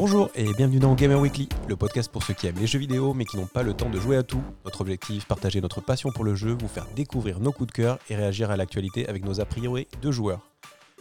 [0.00, 3.12] Bonjour et bienvenue dans Gamer Weekly, le podcast pour ceux qui aiment les jeux vidéo
[3.12, 4.42] mais qui n'ont pas le temps de jouer à tout.
[4.64, 7.98] Notre objectif, partager notre passion pour le jeu, vous faire découvrir nos coups de cœur
[8.08, 10.48] et réagir à l'actualité avec nos a priori de joueurs.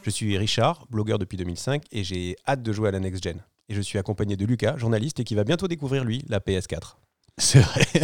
[0.03, 3.41] Je suis Richard, blogueur depuis 2005 et j'ai hâte de jouer à la next gen.
[3.69, 6.97] Et je suis accompagné de Lucas, journaliste et qui va bientôt découvrir lui la PS4.
[7.37, 7.85] C'est vrai.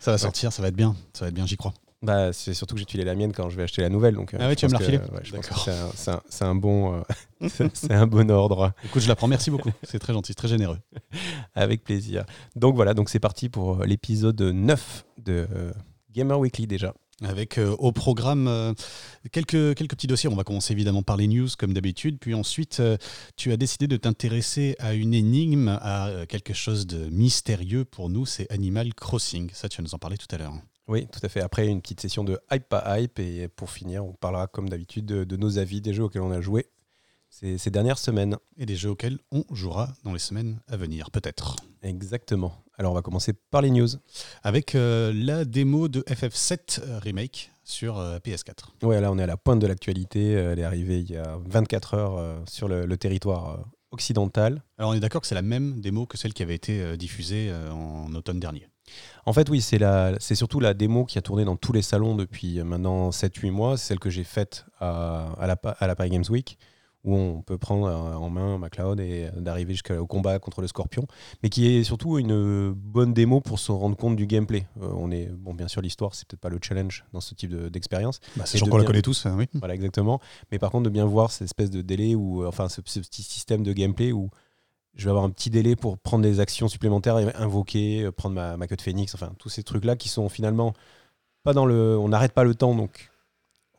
[0.00, 1.74] ça va sortir, ça va être bien, ça va être bien, j'y crois.
[2.02, 4.14] Bah, c'est surtout que j'ai tué la mienne quand je vais acheter la nouvelle.
[4.16, 6.22] Donc, euh, Ah ouais, tu vas me la refiler ouais, je pense que D'accord.
[6.28, 7.02] c'est un- bon, euh,
[7.74, 8.72] c'est- un bon ordre.
[8.84, 9.70] Écoute, je la prends, merci beaucoup.
[9.84, 10.78] C'est très gentil, c'est très généreux.
[11.54, 12.24] Avec plaisir.
[12.56, 15.72] Donc voilà, donc c'est parti pour euh, l'épisode 9 de euh,
[16.12, 16.92] Gamer Weekly déjà.
[17.24, 18.72] Avec euh, au programme euh,
[19.30, 20.28] quelques, quelques petits dossiers.
[20.28, 22.18] On va commencer évidemment par les news comme d'habitude.
[22.20, 22.96] Puis ensuite, euh,
[23.36, 28.26] tu as décidé de t'intéresser à une énigme, à quelque chose de mystérieux pour nous.
[28.26, 29.50] C'est Animal Crossing.
[29.52, 30.54] Ça, tu vas nous en parler tout à l'heure.
[30.88, 31.40] Oui, tout à fait.
[31.40, 33.18] Après, une petite session de hype pas hype.
[33.18, 36.32] Et pour finir, on parlera comme d'habitude de, de nos avis des jeux auxquels on
[36.32, 36.66] a joué
[37.30, 38.36] ces, ces dernières semaines.
[38.56, 41.56] Et des jeux auxquels on jouera dans les semaines à venir, peut-être.
[41.82, 42.62] Exactement.
[42.78, 43.88] Alors, on va commencer par les news.
[44.42, 48.84] Avec euh, la démo de FF7 euh, Remake sur euh, PS4.
[48.84, 50.32] Ouais, là, on est à la pointe de l'actualité.
[50.32, 54.62] Elle est arrivée il y a 24 heures euh, sur le, le territoire occidental.
[54.78, 57.52] Alors on est d'accord que c'est la même démo que celle qui avait été diffusée
[57.70, 58.66] en automne dernier.
[59.26, 61.82] En fait, oui, c'est la- c'est surtout la démo qui a tourné dans tous les
[61.82, 63.76] salons depuis euh, maintenant 7-8 mois.
[63.76, 66.58] C'est celle que j'ai faite à, à la, à la Paris Games Week,
[67.04, 70.66] où on peut prendre euh, en main MacLeod et euh, d'arriver jusqu'au combat contre le
[70.68, 71.04] Scorpion,
[71.42, 74.66] mais qui est surtout une bonne démo pour se rendre compte du gameplay.
[74.80, 77.50] Euh, on est, bon, bien sûr, l'histoire, c'est peut-être pas le challenge dans ce type
[77.50, 78.20] de- d'expérience.
[78.36, 79.46] Bah, sachant de qu'on la connaît tous, hein, oui.
[79.54, 80.20] Voilà, exactement.
[80.52, 83.22] Mais par contre, de bien voir cette espèce de délai, ou enfin, ce, ce petit
[83.22, 84.30] système de gameplay où
[84.94, 88.34] je vais avoir un petit délai pour prendre des actions supplémentaires et invoquer, euh, prendre
[88.34, 90.74] ma, ma queue de phénix, enfin, tous ces trucs-là qui sont finalement
[91.44, 91.98] pas dans le.
[91.98, 93.10] On n'arrête pas le temps, donc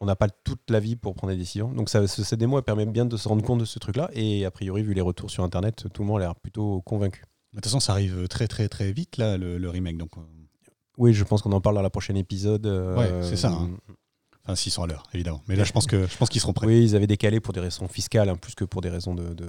[0.01, 1.71] on n'a pas toute la vie pour prendre des décisions.
[1.71, 4.09] Donc, ça, ce- cette démo, elle permet bien de se rendre compte de ce truc-là.
[4.13, 7.21] Et a priori, vu les retours sur Internet, tout le monde a l'air plutôt convaincu.
[7.53, 9.97] De toute façon, ça arrive très très très vite là, le, le remake.
[9.97, 10.21] Donc, euh,
[10.97, 12.65] Oui, je pense qu'on en parle dans la prochaine épisode.
[12.65, 13.69] euh, Ouais, c'est ça, hein.
[14.45, 15.41] Enfin, s'ils sont à l'heure, évidemment.
[15.47, 16.67] Mais là, je pense que je pense qu'ils seront prêts.
[16.67, 19.33] Oui, ils avaient décalé pour des raisons fiscales, hein, plus que pour des raisons de,
[19.33, 19.45] de,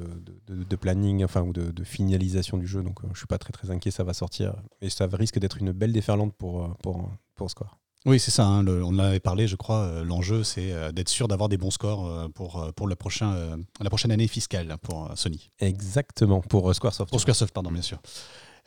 [0.49, 2.83] de- de planning, enfin, ou de, finalisation du jeu.
[2.83, 4.55] Donc, euh, je suis pas très très inquiet, ça va sortir.
[4.81, 7.79] Et ça risque d'être une belle déferlante pour, euh, pour, pour Score.
[8.07, 8.45] Oui, c'est ça.
[8.47, 9.79] hein, le- on en avait parlé, je crois.
[9.85, 14.11] euh, L'enjeu, c'est d'être sûr d'avoir des bons scores pour pour le prochain la prochaine
[14.13, 15.51] année fiscale pour Sony.
[15.59, 17.11] Exactement, pour Squaresoft.
[17.11, 17.99] Pour Squaresoft, pardon, bien sûr.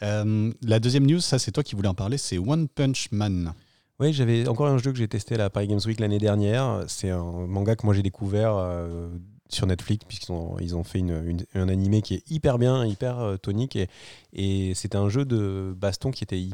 [0.04, 3.54] Euh, la deuxième news, ça c'est toi qui voulais en parler, c'est One Punch Man.
[4.00, 6.84] Oui, j'avais encore un jeu que j'ai testé à la Paris Games Week l'année dernière.
[6.88, 9.10] C'est un manga que moi j'ai découvert euh,
[9.50, 13.18] sur Netflix, puisqu'ils ont, ils ont fait une, un animé qui est hyper bien, hyper
[13.18, 13.76] euh, tonique.
[13.76, 13.88] Et,
[14.34, 16.48] et c'était un jeu de baston qui était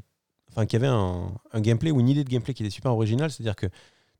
[0.52, 3.30] enfin, qui avait un, gameplay ou une idée de gameplay qui était super originale.
[3.30, 3.68] C'est-à-dire que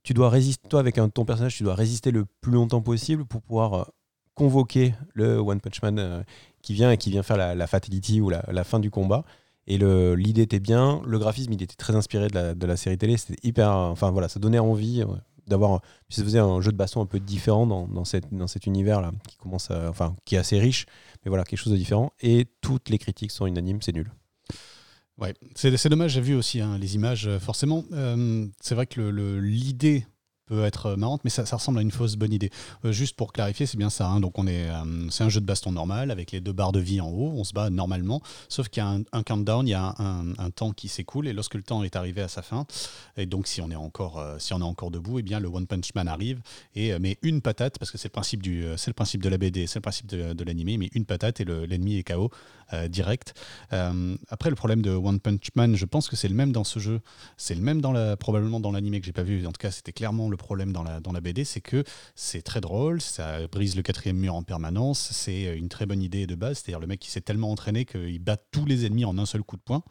[0.04, 3.42] tu dois résister, toi avec ton personnage, tu dois résister le plus longtemps possible pour
[3.42, 3.84] pouvoir euh,
[4.36, 6.26] convoquer le One Punch Man
[6.62, 9.24] qui vient et qui vient faire la, fatality ou la fin du combat.
[9.68, 12.98] Et l'idée était bien, le graphisme il était très inspiré de la, de la série
[12.98, 15.06] télé, c'était hyper, enfin voilà, ça donnait envie euh,
[15.48, 18.48] d'avoir, puis ça faisait un jeu de baston un peu différent dans, dans, cette, dans
[18.48, 20.86] cet univers là, qui commence, enfin qui est assez riche,
[21.24, 22.12] mais voilà quelque chose de différent.
[22.22, 24.12] Et toutes les critiques sont unanimes, c'est nul.
[25.20, 27.86] Ouais, c'est dommage, j'ai vu aussi hein, les images, euh, forcément.
[27.92, 29.00] Euh, c'est vrai que
[29.40, 30.08] l'idée
[30.46, 32.50] peut être euh, marrante, mais ça, ressemble à une fausse bonne idée.
[32.86, 34.08] Euh, juste pour clarifier, c'est bien ça.
[34.08, 36.72] hein, donc on est, euh, c'est un jeu de baston normal avec les deux barres
[36.72, 37.34] de vie en haut.
[37.36, 40.24] On se bat normalement, sauf qu'il y a un, un countdown, il y a un,
[40.56, 42.66] temps qui s'écoule et lorsque le temps est arrivé à sa fin,
[43.18, 45.66] et donc si on est encore, si on est encore debout, eh bien le One
[45.66, 46.42] Punch Man arrive
[46.76, 49.38] et met une patate parce que c'est le principe du, c'est le principe de la
[49.38, 52.30] BD, c'est le principe de, l'animé, mais une patate et le- l'ennemi est KO
[52.72, 53.34] euh, direct.
[53.74, 56.64] Euh, après, le problème de One Punch Man, je pense que c'est le même dans
[56.64, 57.02] ce jeu.
[57.38, 59.46] C'est le même dans la, probablement dans l'animé que j'ai pas vu.
[59.46, 61.84] En tout cas, c'était clairement le problème dans la, BD, c'est que
[62.16, 66.28] c'est très drôle, ça brise le quatrième mur en permanence, c'est une très bonne idée
[66.28, 69.18] de base, c'est-à-dire le mec qui s'est tellement entraîné qu'il bat tous les ennemis en
[69.18, 69.84] un seul coup de poing.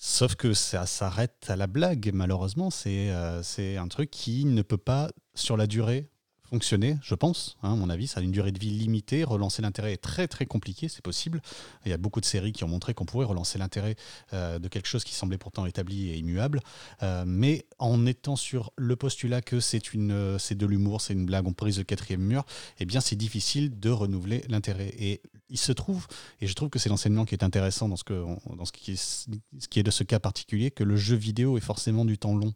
[0.00, 2.70] Sauf que ça s'arrête à la blague, malheureusement.
[2.70, 6.08] C'est euh, c'est un truc qui ne peut pas, sur la durée,
[6.48, 7.56] fonctionner, je pense.
[7.62, 9.24] hein, à mon avis, ça a une durée de vie limitée.
[9.24, 11.40] Relancer l'intérêt est très très compliqué, c'est possible.
[11.84, 13.96] Il y a beaucoup de séries qui ont montré qu'on pourrait relancer l'intérêt
[14.32, 16.60] euh, de quelque chose qui semblait pourtant établi et immuable.
[17.02, 21.26] Euh, mais en étant sur le postulat que c'est euh, c'est de l'humour, c'est une
[21.26, 22.44] blague, on brise le quatrième mur,
[22.78, 24.94] eh bien c'est difficile de renouveler l'intérêt.
[24.98, 25.20] Et
[25.50, 26.06] il se trouve,
[26.40, 28.24] et je trouve que c'est l'enseignement qui est intéressant dans ce, que,
[28.54, 31.56] dans ce, qui est, ce qui est de ce cas particulier, que le jeu vidéo
[31.56, 32.52] est forcément du temps long.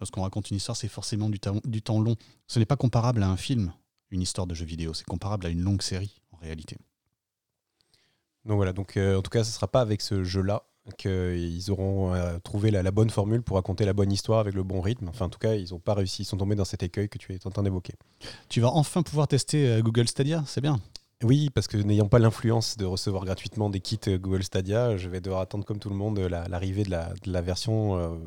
[0.00, 2.16] Lorsqu'on raconte une histoire, c'est forcément du, temps- du temps long.
[2.48, 3.72] Ce n'est pas comparable à un film,
[4.10, 6.76] une histoire de jeu vidéo, c'est comparable à une longue série en réalité.
[8.44, 10.64] Donc voilà, donc euh, en tout cas, ce sera pas avec ce jeu-là
[10.98, 14.64] qu'ils auront euh, trouvé la, la bonne formule pour raconter la bonne histoire avec le
[14.64, 15.08] bon rythme.
[15.08, 17.18] Enfin, en tout cas, ils n'ont pas réussi, ils sont tombés dans cet écueil que
[17.18, 17.94] tu es en train d'évoquer.
[18.48, 20.80] Tu vas enfin pouvoir tester euh, Google Stadia, c'est bien.
[21.22, 25.20] Oui, parce que n'ayant pas l'influence de recevoir gratuitement des kits Google Stadia, je vais
[25.20, 28.20] devoir attendre comme tout le monde l'arrivée de, la, version.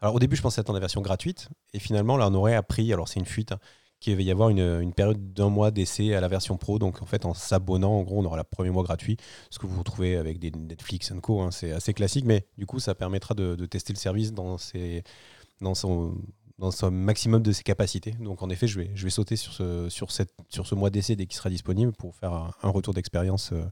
[0.00, 2.92] Alors au début, je pensais attendre la version gratuite, et finalement, là, on aurait appris,
[2.92, 3.58] alors c'est une fuite, hein,
[4.00, 6.78] qu'il va y avoir une, période d'un mois d'essai à la version pro.
[6.78, 9.16] Donc en fait, en s'abonnant, en gros, on aura le premier mois gratuit,
[9.50, 11.40] ce que vous retrouvez avec des Netflix Co.
[11.40, 14.56] Hein, c'est assez classique, mais du coup, ça permettra de, tester le service dans,
[15.60, 16.14] dans, son,
[16.58, 18.12] dans son maximum de ses capacités.
[18.12, 20.90] Donc en effet, je vais, je vais sauter sur ce, sur cette, sur ce mois
[20.90, 23.64] d'essai dès qu'il sera disponible pour faire un, retour d'expérience euh,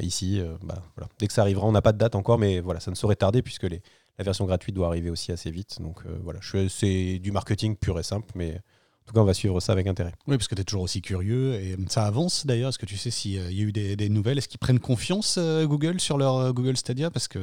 [0.00, 0.40] ici.
[0.40, 1.08] Euh, bah, voilà.
[1.18, 3.16] Dès que ça arrivera, on n'a pas de date encore, mais voilà, ça ne saurait
[3.16, 3.82] tarder puisque les,
[4.18, 5.80] la version gratuite doit arriver aussi assez vite.
[5.80, 8.60] Donc euh, voilà, c'est du marketing pur et simple, mais
[9.02, 10.12] en tout cas, on va suivre ça avec intérêt.
[10.28, 12.68] Oui, parce que tu es toujours aussi curieux et ça avance d'ailleurs.
[12.68, 14.38] Est-ce que tu sais s'il y a eu des, nouvelles?
[14.38, 17.10] Est-ce qu'ils prennent confiance, euh, Google, sur leur euh, Google Stadia?
[17.10, 17.40] Parce que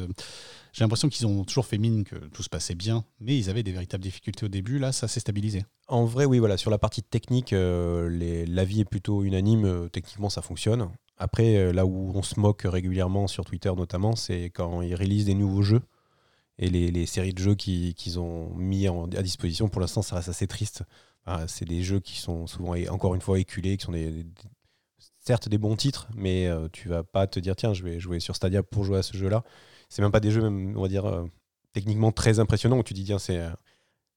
[0.71, 3.63] j'ai l'impression qu'ils ont toujours fait mine que tout se passait bien, mais ils avaient
[3.63, 4.79] des véritables difficultés au début.
[4.79, 5.65] Là, ça s'est stabilisé.
[5.89, 6.55] En vrai, oui, voilà.
[6.55, 9.89] Sur la partie technique, euh, l'avis est plutôt unanime.
[9.91, 10.87] techniquement, ça fonctionne.
[11.17, 15.33] Après, là où on se moque régulièrement sur Twitter notamment, c'est quand ils réalisent des
[15.33, 15.81] nouveaux jeux
[16.59, 19.69] et les, séries de jeux qu'ils ont mis à disposition.
[19.69, 20.83] Pour l'instant, ça reste assez triste.
[21.47, 24.25] C'est des jeux qui sont souvent, encore une fois, éculés, qui sont des,
[25.19, 28.19] certes des bons titres, mais euh, tu vas pas te dire tiens, je vais jouer
[28.19, 29.43] sur Stadia pour jouer à ce jeu-là.
[29.87, 31.25] C'est même pas des jeux, on va dire, euh,
[31.73, 33.51] techniquement très impressionnants où tu dis tiens, euh,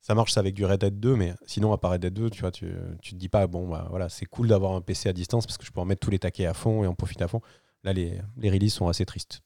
[0.00, 2.30] ça marche ça avec du Red Dead 2, mais sinon à part Red Dead 2,
[2.30, 2.66] tu vois, tu,
[3.02, 5.66] te dis pas bon bah voilà, c'est cool d'avoir un PC à distance parce que
[5.66, 7.40] je peux en mettre tous les taquets à fond et en profiter à fond.
[7.84, 9.42] Là, les releases sont assez tristes.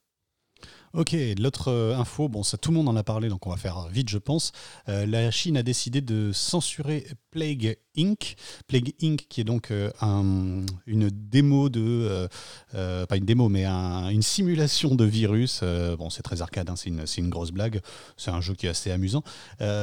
[0.97, 3.59] Ok, l'autre euh, info, bon, ça tout le monde en a parlé, donc on va
[3.59, 4.53] faire vite, je pense.
[4.89, 8.35] Euh, la Chine a décidé de censurer Plague Inc.
[8.67, 9.27] Plague Inc.
[9.29, 9.91] qui est donc euh,
[10.87, 12.27] une démo de,
[12.73, 15.63] pas une démo, mais une simulation de virus.
[15.99, 17.83] bon, c'est très arcade, hein, c'est une, grosse blague.
[18.17, 19.23] C'est un jeu qui est assez amusant.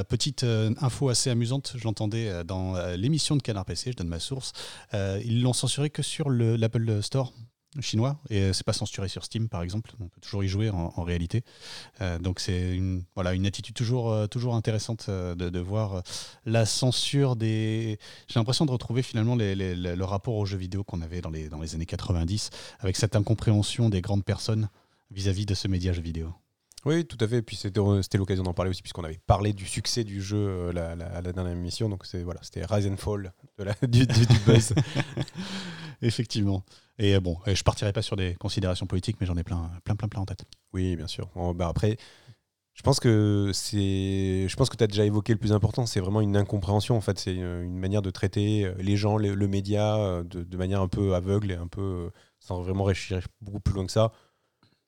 [0.09, 0.43] petite
[0.81, 4.51] info assez amusante, je l'entendais dans l'émission de Canard PC, je donne ma source.
[4.93, 7.33] ils l'ont censuré que sur l'Apple Store
[7.81, 11.03] chinois et c'est pas censuré sur Steam par exemple on peut toujours y jouer en,
[11.03, 11.43] réalité
[12.01, 16.03] euh, donc c'est une voilà une attitude toujours euh, toujours intéressante euh, de, voir
[16.45, 17.97] la censure des
[18.27, 21.59] j'ai l'impression de retrouver finalement le rapport aux jeux vidéo qu'on avait dans les dans
[21.59, 22.49] les années 90
[22.79, 24.69] avec cette incompréhension des grandes personnes
[25.11, 26.33] vis-à-vis de ce média jeu vidéo
[26.85, 27.37] oui, tout à fait.
[27.37, 30.95] Et puis c'était l'occasion d'en parler aussi, puisqu'on avait parlé du succès du jeu à
[30.95, 31.87] la dernière émission.
[31.87, 34.73] Donc voilà, c'était Rise and Fall de la, du, du buzz.
[36.01, 36.61] Effectivement.
[36.99, 39.95] Et euh, bon, je partirai pas sur des considérations politiques, mais j'en ai plein, plein,
[39.95, 40.45] plein, plein en tête.
[40.73, 41.29] Oui, bien sûr.
[41.55, 41.97] bah après,
[42.73, 45.99] je pense que c'est, je pense que tu as déjà évoqué le plus important, c'est
[45.99, 46.97] vraiment une incompréhension.
[46.97, 50.81] En fait, c'est une manière de traiter euh, les gens, le, média, euh, de, manière
[50.81, 52.09] un peu aveugle et un peu
[52.39, 54.11] sans vraiment réfléchir beaucoup plus loin que ça.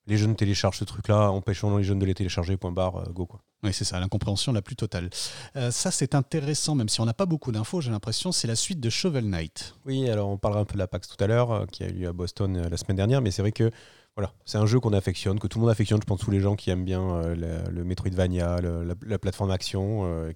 [0.07, 2.57] Les jeunes téléchargent ce truc-là, empêchons les jeunes de les télécharger.
[2.57, 3.41] Point barre, go quoi.
[3.65, 5.09] Oui, c'est ça, l'incompréhension la plus totale.
[5.55, 8.55] Euh, ça, c'est intéressant, même si on n'a pas beaucoup d'infos, j'ai l'impression, c'est la
[8.55, 9.75] suite de Shovel Knight.
[9.85, 11.87] Oui, alors on parlera un peu de la PAX tout à l'heure, euh, qui a
[11.87, 13.71] eu lieu à Boston euh, la semaine dernière, mais c'est vrai que
[14.15, 16.39] voilà, c'est un jeu qu'on affectionne, que tout le monde affectionne, je pense, tous les
[16.39, 20.29] gens qui aiment bien le, Metroidvania, la, plateforme action,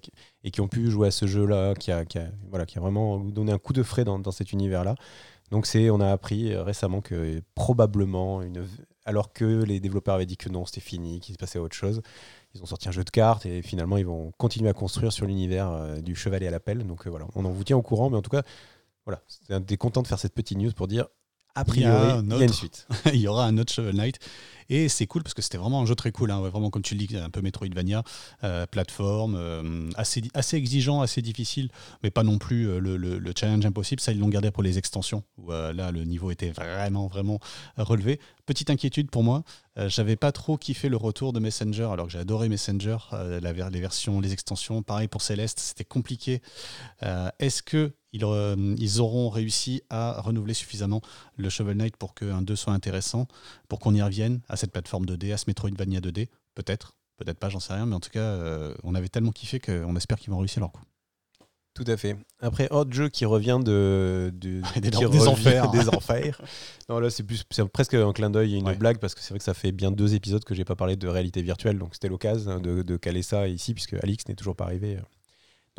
[0.44, 2.04] et qui ont pu jouer à ce jeu-là, qui a,
[2.50, 4.96] voilà, qui a vraiment donné un coup de frais dans, dans cet univers-là.
[5.50, 8.66] Donc c'est, on a appris récemment que probablement, une,
[9.10, 12.00] alors que les développeurs avaient dit que non, c'était fini, qu'il se passait autre chose,
[12.54, 15.26] ils ont sorti un jeu de cartes et finalement ils vont continuer à construire sur
[15.26, 16.86] l'univers euh, du chevalier à l'appel.
[16.86, 18.42] Donc euh, voilà, on en vous tient au courant, mais en tout cas,
[19.04, 21.08] voilà, c'était content de faire cette petite news pour dire
[21.56, 22.86] a priori, il y, a une suite.
[23.06, 24.20] il y aura un autre Shovel Knight.
[24.70, 26.30] Et c'est cool parce que c'était vraiment un jeu très cool.
[26.30, 26.40] Hein.
[26.40, 28.04] Vraiment, comme tu le dis, un peu Metroidvania,
[28.44, 31.70] euh, plateforme, euh, assez, assez exigeant, assez difficile,
[32.02, 34.00] mais pas non plus euh, le, challenge impossible.
[34.00, 37.40] Ça, ils l'ont gardé pour les extensions, où là, le niveau était vraiment, vraiment
[37.76, 38.20] relevé.
[38.46, 39.42] Petite inquiétude pour moi,
[39.76, 42.98] j'avais pas trop kiffé le retour de Messenger, alors que j'ai adoré Messenger,
[43.42, 44.82] les versions, les extensions.
[44.82, 46.42] Pareil pour Céleste, c'était compliqué.
[47.38, 51.00] Est-ce que ils, auront réussi à renouveler suffisamment
[51.36, 53.26] le Shovel Knight pour qu'un 2 soit intéressant,
[53.68, 57.60] pour qu'on y revienne cette plateforme 2D, à ce Metroidvania 2D Peut-être, peut-être pas, j'en
[57.60, 60.38] sais rien, mais en tout cas, euh, on avait tellement kiffé qu'on espère qu'ils vont
[60.38, 60.82] réussir leur coup.
[61.74, 62.16] Tout à fait.
[62.40, 64.96] Après, autre jeu qui revient de, des,
[65.28, 65.70] enfers.
[65.70, 66.42] des enfers.
[66.88, 69.38] Non, là, c'est, plus, presque un clin d'œil et une blague parce que c'est vrai
[69.38, 71.78] que ça fait bien deux épisodes que j'ai pas parlé de réalité virtuelle.
[71.78, 74.98] Donc, c'était l'occasion de, de, caler ça ici puisque Alix n'est toujours pas arrivé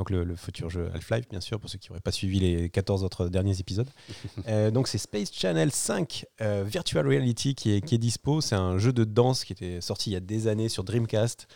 [0.02, 3.04] donc le, futur jeu Half-Life, bien sûr, pour ceux qui n'auraient pas suivi les 14
[3.04, 3.90] autres derniers épisodes.
[4.48, 8.42] Euh, donc c'est Space Channel 5 euh, Virtual Reality qui est, qui est dispo.
[8.42, 11.48] C'est un jeu de danse qui était sorti il y a des années sur Dreamcast,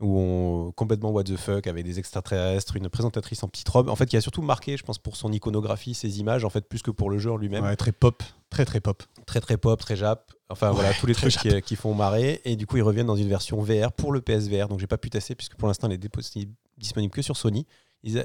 [0.00, 3.96] où on complètement what the fuck, avec des extraterrestres, une présentatrice en petite robe, en
[3.96, 6.82] fait qui a surtout marqué, je pense, pour son iconographie, ses images, en fait, plus
[6.82, 7.64] que pour le jeu lui-même.
[7.64, 9.02] Ouais, très pop, très très pop.
[9.26, 10.32] Très très pop, très jap.
[10.48, 12.40] Enfin voilà, tous les trucs qui, font marrer.
[12.44, 14.68] Et du coup, ils reviennent dans une version VR pour le PSVR.
[14.68, 17.66] Donc j'ai pas pu tester, puisque pour l'instant, elle est disponible que sur Sony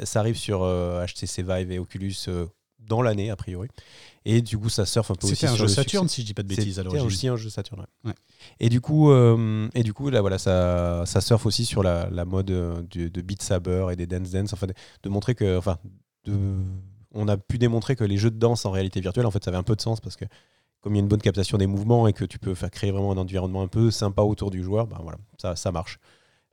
[0.03, 2.45] ça arrive sur HTC euh, Vive et Oculus euh,
[2.79, 3.67] dans l'année, a priori.
[4.25, 6.33] Et du coup, ça surfe un peu aussi C'était un jeu Saturn, si je dis
[6.33, 7.81] pas de bêtises à C'était aussi un jeu Saturn.
[7.81, 8.09] ouais.
[8.09, 8.15] Ouais.
[8.59, 12.09] Et du coup, euh, et du coup, là, voilà, ça, ça surfe aussi sur la,
[12.09, 15.77] la mode de Beat Saber et des Dance Dance, enfin, de, de montrer que, enfin,
[16.25, 16.33] de,
[17.13, 19.49] on a pu démontrer que les jeux de danse en réalité virtuelle, en fait, ça
[19.49, 20.25] avait un peu de sens parce que
[20.81, 22.91] comme il y a une bonne captation des mouvements et que tu peux faire créer
[22.91, 25.97] vraiment un environnement un peu sympa autour du joueur, ben voilà, ça, ça marche.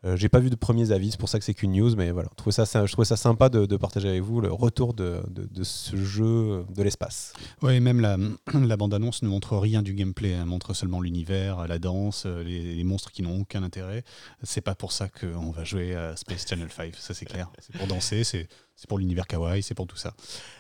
[0.05, 2.11] Euh, J'ai pas vu de premiers avis, c'est pour ça que c'est qu'une news, mais
[2.11, 5.23] voilà, je trouvais ça, je trouvais ça sympa de, partager avec vous le retour de,
[5.29, 7.33] de- ce jeu de l'espace.
[7.69, 8.01] Et même
[8.53, 12.83] la, bande-annonce ne montre rien du gameplay, elle montre seulement l'univers, la danse, euh, les,
[12.85, 14.03] monstres qui n'ont aucun intérêt.
[14.43, 17.51] C'est pas pour ça qu'on va jouer à Space Channel 5, ça c'est clair.
[17.61, 18.49] C'est pour danser, c'est
[18.89, 20.15] pour l'univers kawaii, c'est pour tout ça.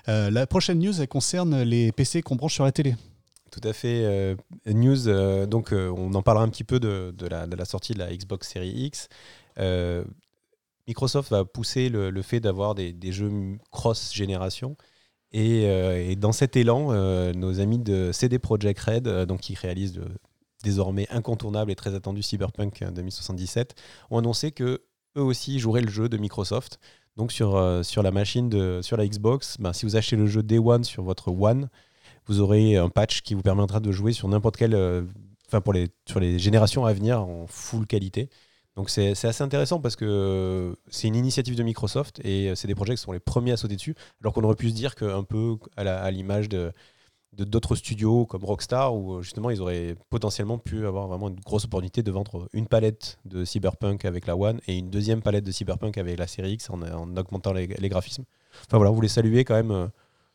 [0.09, 2.95] Euh, la prochaine news, concerne les PC qu'on branche sur la télé.
[3.53, 4.03] Tout à fait.
[4.05, 4.35] euh,
[4.67, 8.11] news, euh, donc euh, on en parlera un petit peu de, la, sortie de la
[8.17, 9.09] Xbox Series X.
[10.89, 13.31] Microsoft va pousser le, fait d'avoir des, jeux
[13.71, 14.77] cross-génération.
[15.33, 16.93] Et, dans cet élan,
[17.35, 20.01] nos amis de CD Projekt Red, donc qui réalisent
[20.65, 23.75] désormais incontournable et très attendu Cyberpunk 2077,
[24.11, 24.83] ont annoncé que
[25.17, 26.81] eux aussi joueraient le jeu de Microsoft.
[27.17, 30.43] Donc sur, sur la machine de sur la Xbox, ben, si vous achetez le jeu
[30.43, 31.69] Day One sur votre One,
[32.27, 35.03] vous aurez un patch qui vous permettra de jouer sur n'importe quelle, euh,
[35.47, 38.31] enfin pour les sur les générations à venir en full qualité.
[38.77, 42.75] Donc c'est assez intéressant parce que c'est une initiative de Microsoft et euh, c'est des
[42.75, 45.25] projets qui sont les premiers à sauter dessus, alors qu'on aurait pu se dire qu'un
[45.25, 46.73] peu à l'image de
[47.35, 51.65] d'autres studios comme Rockstar où euh, justement ils auraient potentiellement pu avoir vraiment une grosse
[51.65, 55.51] opportunité de vendre une palette de Cyberpunk avec la One et une deuxième palette de
[55.51, 58.25] Cyberpunk avec la série X en, en augmentant les, graphismes.
[58.67, 59.91] Enfin voilà, on voulait saluer quand même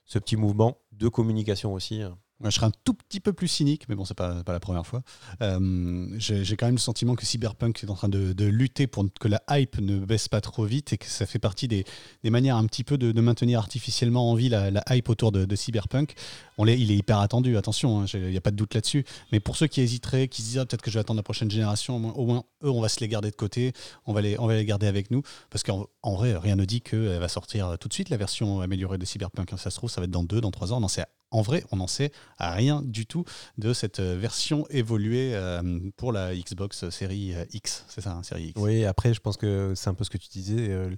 [0.05, 2.01] ce petit mouvement de communication aussi.
[2.01, 2.17] hein.
[2.39, 4.59] Moi, je serais un tout petit peu plus cynique, mais bon, c'est pas, pas la
[4.59, 5.01] première fois.
[5.41, 9.05] Euh, J'ai quand même le sentiment que Cyberpunk est en train de, de lutter pour
[9.19, 11.83] que la hype ne baisse pas trop vite et que ça fait partie des,
[12.23, 15.55] des manières un petit peu de, de maintenir artificiellement en vie la, hype autour de,
[15.55, 16.13] Cyberpunk.
[16.59, 19.03] On l'est- il est hyper attendu, attention, il n'y a pas de doute là-dessus.
[19.31, 21.23] Mais pour ceux qui hésiteraient, qui se disent ah, peut-être que je vais attendre la
[21.23, 23.73] prochaine génération, au moins, eux, on va se les garder de côté,
[24.05, 25.23] on va les, on va les garder avec nous.
[25.49, 28.61] Parce qu'en en vrai, rien ne dit qu'elle va sortir tout de suite la version
[28.61, 29.53] améliorée de Cyberpunk.
[29.57, 30.77] Ça se trouve, ça va être dans deux, dans trois ans.
[30.79, 33.25] On en sait en vrai, on n'en sait rien du tout
[33.57, 37.85] de cette euh, version évoluée euh, pour la Xbox série euh, X.
[37.87, 38.61] C'est ça, hein, série X.
[38.61, 40.89] Oui, après, je pense que c'est un peu ce que tu disais.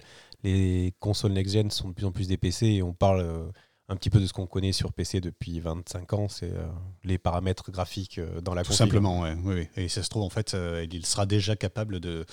[0.42, 3.50] les consoles next-gen sont de plus en plus des PC et on parle
[3.90, 6.64] un petit peu de ce qu'on connaît sur PC depuis 25 ans, c'est euh,
[7.02, 9.68] les paramètres graphiques euh, dans la Tout simplement, ouais, oui, oui.
[9.76, 12.24] Et ça se trouve, en fait, euh, il sera déjà capable de,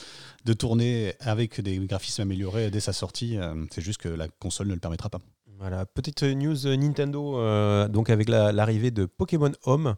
[0.45, 3.37] de tourner avec des graphismes améliorés dès sa sortie.
[3.71, 5.19] c'est juste que la console ne le permettra pas.
[5.59, 9.95] Voilà, petite news euh, Nintendo, euh, donc avec la- l'arrivée de Pokémon Home.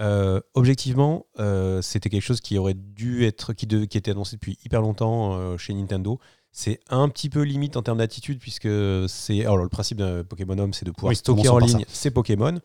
[0.00, 4.36] euh, objectivement, euh, c'était quelque chose qui aurait dû être, qui, de- qui était annoncé
[4.36, 6.18] depuis hyper longtemps chez Nintendo.
[6.50, 8.68] C'est un petit peu limite en termes d'attitude puisque
[9.06, 12.10] c'est alors le principe de Pokémon Home, c'est de pouvoir Oui, stocker en ligne ces
[12.10, 12.58] Pokémon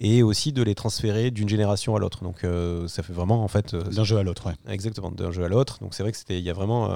[0.00, 2.22] et aussi de les transférer d'une génération à l'autre.
[2.24, 2.46] Donc
[2.88, 4.54] ça fait vraiment en fait D'un jeu à l'autre, ouais.
[4.72, 5.78] Exactement, d'un jeu à l'autre.
[5.80, 6.88] Donc c'est vrai que c'était, il y a vraiment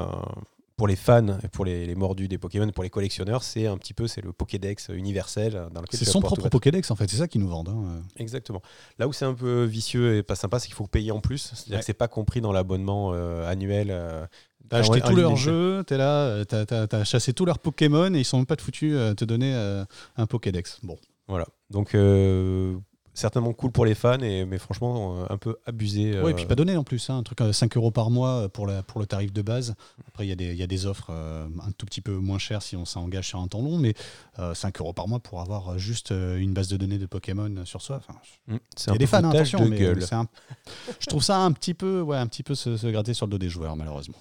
[0.76, 3.94] pour les fans pour les, les mordus des Pokémon, pour les collectionneurs, c'est un petit
[3.94, 7.08] peu c'est le Pokédex universel euh, dans lequel C'est son propre Pokédex, en fait.
[7.08, 7.68] C'est ça qu'ils nous vendent.
[7.68, 8.02] hein.
[8.16, 8.60] Exactement.
[8.98, 11.38] Là où c'est un peu vicieux et pas sympa, c'est qu'il faut payer en plus.
[11.54, 11.78] C'est-à-dire Ouais.
[11.80, 13.88] que c'est pas compris dans l'abonnement euh, annuel.
[13.90, 14.26] euh,
[14.68, 18.12] T'as acheté tous leurs jeux, t'es là, euh, t'as t'as- t'as chassé tous leurs Pokémon
[18.14, 19.84] et ils sont même pas de foutus à te donner euh,
[20.16, 20.78] un Pokédex.
[20.82, 20.96] Bon.
[21.28, 21.46] Voilà.
[21.70, 22.76] Donc euh,
[23.14, 26.20] certainement cool pour les fans, et, mais franchement euh, un peu abusé.
[26.22, 28.10] Oui, et euh, puis pas donné en plus, hein, un truc à 5 euros par
[28.10, 29.74] mois pour, la, pour le tarif de base.
[30.08, 32.12] Après, il y, a des- il y a des offres euh, un tout petit peu
[32.16, 33.94] moins chères si on s'engage sur un temps long, mais
[34.38, 37.64] euh, 5 euros par mois pour avoir juste euh, une base de données de Pokémon
[37.64, 37.96] sur soi.
[37.96, 38.18] Enfin,
[38.48, 38.56] mm,
[38.88, 40.02] il y a des fans, hein, attention, de mais gueule.
[40.02, 40.28] c'est un-
[41.00, 43.30] je trouve ça un petit peu, ouais, un petit peu se, se gratter sur le
[43.30, 44.16] dos des joueurs, malheureusement.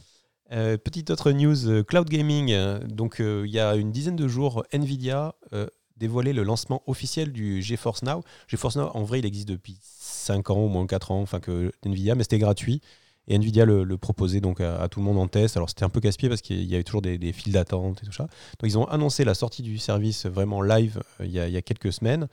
[0.52, 2.52] Euh, petite autre news, euh, cloud gaming.
[2.52, 5.34] Euh, Donc, euh, il y a une dizaine de jours, Nvidia
[5.98, 8.24] dévoilait le lancement officiel du GeForce Now.
[8.48, 11.72] GeForce Now, en vrai, il existe depuis 5 ans, au moins 4 ans, enfin que
[11.84, 12.82] Nvidia, mais c'était gratuit.
[13.28, 15.56] Et Nvidia le, proposait donc à, tout le monde en test.
[15.56, 18.06] Alors, c'était un peu casse-pied parce qu'il y avait toujours des, des files d'attente et
[18.06, 18.24] tout ça.
[18.24, 21.94] Donc, ils ont annoncé la sortie du service vraiment live euh, il y, a, quelques
[21.94, 22.28] semaines.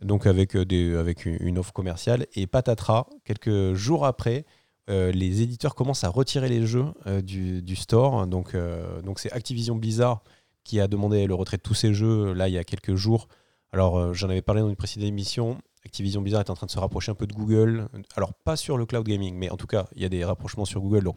[0.00, 2.26] Donc, avec, euh, des, avec une offre commerciale.
[2.34, 4.44] Et patatras, quelques jours après,
[4.90, 6.86] euh, les éditeurs commencent à retirer les jeux
[7.24, 8.28] du, du store.
[8.28, 8.56] Donc,
[9.04, 10.22] donc c'est Activision Blizzard
[10.68, 13.28] qui a demandé le retrait de tous ces jeux là il y a quelques jours.
[13.72, 15.58] Alors euh, j'en avais parlé dans une précédente émission.
[15.84, 17.88] Activision Blizzard est en train de se rapprocher un peu de Google.
[18.16, 20.66] Alors pas sur le cloud gaming, mais en tout cas il y a des rapprochements
[20.66, 21.04] sur Google.
[21.04, 21.16] Donc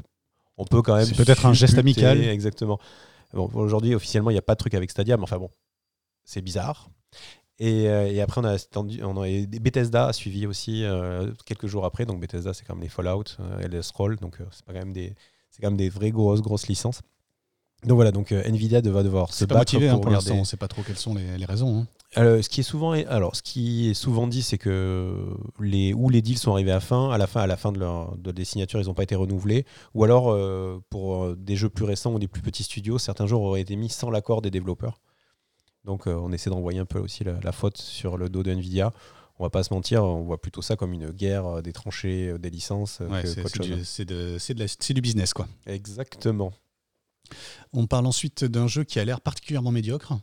[0.58, 1.06] on peut quand même.
[1.06, 2.24] C'est peut-être un geste amical.
[2.24, 2.80] Exactement.
[3.34, 5.50] Bon, aujourd'hui officiellement il n'y a pas de truc avec Stadia, mais enfin bon,
[6.24, 6.90] c'est bizarre.
[7.60, 11.32] Et, euh, et après, on a, attendu- on a et Bethesda a suivi aussi euh,
[11.46, 12.06] quelques jours après.
[12.06, 14.94] Donc Bethesda, c'est quand même les Fallout, euh, Elder Scrolls, donc euh, c'est quand même
[14.94, 15.14] des,
[15.52, 17.02] c'est quand même des vraies grosses grosses licences.
[17.84, 20.44] Donc voilà, donc euh, Nvidia va devoir se pas battre motivé hein, pour l'instant, on
[20.44, 21.80] sait pas trop quelles sont les, les raisons.
[21.80, 22.42] hein.
[22.42, 25.16] ce qui est souvent, alors, ce qui est souvent dit, c'est que
[25.60, 27.80] les, ou les deals sont arrivés à fin, à la fin, à la fin de,
[27.80, 30.38] leur, de des signatures, ils n'ont pas été renouvelés, ou alors
[30.90, 33.90] pour des jeux plus récents ou des plus petits studios, certains jeux auraient été mis
[33.90, 35.00] sans l'accord des développeurs.
[35.84, 38.94] Donc on essaie d'envoyer un peu aussi la, faute sur le dos de Nvidia
[39.40, 42.52] on va pas se mentir, on voit plutôt ça comme une guerre des tranchées, des
[42.52, 43.02] licences.
[43.84, 45.48] c'est du, business, quoi.
[45.66, 46.54] Exactement.
[47.74, 50.14] On parle ensuite d'un jeu qui a l'air particulièrement médiocre.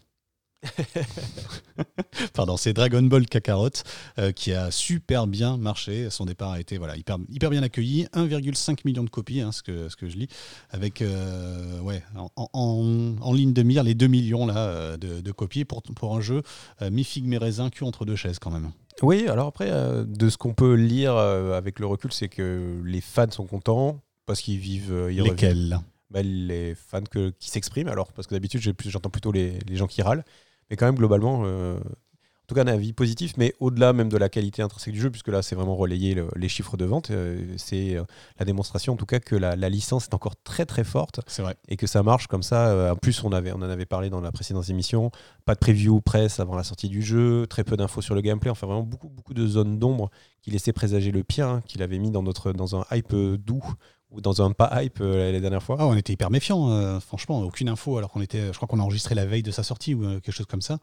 [2.35, 3.71] Pardon, c'est Dragon Ball Kakarot
[4.19, 6.11] euh, qui a super bien marché.
[6.11, 8.07] Son départ a été voilà, hyper, hyper bien accueilli.
[8.15, 10.29] 1,5 million de copies, hein, ce, que, ce que je lis,
[10.71, 12.03] avec euh, ouais,
[12.37, 16.43] en, ligne de mire les 2 millions là, euh, de, copies pour, pour un jeu
[16.81, 18.71] mi-figue, mi-raisin, cul entre deux chaises quand même.
[19.03, 23.31] Oui, alors après, de ce qu'on peut lire avec le recul, c'est que les fans
[23.31, 25.09] sont contents parce qu'ils vivent.
[25.11, 25.79] Ils Lesquels?
[26.11, 29.87] Bah, Les fans que, qui s'expriment, alors, parce que d'habitude, j'entends plutôt les, les gens
[29.87, 30.25] qui râlent.
[30.71, 34.17] Mais quand même, globalement, euh, en tout cas, un avis positif, mais au-delà même de
[34.17, 37.11] la qualité intrinsèque du jeu, puisque là, c'est vraiment relayer les chiffres de vente.
[37.11, 38.05] Euh, c'est euh,
[38.39, 41.21] la démonstration, en tout cas, que la, licence est encore très très forte.
[41.27, 41.57] C'est vrai.
[41.69, 42.93] Et que ça marche comme ça.
[42.93, 45.11] en plus, on, avait, on en avait parlé dans la précédente émission.
[45.45, 48.51] Pas de preview presse avant la sortie du jeu, très peu d'infos sur le gameplay.
[48.51, 50.11] Enfin, vraiment beaucoup, beaucoup de zones d'ombre
[50.43, 53.65] qui laissaient présager le pire, hein, qu'il avait mis dans, notre, dans un hype doux
[54.11, 56.99] ou dans un pas hype euh, la dernière fois ah, On était hyper méfiants, euh,
[56.99, 59.63] franchement, aucune info, alors qu'on était, je crois qu'on a enregistré la veille de sa
[59.63, 60.79] sortie ou euh, quelque chose comme ça,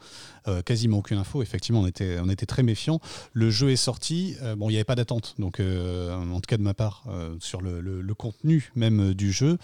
[0.65, 2.99] quasiment aucune info, effectivement, on était, on était très méfiants.
[3.33, 6.61] Le jeu est sorti, bon, il n'y avait pas d'attente, donc en tout cas de
[6.61, 7.05] ma part,
[7.39, 9.57] sur le, le, contenu même du jeu.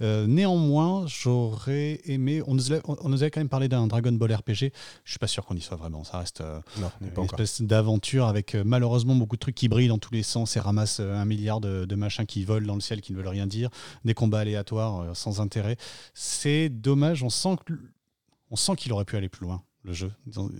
[0.00, 4.72] néanmoins, j'aurais aimé, on nous, on nous avait quand même parlé d'un Dragon Ball RPG,
[5.04, 6.42] je suis pas sûr qu'on y soit vraiment, ça reste
[7.00, 10.60] une espèce d'aventure avec malheureusement beaucoup de trucs qui brillent dans tous les sens et
[10.60, 13.46] ramassent un milliard de, de machins qui volent dans le ciel qui ne veulent rien
[13.46, 13.70] dire,
[14.04, 15.76] des combats aléatoires euh, sans intérêt.
[16.14, 17.56] C'est dommage, on sent
[18.56, 20.12] sent qu'il aurait pu aller plus loin le jeu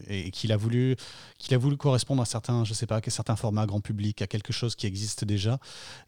[0.08, 0.96] et qu'il a voulu
[1.38, 4.26] qu'il a voulu correspondre à certains je sais pas à certains formats grand public à
[4.26, 5.58] quelque chose qui existe déjà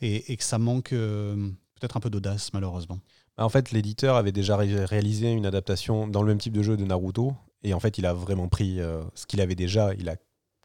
[0.02, 1.34] et, que ça manque euh,
[1.80, 2.98] peut-être un peu d'audace malheureusement
[3.38, 6.76] bah, en fait l'éditeur avait déjà réalisé une adaptation dans le même type de jeu
[6.76, 7.32] de Naruto
[7.62, 10.16] et en fait il a vraiment pris euh, ce qu'il avait déjà il a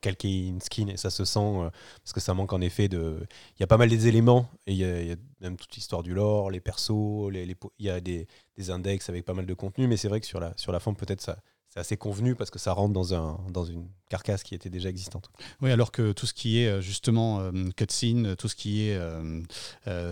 [0.02, 1.70] calquer une skin et ça se sent euh,
[2.04, 3.26] parce que ça manque en effet de.
[3.58, 6.14] Il y a pas mal des éléments et il y, a, même toute l'histoire du
[6.14, 9.88] lore, les persos, les, il y a des, des, index avec pas mal de contenu,
[9.88, 11.38] mais c'est vrai que sur la, sur la forme, peut-être ça.
[11.74, 14.90] C'est assez convenu parce que ça rentre dans, un, dans une carcasse qui était déjà
[14.90, 15.30] existante.
[15.62, 19.00] Oui, alors que tout ce qui est euh, justement euh, cutscene, tout ce qui est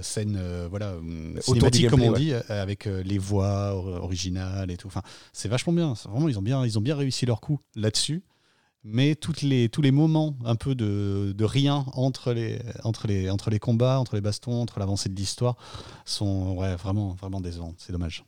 [0.01, 0.95] scène voilà,
[1.41, 5.01] cinématique, comme on dit, avec les voix originales et tout, enfin,
[5.33, 5.93] c'est vachement bien.
[6.05, 8.23] Vraiment, ils ont bien, ils ont bien réussi leur coup là-dessus
[8.83, 13.29] mais toutes les, tous les moments un peu de, de, rien entre les, entre, les,
[13.29, 15.57] entre les combats, entre les bastons, entre l'avancée de l'histoire
[16.05, 17.73] sont ouais, vraiment, vraiment décevants.
[17.77, 18.23] C'est dommage.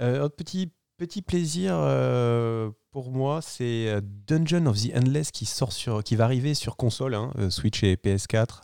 [0.00, 5.44] Euh, autre petit, petit plaisir euh, pour moi, c'est euh, Dungeon of the Endless qui,
[5.44, 8.60] sort sur, qui va arriver sur console, hein, Switch et PS4,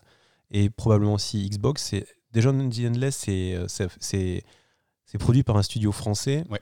[0.53, 1.95] et probablement aussi Xbox.
[2.33, 3.27] Dungeon of the Endless,
[3.99, 4.45] c'est
[5.19, 6.45] produit par un studio français.
[6.51, 6.61] Ouais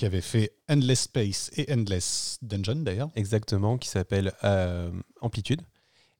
[0.00, 3.10] qui avait fait Endless Space et Endless Dungeon d'ailleurs.
[3.16, 5.60] Exactement, qui s'appelle euh, Amplitude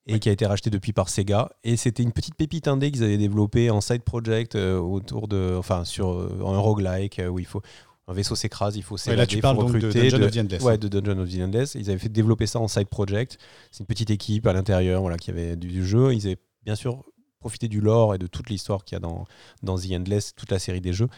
[0.06, 1.50] et qui a été racheté depuis par Sega.
[1.64, 5.54] Et c'était une petite pépite indé qu'ils avaient développé en side project euh, autour de,
[5.58, 7.62] enfin sur euh, un roguelike où il faut
[8.06, 10.62] un vaisseau s'écrase, il faut s'évader, là, tu parles donc de Dungeon of the Endless.
[10.62, 11.74] Ouais, de Dungeon of the Endless.
[11.74, 13.38] Ils avaient fait développer ça en side project.
[13.70, 16.12] C'est une petite équipe à l'intérieur, voilà, qui avait du, jeu.
[16.12, 17.02] Ils avaient bien sûr
[17.38, 19.24] profité du lore et de toute l'histoire qu'il y a dans,
[19.62, 21.08] dans The Endless, toute la série des jeux.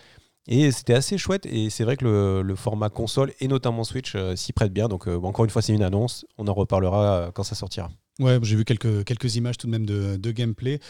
[0.49, 1.47] Et c'était assez chouette.
[1.47, 4.89] Et c'est vrai que le, format console et notamment Switch euh, s'y prête bien.
[4.89, 6.27] Donc, euh, encore une fois, c'est une annonce.
[6.39, 7.91] On en reparlera euh, quand ça sortira.
[8.19, 10.81] Ouais, j'ai vu quelques, quelques images tout de même de, de gameplay.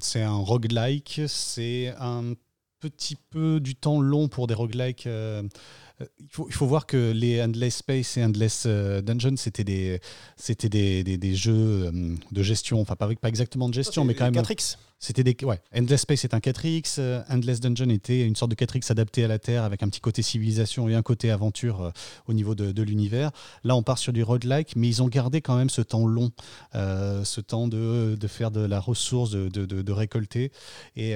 [0.00, 1.22] c'est un roguelike.
[1.26, 2.34] C'est un
[2.80, 5.06] petit peu du temps long pour des roguelikes.
[5.06, 10.00] il, faut, il faut voir que les Endless Space et Endless Dungeon, c'était des,
[10.36, 11.90] c'était des, des, des, jeux
[12.32, 12.80] de gestion.
[12.80, 14.42] Enfin, pas, pas exactement de gestion, mais quand même.
[14.42, 18.50] 4X c'était des ouais, Endless Space est un 4X, euh, Endless Dungeon était une sorte
[18.50, 21.82] de 4X adapté à la Terre avec un petit côté civilisation et un côté aventure
[21.82, 21.90] euh,
[22.28, 23.30] au niveau de, l'univers.
[23.62, 26.30] Là, on part sur du roguelike, mais ils ont gardé quand même ce temps long,
[26.74, 30.50] euh, ce temps de, de, faire de la ressource, de, de récolter.
[30.94, 31.14] Et,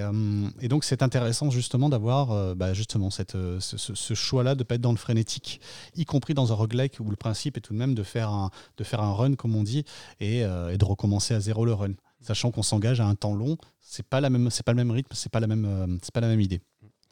[0.60, 4.80] et, donc, c'est intéressant justement d'avoir bah, justement cette, ce, choix-là de ne pas être
[4.80, 5.60] dans le frénétique,
[5.96, 8.50] y compris dans un roguelike où le principe est tout de même de faire un,
[8.76, 9.84] de faire un run, comme on dit,
[10.20, 13.56] et, et de recommencer à zéro le run sachant qu'on s'engage à un temps long.
[13.80, 16.12] C'est pas la même, c'est pas le même rythme, c'est pas la même, euh, c'est
[16.12, 16.60] pas la même idée.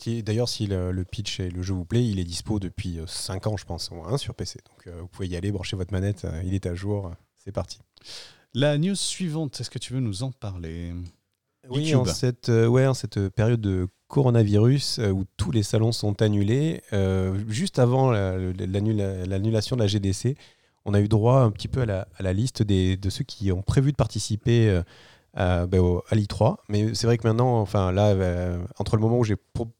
[0.06, 3.50] D'ailleurs, si le, pitch et le jeu vous plaît, il est dispo depuis 5 euh,
[3.50, 4.60] ans, je pense, au sur PC.
[4.68, 7.80] Donc euh, vous pouvez y aller, brancher votre manette, il est à jour, c'est parti.
[8.54, 10.94] La news suivante, est-ce que tu veux nous en parler?
[11.68, 16.80] Oui, en cette, ouais, en cette période de coronavirus où tous les salons sont annulés.
[17.48, 20.36] juste avant l'annulation de la GDC,
[20.88, 23.92] on a eu droit un petit peu à la, liste de ceux qui ont prévu
[23.92, 24.82] de participer
[25.38, 26.56] euh, ben, à l'I3.
[26.68, 29.36] Mais c'est vrai que maintenant, enfin là, euh, entre le moment où j'ai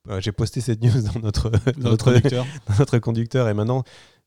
[0.09, 2.47] euh, j'ai posté cette news dans notre, notre, conducteur.
[2.79, 3.83] notre conducteur et maintenant,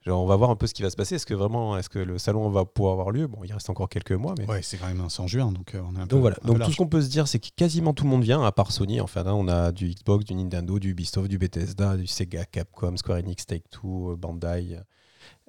[0.05, 1.15] genre, on va voir un peu ce qui va se passer.
[1.15, 3.27] Est-ce que vraiment, est-ce que le salon va pouvoir avoir lieu?
[3.27, 5.95] Bon, il reste encore quelques mois, mais ouais, c'est quand même en juin, donc on
[5.95, 6.35] est un donc voilà.
[6.43, 8.51] donc tout ce qu'on peut se dire, c'est que quasiment tout le monde vient, à
[8.51, 8.99] part Sony.
[8.99, 12.97] Enfin, là, on a du Xbox, du Nintendo, du Ubisoft, du Bethesda, du Sega, Capcom,
[12.97, 14.79] Square Enix, Take Two, Bandai.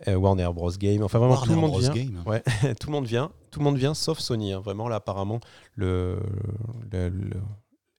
[0.09, 0.71] Euh, Warner Bros.
[0.71, 1.03] Game.
[1.03, 1.93] Enfin, vraiment, tout le monde vient.
[2.27, 2.43] Ouais,
[2.81, 3.31] tout le monde vient.
[3.51, 4.53] Tout le monde vient, sauf Sony.
[4.53, 4.61] Hein.
[4.61, 5.41] Vraiment, là, apparemment,
[5.75, 6.19] le,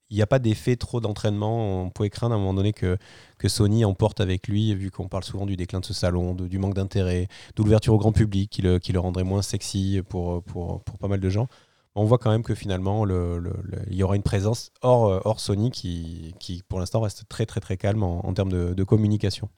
[0.09, 1.83] il n'y a pas d'effet trop d'entraînement.
[1.83, 2.97] On pouvait craindre à un moment donné que,
[3.37, 6.59] que Sony emporte avec lui, vu qu'on parle souvent du déclin de ce salon, du
[6.59, 10.43] manque d'intérêt, de l'ouverture au grand public qui le, qui le rendrait moins sexy pour,
[10.43, 11.47] pour, pour pas mal de gens.
[11.95, 13.41] On voit quand même que finalement, le,
[13.89, 17.59] il y aura une présence hors, hors Sony qui, qui pour l'instant, reste très très
[17.59, 19.49] très calme en, en termes de, de communication.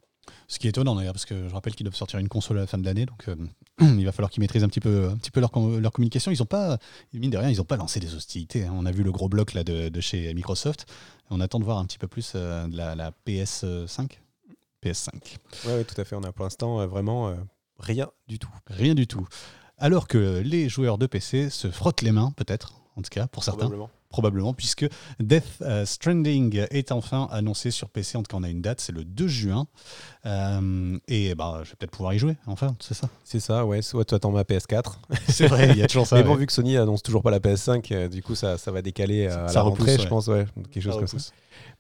[0.48, 2.62] Ce qui est étonnant d'ailleurs, parce que je rappelle qu'ils doivent sortir une console à
[2.62, 3.36] la fin de l'année, donc euh,
[3.82, 6.32] il va falloir qu'ils maîtrisent un petit peu, un petit peu leur, leur communication.
[6.32, 6.78] Ils n'ont pas,
[7.14, 8.66] mine de rien, ils n'ont pas lancé des hostilités.
[8.66, 8.74] Hein.
[8.76, 10.86] On a vu le gros bloc là, de, chez Microsoft.
[11.30, 14.20] On attend de voir un petit peu plus euh, de la, PS5.
[14.84, 15.10] PS5.
[15.66, 16.16] Oui, tout à fait.
[16.16, 17.36] On a pour l'instant euh, vraiment
[17.80, 18.54] rien du tout.
[18.68, 19.28] Rien du tout.
[19.78, 23.44] Alors que les joueurs de PC se frottent les mains, peut-être, en tout cas, pour
[23.44, 23.90] certains probablement,
[24.56, 24.88] puisque
[25.20, 28.18] Death euh, Stranding est enfin annoncé sur PC.
[28.18, 29.68] En tout cas, on a une date, c'est le 2 juin.
[30.26, 33.82] Euh, et bah, je vais peut-être pouvoir y jouer, enfin, c'est ça C'est ça, ouais.
[33.82, 34.96] Soit tu attends ma PS4.
[35.28, 36.16] C'est vrai, il y a toujours ça.
[36.16, 38.72] Mais bon, vu que Sony annonce toujours pas la PS5, euh, du coup, ça, ça
[38.72, 41.32] va décaler à la rentrée, je pense, ouais, quelque chose comme ça.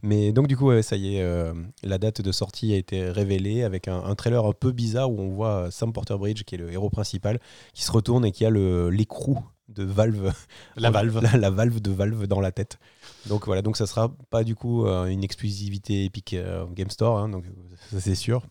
[0.02, 3.88] Mais donc, du coup, ça y est, la date de sortie a été révélée avec
[3.88, 6.72] un, un, trailer un peu bizarre où on voit Sam Porter Bridge, qui est le
[6.72, 7.40] héros principal,
[7.74, 10.34] qui se retourne et qui a l'écrou de Valve.
[10.75, 11.21] La Valve.
[11.38, 12.78] La, Valve de Valve dans la tête.
[13.28, 17.17] Donc voilà, donc ça sera pas du coup euh, une exclusivité Epic euh, Game Store,
[17.17, 17.45] hein, donc
[17.91, 18.43] ça c'est sûr.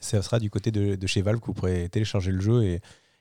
[0.00, 2.80] Ça sera du côté de, chez Valve que vous pourrez télécharger le jeu et,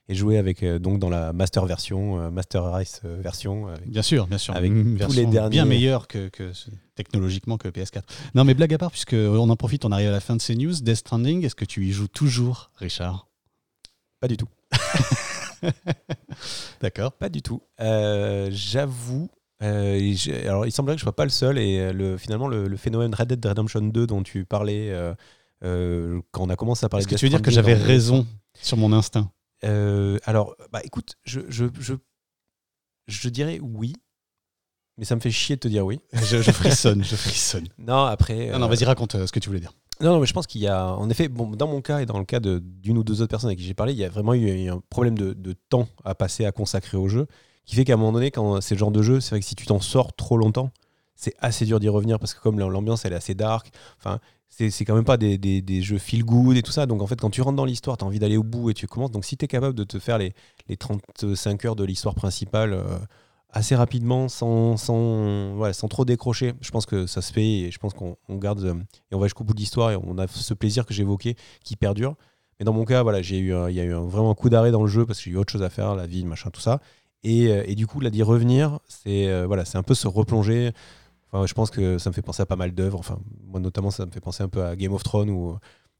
[0.09, 3.73] jouer avec euh, donc dans la master version, master race version.
[3.85, 4.55] bien sûr, bien sûr.
[4.55, 5.49] Avec tous les derniers.
[5.49, 6.29] Bien meilleur que,
[6.95, 8.03] technologiquement que PS4.
[8.33, 10.41] Non, mais blague à part, puisque on en profite, on arrive à la fin de
[10.41, 10.73] ces news.
[10.79, 13.27] Death Stranding, est-ce que tu y joues toujours, Richard?
[14.21, 14.47] Pas du tout.
[16.81, 17.13] D'accord.
[17.13, 17.61] Pas du tout.
[17.79, 19.29] Euh, j'avoue.
[19.63, 22.75] Euh, alors, il semblerait que je sois pas le seul et euh, le, finalement le,
[22.77, 24.93] phénomène Red Dead Redemption 2 dont tu parlais
[25.61, 27.03] quand on a commencé à parler.
[27.03, 28.27] Est-ce que tu veux dire que j'avais raison
[28.61, 29.31] sur mon instinct?
[29.63, 31.95] Alors, bah écoute, je, je, je,
[33.07, 33.93] je dirais oui,
[34.97, 35.99] mais ça me fait chier de te dire oui.
[36.13, 37.67] je, frissonne, je frissonne.
[37.79, 38.51] Non, après.
[38.51, 39.73] Non, non vas-y, raconte ce que tu voulais dire.
[39.99, 42.25] Non, mais je pense qu'il y a, en effet, dans mon cas et dans le
[42.25, 44.69] cas d'une ou deux autres personnes avec qui j'ai parlé, il y a vraiment eu
[44.69, 47.27] un problème de, temps à passer à consacrer au jeu,
[47.65, 49.45] qui fait qu'à un moment donné, quand c'est le genre de jeu, c'est vrai que
[49.45, 50.71] si tu t'en sors trop longtemps,
[51.15, 54.85] c'est assez dur d'y revenir parce que comme l'ambiance elle est assez dark, enfin c'est
[54.85, 56.85] quand même pas des, des, jeux feel good et tout ça.
[56.85, 58.73] Donc en fait, quand tu rentres dans l'histoire, tu as envie d'aller au bout et
[58.73, 59.11] tu commences.
[59.11, 60.33] Donc si tu es capable de te faire les,
[60.67, 62.97] les 35 heures de l'histoire principale, euh,
[63.49, 66.53] assez rapidement, sans, sans, sans trop décrocher.
[66.61, 68.75] Je pense que ça se fait et je pense qu'on garde euh,
[69.11, 71.75] et on va jusqu'au bout de l'histoire et on a ce plaisir que j'évoquais qui
[71.75, 72.15] perdure.
[72.59, 74.71] Mais dans mon cas, voilà, j'ai eu, il y a eu vraiment un coup d'arrêt
[74.71, 76.61] dans le jeu parce que j'ai eu autre chose à faire, la vie, machin, tout
[76.61, 76.81] ça.
[77.23, 80.71] Et, euh, et du coup, là, d'y revenir, c'est euh, voilà, un peu se replonger.
[81.31, 82.99] Enfin, je pense que ça me fait penser à pas mal d'œuvres.
[82.99, 85.57] Enfin, moi, notamment, ça me fait penser un peu à Game of Thrones ou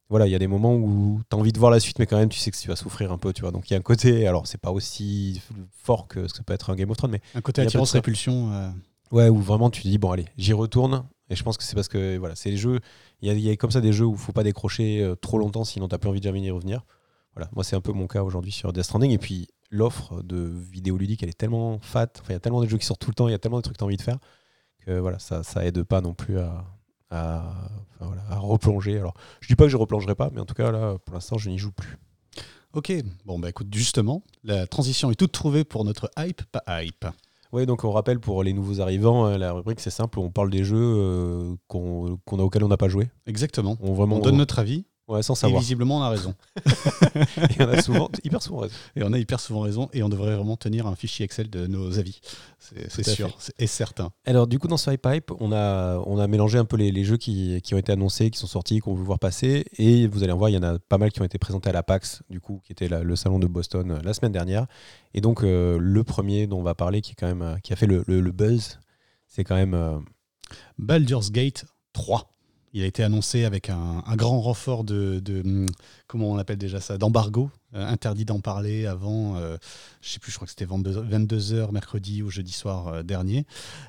[0.10, 2.06] voilà, il y a des moments où tu as envie de voir la suite, mais
[2.06, 3.52] quand même, tu sais que tu vas souffrir un peu, tu vois.
[3.52, 5.42] Donc il y a un côté, alors c'est pas aussi
[5.84, 7.22] fort que ce que peut être un Game of Thrones, mais.
[7.36, 8.54] Un côté attirance-répulsion.
[8.54, 8.70] Euh.
[9.12, 11.06] Ouais, où vraiment tu dis, bon, allez, j'y retourne.
[11.30, 12.80] Et je pense que c'est parce que, voilà, c'est les jeux.
[13.22, 15.64] Il y, a, comme ça des jeux où il faut pas décrocher euh, trop longtemps,
[15.64, 16.86] sinon tu plus envie de jamais y revenir.
[17.34, 19.12] Voilà, moi, c'est un peu mon cas aujourd'hui sur Death Stranding.
[19.12, 22.08] Et puis, l'offre de vidéos ludiques, elle est tellement fat.
[22.20, 23.40] Enfin, il y a tellement de jeux qui sortent tout le temps, il y a
[23.40, 24.20] tellement de trucs que tu as envie de faire
[24.88, 26.66] que, voilà, ça, ça aide pas non plus à
[27.10, 27.44] à,
[28.32, 28.98] replonger.
[28.98, 31.38] Alors, je dis pas que je replongerai pas, mais en tout cas, là, pour l'instant,
[31.38, 31.98] je n'y joue plus.
[32.74, 32.94] Ok,
[33.26, 37.06] bon, bah écoute, justement, la transition est toute trouvée pour notre hype, pas hype.
[37.54, 40.50] Oui, donc on rappelle pour les nouveaux arrivants, hein, la rubrique c'est simple, on parle
[40.50, 43.10] des jeux euh, qu'on a, auxquels on n'a pas joué.
[43.26, 43.78] Exactement.
[43.80, 45.62] On, vraiment, on donne notre avis Ouais, sans savoir.
[45.62, 46.36] Et visiblement, on a raison.
[47.60, 48.76] et on a souvent, hyper souvent raison.
[48.98, 51.66] Et on a hyper souvent raison, et on devrait vraiment tenir un fichier Excel de
[51.66, 52.20] nos avis.
[52.60, 54.12] C'est sûr et certain.
[54.26, 57.06] Alors, du coup, dans ce Pipe, on a, on a mélangé un peu les, les
[57.06, 59.66] jeux qui, qui, ont été annoncés, qui sont sortis, qu'on veut voir passer.
[59.78, 61.70] Et vous allez en voir, il y en a pas mal qui ont été présentés
[61.70, 64.68] à la PAX, du coup, qui était le salon de Boston euh, la semaine dernière.
[65.14, 67.72] Et donc, euh, le premier dont on va parler, qui, est quand même, euh, qui
[67.72, 68.80] a fait le, le, buzz,
[69.28, 70.04] c'est quand même.
[70.78, 72.37] Baldur's Gate 3.
[72.78, 75.20] Il a été annoncé avec un, grand renfort de,
[76.06, 79.36] comment on appelle déjà ça, d'embargo, interdit d'en parler avant,
[80.00, 83.48] je sais plus, je crois que c'était 22h mercredi ou jeudi soir dernier.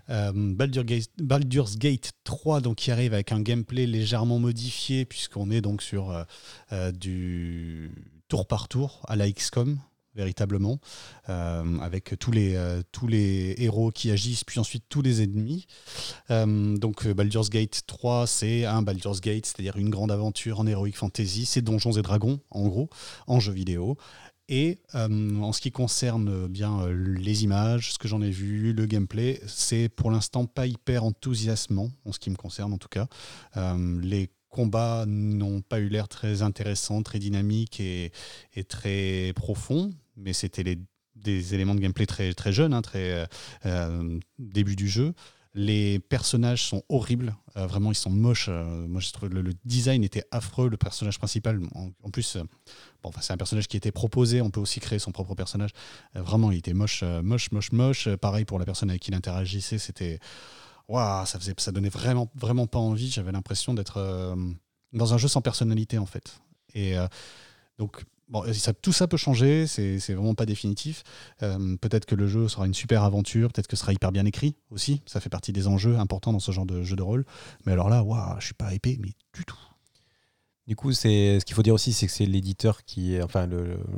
[0.09, 5.61] Baldur's Gate, Baldur's Gate 3 donc qui arrive avec un gameplay légèrement modifié puisqu'on est
[5.61, 6.25] donc sur
[6.95, 7.91] du
[8.29, 9.79] tour par tour à la XCOM
[10.19, 10.81] véritablement,
[11.29, 15.67] euh, avec tous les, euh, tous les héros qui agissent, puis ensuite tous les ennemis.
[16.31, 20.93] Euh, donc Baldur's Gate 3, c'est un Baldur's Gate, c'est-à-dire une grande aventure en Heroic
[20.97, 22.91] Fantasy, c'est Donjons et Dragons, en gros,
[23.27, 23.97] en jeu vidéo.
[24.51, 29.43] Et en ce qui concerne bien les images, ce que j'en ai vu, le gameplay,
[29.47, 33.09] c'est pour l'instant pas hyper enthousiasmant, en ce qui me concerne en tout cas.
[34.01, 38.13] les combats n'ont pas eu l'air très intéressants, très dynamiques et,
[38.69, 40.79] très profonds, mais c'était
[41.15, 43.27] des éléments de gameplay très, très jeunes, hein, très euh,
[43.67, 45.15] euh, début du jeu.
[45.55, 48.49] Les personnages sont horribles, euh, vraiment ils sont moches.
[48.49, 50.69] moi je trouve le, le, design était affreux.
[50.69, 52.37] Le personnage principal, en, plus,
[53.03, 54.41] bon, enfin, c'est un personnage qui était proposé.
[54.41, 55.71] On peut aussi créer son propre personnage.
[56.15, 58.09] vraiment, il était moche, moche, moche, moche.
[58.17, 60.21] Pareil pour la personne avec qui il interagissait, c'était
[60.91, 63.11] ça faisait, ça donnait vraiment, vraiment pas envie.
[63.11, 64.37] J'avais l'impression d'être
[64.93, 66.41] dans un jeu sans personnalité en fait.
[66.75, 66.95] Et
[67.79, 68.45] donc, bon,
[68.83, 69.67] tout ça peut changer.
[69.67, 71.03] C'est, vraiment pas définitif.
[71.43, 73.53] Euh, peut-être que le jeu sera une super aventure.
[73.53, 75.03] Peut-être que ce sera hyper bien écrit aussi.
[75.07, 77.25] Ça fait partie des enjeux importants dans ce genre de jeu de rôle.
[77.67, 79.59] Mais alors là, waouh, je suis pas épais, mais du tout.
[80.69, 83.49] Du coup, ce qu'il faut dire aussi, c'est que c'est l'éditeur qui enfin,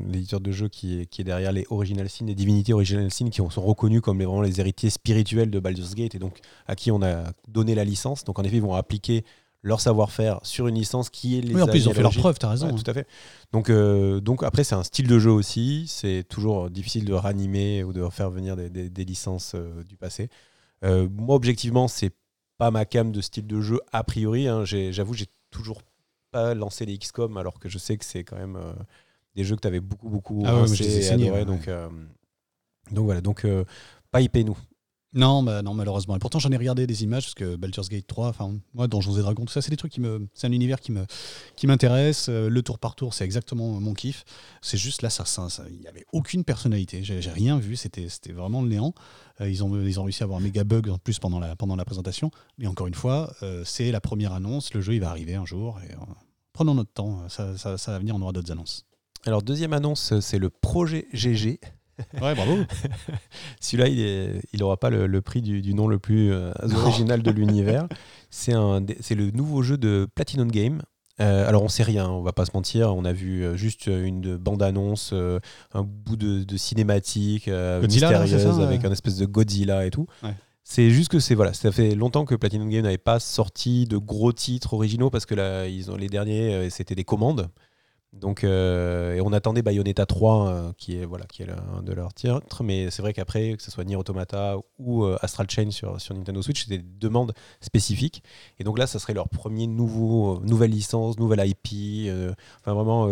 [0.06, 3.28] l'éditeur de jeu qui est, qui est, derrière les Original Sin, les Divinity Original Sin,
[3.28, 6.38] qui sont reconnus comme les, vraiment les héritiers spirituels de Baldur's Gate et donc
[6.68, 8.22] à qui on a donné la licence.
[8.22, 9.24] Donc en effet, ils vont appliquer
[9.62, 12.14] leur savoir-faire sur une licence qui est les Oui, en plus, ils ont fait leur
[12.14, 12.75] preuve, tu as raison.
[12.75, 13.07] Tout à fait.
[13.53, 15.85] Donc, euh, donc après, c'est un style de jeu aussi.
[15.88, 20.31] C'est toujours difficile de ranimer ou de faire venir des, des, licences euh, du passé.
[20.85, 22.14] Euh, moi, objectivement, c'est
[22.57, 24.49] pas ma cam de style de jeu a priori.
[24.49, 24.64] Hein.
[24.64, 25.83] J'avoue, j'ai toujours
[26.31, 28.57] pas lancer les XCOM alors que je sais que c'est quand même
[29.35, 31.88] des jeux que tu avais beaucoup beaucoup ah ouais, donc euh,
[32.90, 33.46] donc voilà donc
[34.11, 34.57] pas IP nous
[35.12, 36.14] non, bah non, malheureusement.
[36.14, 39.18] Et pourtant, j'en ai regardé des images parce que Baldur's Gate 3, enfin, moi, Donjons
[39.18, 41.05] et Dragons, tout ça, c'est des trucs qui me, c'est un univers qui me,
[41.57, 42.29] qui m'intéresse.
[42.29, 44.25] Le tour par tour, c'est exactement mon kiff.
[44.62, 47.03] C'est juste ça, il n'y avait aucune personnalité.
[47.03, 47.75] J'ai, rien vu.
[47.75, 48.94] C'était, c'était vraiment le néant.
[49.40, 51.75] ils ont, ils ont réussi à avoir un méga bug en plus pendant la, pendant
[51.75, 52.31] la présentation.
[52.59, 54.73] Mais encore une fois, c'est la première annonce.
[54.75, 55.81] Le jeu, il va arriver un jour.
[55.85, 55.94] Et,
[56.53, 57.29] prenons notre temps.
[57.29, 58.87] Ça, ça, ça va venir, on aura d'autres annonces.
[59.27, 61.59] Alors, deuxième annonce, c'est le projet GG.
[62.20, 62.58] Ouais, bravo.
[63.60, 67.88] Celui-là, il n'aura pas le, prix du, nom le plus euh, original de l'univers.
[68.30, 70.82] C'est le nouveau jeu de Platinum Game.
[71.20, 73.88] Euh, alors on sait rien, on va pas se mentir, on a vu euh, juste
[73.88, 77.48] une bande-annonce, un bout de, cinématique
[77.82, 80.06] mystérieuse avec un espèce de Godzilla et tout.
[80.64, 83.96] C'est juste que c'est voilà, ça fait longtemps que Platinum Game n'avait pas sorti de
[83.96, 87.50] gros titres originaux parce que là, ils ont les derniers, c'était des commandes.
[88.12, 91.92] Donc, euh, et on attendait Bayonetta 3, euh, qui est voilà, qui est un de
[91.92, 95.70] leurs titres, mais c'est vrai qu'après, que ce soit Nier Automata ou euh, Astral Chain
[95.70, 98.25] sur, sur Nintendo Switch, c'était des demandes spécifiques.
[98.59, 102.11] Et donc là, ça serait leur premier nouveau, nouvelle licence, nouvelle IP.
[102.61, 103.09] enfin, vraiment,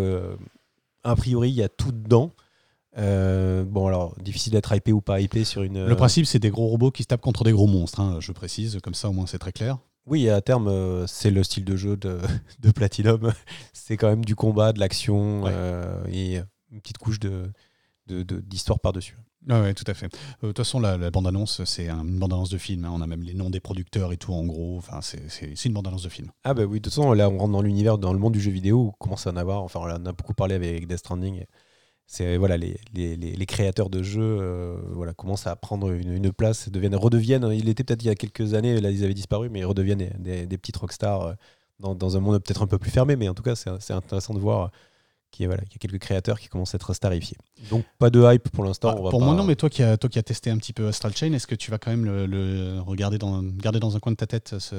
[1.05, 2.33] a priori, il y a tout dedans.
[2.97, 5.87] bon, alors, difficile d'être hypé ou pas hypé sur une.
[5.87, 8.33] Le principe, c'est des gros robots qui se tapent contre des gros monstres, hein, je
[8.33, 9.79] précise, comme ça au moins c'est très clair.
[10.09, 12.19] Oui, à terme, euh, c'est le style de jeu de,
[12.75, 13.33] Platinum.
[13.75, 16.41] c'est quand même du combat, de l'action euh, et
[16.71, 17.51] une petite couche de,
[18.07, 19.19] d'histoire par-dessus.
[19.47, 20.07] Oui, tout à fait.
[20.07, 20.09] Euh,
[20.43, 22.87] de toute façon, la, bande-annonce, c'est une bande-annonce de film.
[22.87, 22.91] Hein.
[22.93, 24.79] On a même les noms des producteurs et tout, en gros.
[24.79, 26.31] Enfin, c'est une bande-annonce de film.
[26.43, 28.41] Ah bah oui, de toute façon, là, on rentre dans l'univers, dans le monde du
[28.41, 29.63] jeu vidéo, on commence à en avoir.
[29.63, 31.45] Enfin, on a beaucoup parlé avec Death Stranding
[32.11, 36.33] c'est voilà les, les, les, créateurs de jeux euh, voilà commencent à prendre une, une,
[36.33, 39.51] place deviennent redeviennent il était peut-être il y a quelques années là ils avaient disparu
[39.51, 41.33] mais ils redeviennent des, des, petites rockstars euh,
[41.81, 44.33] dans, dans, un monde peut-être un peu plus fermé mais en tout cas c'est intéressant
[44.33, 44.71] de voir
[45.31, 47.37] qu'il y, a, voilà, y a quelques créateurs qui commencent à être starifiés.
[47.69, 48.95] Donc pas de hype pour l'instant.
[48.97, 50.89] Ah, pour moi non, mais toi qui as toi qui a testé un petit peu
[50.89, 54.13] Astral Chain, est-ce que tu vas quand même le, regarder dans garder dans un coin
[54.13, 54.75] de ta tête ce...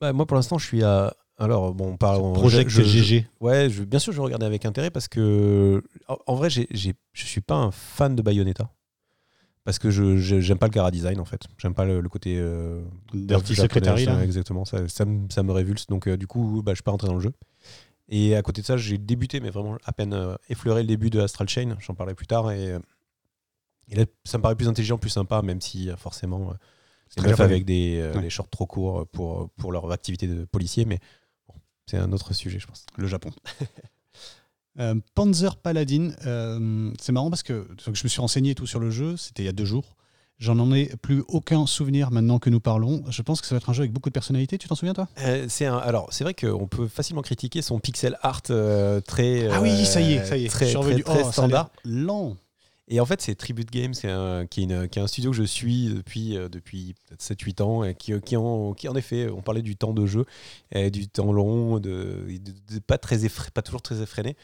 [0.00, 2.20] Bah, moi pour l'instant je suis à alors, bon, on parle.
[2.34, 3.26] Projet GG.
[3.40, 5.82] ouais, je, bien sûr, je regardais avec intérêt parce que,
[6.26, 8.70] en, vrai, je ne suis pas un fan de Bayonetta.
[9.64, 11.42] Parce que je j'aime pas le cara design en fait.
[11.58, 12.36] J'aime pas le, côté.
[12.38, 12.82] Euh,
[13.14, 14.22] Dirty Secretary, là.
[14.22, 15.86] Exactement, ça, ça, me, révulse.
[15.86, 17.32] Donc, euh, du coup, bah, je suis pas rentré dans le jeu.
[18.08, 21.08] Et à côté de ça, j'ai débuté, mais vraiment à peine euh, effleuré le début
[21.08, 21.76] de Astral Chain.
[21.78, 22.50] J'en parlais plus tard.
[22.50, 22.76] Et,
[23.88, 26.52] et, là, ça me paraît plus intelligent, plus sympa, même si forcément.
[27.08, 30.84] C'est avec des, des, shorts trop courts pour, pour leur activité de policier.
[30.84, 31.00] Mais
[31.90, 32.86] c'est un autre sujet, je pense.
[32.96, 33.30] Le Japon.
[34.78, 38.88] Euh, Panzer Paladin, euh, c'est marrant parce que, je me suis renseigné tout sur le
[38.88, 39.96] jeu, c'était il y a deux jours.
[40.38, 43.02] J'en ai plus aucun souvenir maintenant que nous parlons.
[43.10, 44.58] Je pense que ça va être un jeu avec beaucoup de personnalité.
[44.58, 45.08] Tu t'en souviens, toi?
[45.18, 49.48] Euh, C'est alors c'est vrai qu'on peut facilement critiquer son pixel art très.
[49.50, 50.48] ah oui, ça y est, ça y est.
[50.48, 51.70] Très, très, très oh, standard.
[51.84, 52.36] Lent.
[52.92, 55.44] Et en fait, c'est Tribute Games, qui, est un, qui, est un studio que je
[55.44, 59.42] suis depuis, euh, depuis peut-être 7-8 ans, et qui, qui, en, qui, en, effet, on
[59.42, 60.24] parlait du temps de jeu,
[60.72, 62.26] et du temps long, de,
[62.88, 63.18] pas, très
[63.54, 64.36] pas toujours très effréné.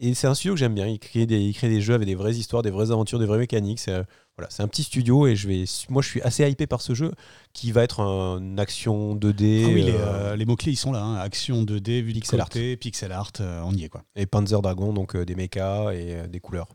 [0.00, 0.86] Et c'est un studio que j'aime bien.
[0.86, 3.26] Il crée, des, il crée des jeux avec des vraies histoires, des vraies aventures, des
[3.26, 3.78] vraies mécaniques.
[3.78, 4.02] C'est euh,
[4.36, 7.12] voilà, un petit studio et je vais, moi je suis assez hypé par ce jeu
[7.52, 9.62] qui va être un action 2D.
[9.64, 11.14] Ah oui, euh, les, mots-clés ils sont là hein.
[11.14, 12.48] action 2D, vue pixel art.
[12.80, 14.02] pixel art, on y est quoi.
[14.16, 16.66] Et Panzer Dragon, donc des mechas et des couleurs.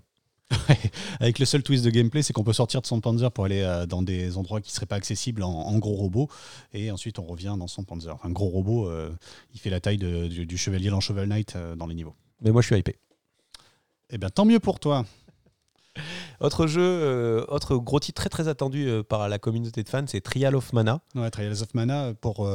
[1.20, 3.62] Avec le seul twist de gameplay, c'est qu'on peut sortir de son Panzer pour aller
[3.62, 6.30] euh, dans des endroits qui ne seraient pas accessibles en, gros robot.
[6.74, 8.18] Et ensuite, on revient dans son Panzer.
[8.24, 9.12] Un gros robot, euh,
[9.54, 12.16] il fait la taille du, chevalier dans Shovel Knight euh, dans les niveaux.
[12.42, 12.98] Mais moi, je suis hypé.
[14.10, 15.06] Eh bien, tant mieux pour toi.
[16.40, 20.56] Autre jeu, autre gros titre très très attendu par la communauté de fans, c'est Trial
[20.56, 21.02] of Mana.
[21.14, 22.50] Ouais, Trial of Mana, pour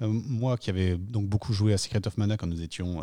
[0.00, 3.02] moi qui avais donc beaucoup joué à Secret of Mana quand nous étions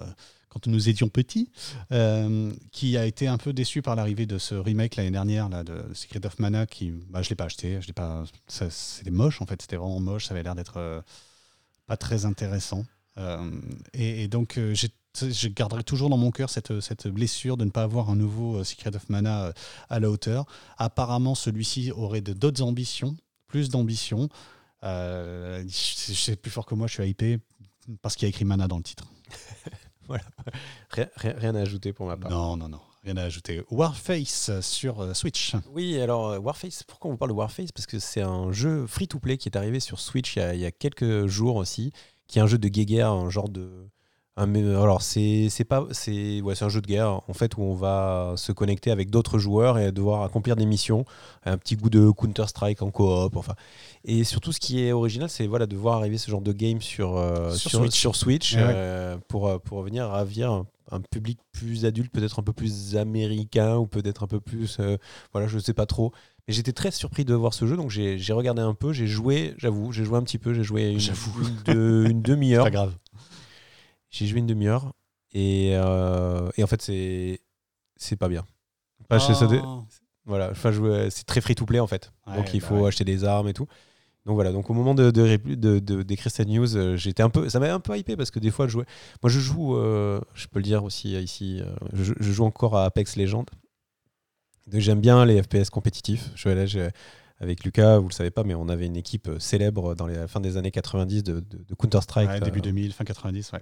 [0.55, 1.49] quand nous étions petits,
[1.91, 5.65] euh, qui a été un peu déçu par l'arrivée de ce remake l'année dernière là,
[5.65, 9.11] de Secret of Mana, qui bah, je ne l'ai pas acheté, je l'ai pas, c'était
[9.11, 11.01] moche en fait, c'était vraiment moche, ça avait l'air d'être euh,
[11.87, 12.85] pas très intéressant.
[13.17, 13.51] Euh,
[13.93, 18.15] et, donc je garderai toujours dans mon cœur cette, blessure de ne pas avoir un
[18.15, 19.51] nouveau Secret of Mana
[19.89, 20.45] à la hauteur.
[20.77, 24.29] Apparemment, celui-ci aurait d'autres ambitions, plus d'ambitions.
[24.81, 27.39] c'est plus fort que moi, je suis hypé
[28.01, 29.05] parce qu'il y a écrit Mana dans le titre.
[30.07, 30.23] Voilà.
[31.17, 32.29] Rien, à ajouter pour ma part.
[32.29, 32.79] Non, non, non.
[33.03, 33.63] Rien à ajouter.
[33.69, 35.55] Warface sur euh, Switch.
[35.71, 37.71] Oui, alors euh, Warface, pourquoi on vous parle de Warface?
[37.71, 41.27] Parce que c'est un jeu free-to-play qui est arrivé sur Switch il y, a, quelques
[41.27, 41.91] jours aussi,
[42.27, 43.87] qui est un jeu de guéguerre, un genre de,
[44.37, 48.51] alors c'est pas c'est ouais, un jeu de guerre en fait où on va se
[48.51, 51.05] connecter avec d'autres joueurs et devoir accomplir des missions,
[51.45, 53.55] un petit goût de Counter Strike en coop enfin.
[54.03, 56.81] Et surtout ce qui est original c'est voilà de voir arriver ce genre de game
[56.81, 62.39] sur euh, sur, Switch, euh, pour euh, pour venir ravir un public plus adulte peut-être
[62.39, 64.79] un peu plus américain ou peut-être un peu plus
[65.31, 66.11] voilà je sais pas trop.
[66.47, 69.55] Mais j'étais très surpris de voir ce jeu donc j'ai regardé un peu j'ai joué
[69.57, 72.93] j'avoue j'ai joué un petit peu j'ai joué une, une, une demi-heure pas grave
[74.15, 74.93] j'ai joué une demi-heure
[75.33, 77.41] et, euh, et, en fait, c'est
[77.97, 78.45] c'est pas bien.
[79.11, 79.83] Oh.
[80.25, 80.71] voilà, enfin,
[81.09, 82.11] c'est très free to play en fait.
[82.35, 83.67] donc il bah faut acheter des armes et tout.
[84.25, 87.47] Donc voilà, donc au moment de, de, de, d'écrire cette news, euh, j'étais un peu,
[87.47, 88.85] ça m'avait un peu hypé parce que des fois je jouais.
[89.21, 91.61] Moi je joue, euh, je peux le dire aussi ici,
[91.93, 93.45] je, joue encore à Apex Legends.
[94.71, 96.31] J'aime bien les FPS compétitifs.
[96.35, 96.65] Je, là,
[97.39, 100.39] avec Lucas, vous le savez pas, mais on avait une équipe célèbre dans les fin
[100.39, 101.43] des années 90 de,
[101.77, 102.43] Counter-Strike.
[102.43, 103.59] début 2000, fin 90, ouais.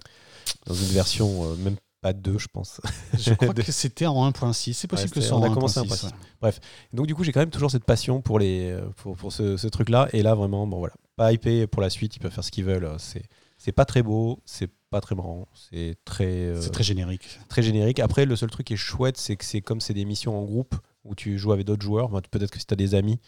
[0.66, 2.80] Dans une version euh, même pas 2, je pense.
[3.18, 4.74] Je crois que c'était en 1.6.
[4.74, 6.10] C'est possible que ce soit on a commencé en 1.6.
[6.40, 6.60] Bref.
[6.92, 9.66] Donc, du coup, j'ai quand même toujours cette passion pour, les, euh, pour, pour ce,
[9.66, 10.08] truc-là.
[10.12, 10.94] Et là, vraiment, bon, voilà.
[11.16, 12.14] Pas hypé pour la suite.
[12.16, 12.88] Ils peuvent faire ce qu'ils veulent.
[12.98, 13.22] C'est,
[13.56, 14.40] c'est pas très beau.
[14.44, 15.48] C'est pas très marrant.
[15.54, 16.26] C'est très.
[16.26, 17.40] Euh, c'est très générique.
[17.48, 17.98] Très générique.
[17.98, 20.44] Après, le seul truc qui est chouette, c'est que c'est comme c'est des missions en
[20.44, 22.10] groupe où tu joues avec d'autres joueurs.
[22.30, 23.18] peut-être que si tu as des amis,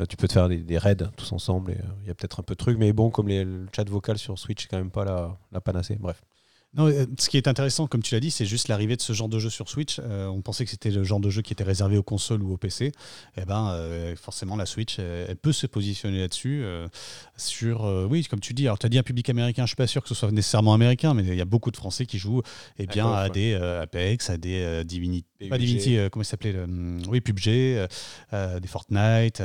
[0.00, 1.72] euh, tu peux te faire des, raids tous ensemble.
[1.72, 3.88] Euh, il y a peut-être un peu de trucs, mais bon, comme les, le chat
[3.88, 5.96] vocal sur Switch, c'est quand même pas la, la panacée.
[6.00, 6.22] Bref.
[6.74, 9.12] Non, euh, ce qui est intéressant, comme tu l'as dit, c'est juste l'arrivée de ce
[9.12, 10.00] genre de jeu sur Switch.
[10.02, 12.54] Euh, on pensait que c'était le genre de jeu qui était réservé aux consoles ou
[12.54, 12.86] aux PC.
[12.86, 12.92] Et
[13.42, 16.64] eh ben, euh, forcément, la Switch, elle, peut se positionner là-dessus.
[17.36, 19.86] sur, oui, comme tu dis, alors tu as dit un public américain, je suis pas
[19.86, 22.42] sûr que ce soit nécessairement américain, mais il y a beaucoup de Français qui jouent
[22.78, 26.54] eh bien, à des Apex, à des Divinity, pas Divinity, comment il s'appelait
[27.08, 27.86] Oui, PUBG,
[28.32, 29.42] des Fortnite,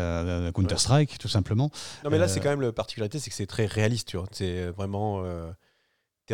[0.54, 1.72] Counter-Strike, tout simplement.
[2.04, 4.28] Non, mais là, c'est quand même la particularité, c'est que c'est très réaliste, tu vois.
[4.32, 5.24] C'est vraiment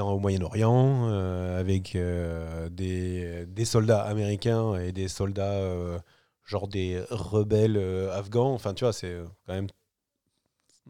[0.01, 5.99] au Moyen-Orient euh, avec euh, des, des, soldats américains et des soldats euh,
[6.43, 7.77] genre des rebelles
[8.11, 8.53] afghans.
[8.53, 9.67] Enfin, tu vois, c'est quand même.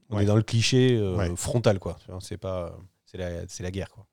[0.10, 1.00] On est dans le cliché
[1.36, 1.98] frontal, quoi.
[2.20, 2.78] C'est pas.
[3.06, 4.08] C'est la, la, guerre, quoi.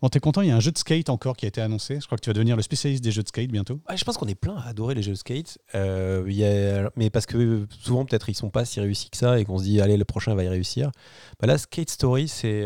[0.00, 1.98] Bon, t'es content, il y a un jeu de skate encore qui a été annoncé.
[2.00, 3.80] Je crois que tu vas devenir le spécialiste des jeux de skate bientôt.
[3.92, 5.58] je pense qu'on est plein à adorer les jeux de skate.
[5.74, 9.44] y a, mais parce que souvent, peut-être, ils sont pas si réussis que ça et
[9.44, 10.92] qu'on se dit, allez, le prochain va y réussir.
[11.40, 12.64] Bah là, Skate Story, c'est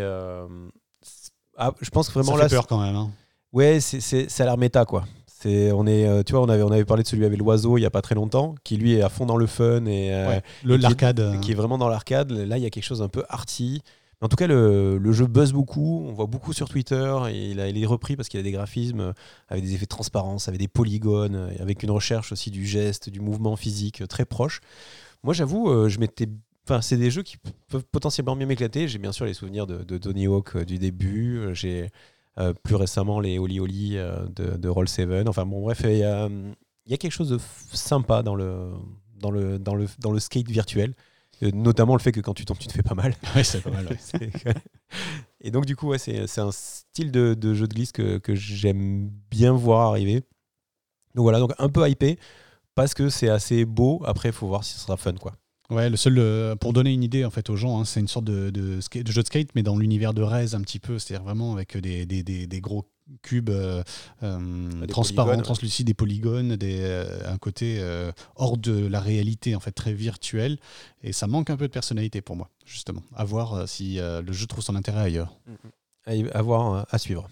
[1.59, 2.94] ah, je pense que vraiment ça fait peur quand même.
[2.94, 3.11] Hein.
[3.53, 5.05] Ouais, c'est, a l'air méta quoi.
[5.27, 7.79] C'est, on est, euh, tu vois, on avait, on avait parlé de celui avec l'oiseau
[7.79, 10.12] il y a pas très longtemps, qui lui est à fond dans le fun et,
[10.12, 11.38] euh, le, l'arcade, euh.
[11.38, 12.33] qui, est vraiment dans l'arcade.
[12.33, 13.83] Là, il y a quelque chose un peu arty.
[14.21, 16.05] En tout cas, le, le, jeu buzz beaucoup.
[16.09, 17.16] On voit beaucoup sur Twitter.
[17.30, 19.12] Et il, a, il est repris parce qu'il a des graphismes
[19.49, 23.20] avec des effets de transparence, avec des polygones, avec une recherche aussi du geste, du
[23.20, 24.61] mouvement physique très proche.
[25.22, 26.28] Moi, j'avoue, je m'étais
[26.69, 27.39] Enfin, c'est des jeux qui
[27.69, 28.89] peuvent potentiellement bien m'éclater.
[28.89, 31.39] J'ai bien sûr les souvenirs de, Tony Hawk euh, du début.
[31.39, 31.89] Euh, j'ai
[32.39, 35.27] euh, plus récemment les Oli Oli de, de Roll 7.
[35.29, 36.29] Enfin bon, bref, il y a,
[36.99, 37.39] quelque chose de
[37.73, 38.73] sympa dans le,
[39.16, 40.95] dans, le, dans, le, dans le skate virtuel.
[41.43, 43.14] Euh, notamment le fait que quand tu tombes, tu te fais pas mal.
[43.35, 43.89] Oui, c'est pas mal.
[45.41, 48.35] et donc, du coup, ouais, c'est un style de, de, jeu de glisse que, que
[48.35, 50.23] j'aime bien voir arriver.
[51.14, 52.19] Donc voilà, donc un peu hypé
[52.75, 54.03] parce que c'est assez beau.
[54.05, 55.33] Après, il faut voir si ce sera fun, quoi.
[55.71, 58.09] Ouais, le seul euh, pour donner une idée en fait aux gens, hein, c'est une
[58.09, 60.99] sorte de, de, de, jeu de skate, mais dans l'univers de Rez un petit peu,
[60.99, 62.87] c'est-à-dire vraiment avec des, des, des, des gros
[63.23, 63.83] cubes euh,
[64.23, 67.83] euh transparents, translucides, des polygones, des, un côté
[68.37, 70.59] hors de la réalité, en fait très virtuel.
[71.03, 73.03] Et ça manque un peu de personnalité pour moi, justement.
[73.14, 75.39] À voir si le jeu trouve son intérêt ailleurs.
[76.07, 77.29] À, voir, à suivre.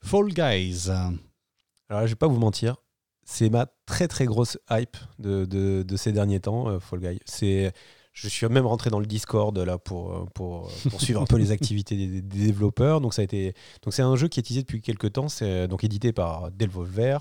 [0.00, 0.88] Fall Guys.
[0.88, 2.76] Alors là, je vais pas vous mentir,
[3.24, 7.20] c'est ma très très grosse hype de, de, ces derniers temps, euh, Fall Guy.
[7.24, 7.72] C'est,
[8.12, 11.26] je suis même rentré dans le Discord là pour, euh, pour, euh, pour suivre un
[11.26, 13.00] peu les activités des, développeurs.
[13.00, 15.28] Donc ça a été, donc c'est un jeu qui est utilisé depuis quelques temps.
[15.28, 17.18] C'est donc édité par Delvolver.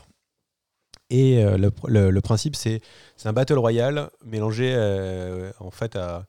[1.09, 1.71] Et le,
[2.09, 2.81] le, principe c'est,
[3.17, 4.73] c'est un battle royale mélangé
[5.59, 6.25] en fait à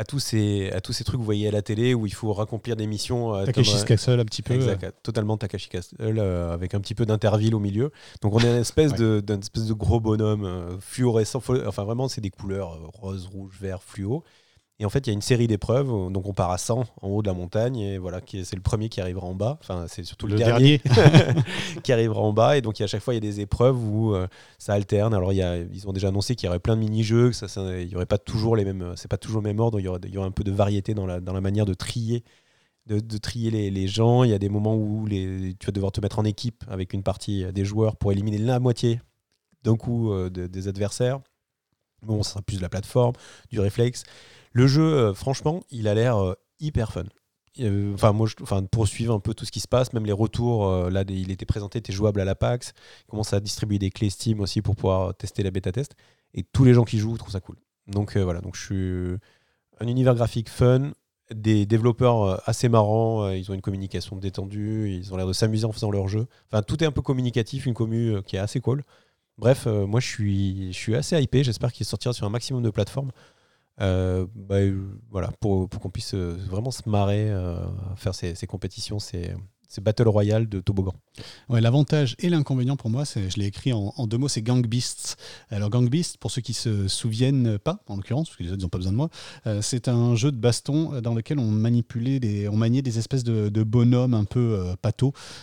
[0.00, 2.14] à tous ces à tous ces trucs que vous voyez à la télé où il
[2.14, 6.54] faut raccomplir des missions euh, Takashi's Castle un petit peu exact, totalement Takashi Castle euh,
[6.54, 7.92] avec un petit peu d'interville au milieu.
[8.22, 12.08] Donc on est une espèce de d'un espèce de gros bonhomme euh, fluorescent enfin vraiment
[12.08, 14.24] c'est des couleurs rose rouge vert fluo
[14.80, 15.88] et en fait, il y a une série d'épreuves.
[16.10, 17.76] Donc, on part à 100 en haut de la montagne.
[17.76, 19.58] Et voilà, c'est le premier qui arrivera en bas.
[19.60, 20.80] Enfin, c'est surtout le, dernier,
[21.82, 22.56] qui arrivera en bas.
[22.56, 24.26] Et donc, à chaque fois, il y a des épreuves où euh,
[24.58, 25.12] ça alterne.
[25.12, 27.28] Alors, il y a, ils ont déjà annoncé qu'il y aurait plein de mini-jeux.
[27.28, 28.94] Que ça, il n'y aurait pas toujours les mêmes.
[28.96, 29.78] C'est pas toujours le même ordre.
[29.78, 31.66] Il y, aurait, il y aurait un peu de variété dans la, dans la manière
[31.66, 32.24] de trier.
[32.86, 34.24] De, de trier les, les, gens.
[34.24, 36.94] Il y a des moments où les, tu vas devoir te mettre en équipe avec
[36.94, 39.02] une partie des joueurs pour éliminer la moitié
[39.62, 41.20] d'un coup euh, des adversaires.
[42.02, 43.12] Bon, ça sera plus de la plateforme,
[43.50, 44.04] du réflexe.
[44.52, 47.04] Le jeu, euh, franchement, il a l'air euh, hyper fun.
[47.60, 50.90] Euh, enfin, moi, enfin, poursuivre un peu tout ce qui se passe, même les retours.
[50.90, 52.72] là, il était présenté, était jouable à la PAX.
[53.02, 55.94] Il commence à distribuer des clés Steam aussi pour pouvoir tester la bêta test.
[56.34, 57.56] Et tous les gens qui jouent trouvent ça cool.
[57.88, 59.18] Donc voilà, donc je suis
[59.80, 60.92] un univers graphique fun,
[61.34, 65.72] des développeurs assez marrants, ils ont une communication détendue, ils ont l'air de s'amuser en
[65.72, 66.26] faisant leur jeu.
[66.46, 68.84] Enfin, tout est un peu communicatif, une commu qui est assez cool.
[69.38, 72.70] Bref, moi je suis, je suis assez hypé, j'espère qu'il sortira sur un maximum de
[72.70, 73.10] plateformes.
[73.80, 74.56] Euh, bah,
[75.10, 77.56] voilà, pour, pour qu'on puisse euh, vraiment se marrer euh,
[77.92, 79.34] à faire ces, ces compétitions, c'est
[79.70, 80.94] c'est Battle Royale de toboggan.
[81.48, 85.16] Ouais, L'avantage et l'inconvénient pour moi, je l'ai écrit en, deux mots, c'est Gang Beasts.
[85.48, 88.62] Alors Gang Beasts, pour ceux qui se souviennent pas, en l'occurrence, parce que les autres
[88.62, 89.10] n'ont pas besoin de moi,
[89.46, 93.22] euh, c'est un jeu de baston dans lequel on manipulait, des, on maniait des espèces
[93.22, 94.74] de, bonhommes un peu euh,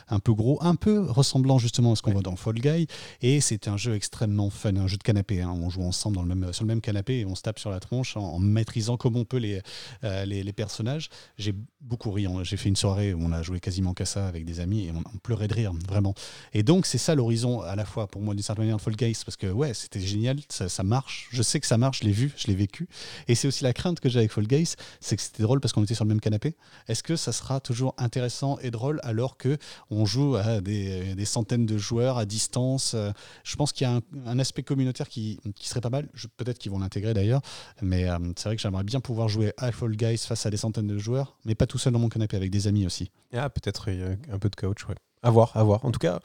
[0.10, 2.88] un peu gros, un peu ressemblant justement à ce qu'on voit dans Fall Guy.
[3.22, 5.42] Et c'est un jeu extrêmement fun, un jeu de canapé.
[5.42, 5.52] Hein.
[5.52, 7.70] On joue ensemble dans le même, sur le même canapé et on se tape sur
[7.70, 9.62] la tronche en, maîtrisant comme on peut les,
[10.04, 11.10] euh, les, les, personnages.
[11.38, 12.28] J'ai beaucoup ri.
[12.44, 14.92] J'ai fait une soirée où on a joué quasiment qu'à ça avec des amis et
[14.92, 16.14] on, pleurait de rire, vraiment.
[16.54, 18.96] Et donc, c'est ça l'horizon à la fois pour moi d'une certaine manière de Fall
[18.96, 21.28] Guys, parce que ouais, c'était génial, ça, marche.
[21.32, 22.88] Je sais que ça marche, je l'ai vu, je l'ai vécu.
[23.28, 25.74] Et c'est aussi la crainte que j'ai avec Fall Guys, c'est que c'était drôle parce
[25.74, 26.56] qu'on était sur le même canapé.
[26.88, 29.58] Est-ce que ça sera toujours intéressant et drôle alors que
[29.90, 32.96] on joue à des, des centaines de joueurs à distance?
[33.44, 36.08] Je pense qu'il y a un, aspect communautaire qui, qui, serait pas mal.
[36.38, 37.42] Peut-être qu'ils vont l'intégrer d'ailleurs,
[37.82, 40.58] mais euh, c'est vrai que j'aimerais bien pouvoir jouer à Fall Guys face à des
[40.58, 43.12] centaines de joueurs, mais pas tout seul dans mon canapé avec des amis aussi.
[43.34, 43.90] Ah, peut-être
[44.32, 44.96] un peu de coach, ouais.
[45.24, 45.84] À voir, à voir.
[45.86, 46.20] En tout cas,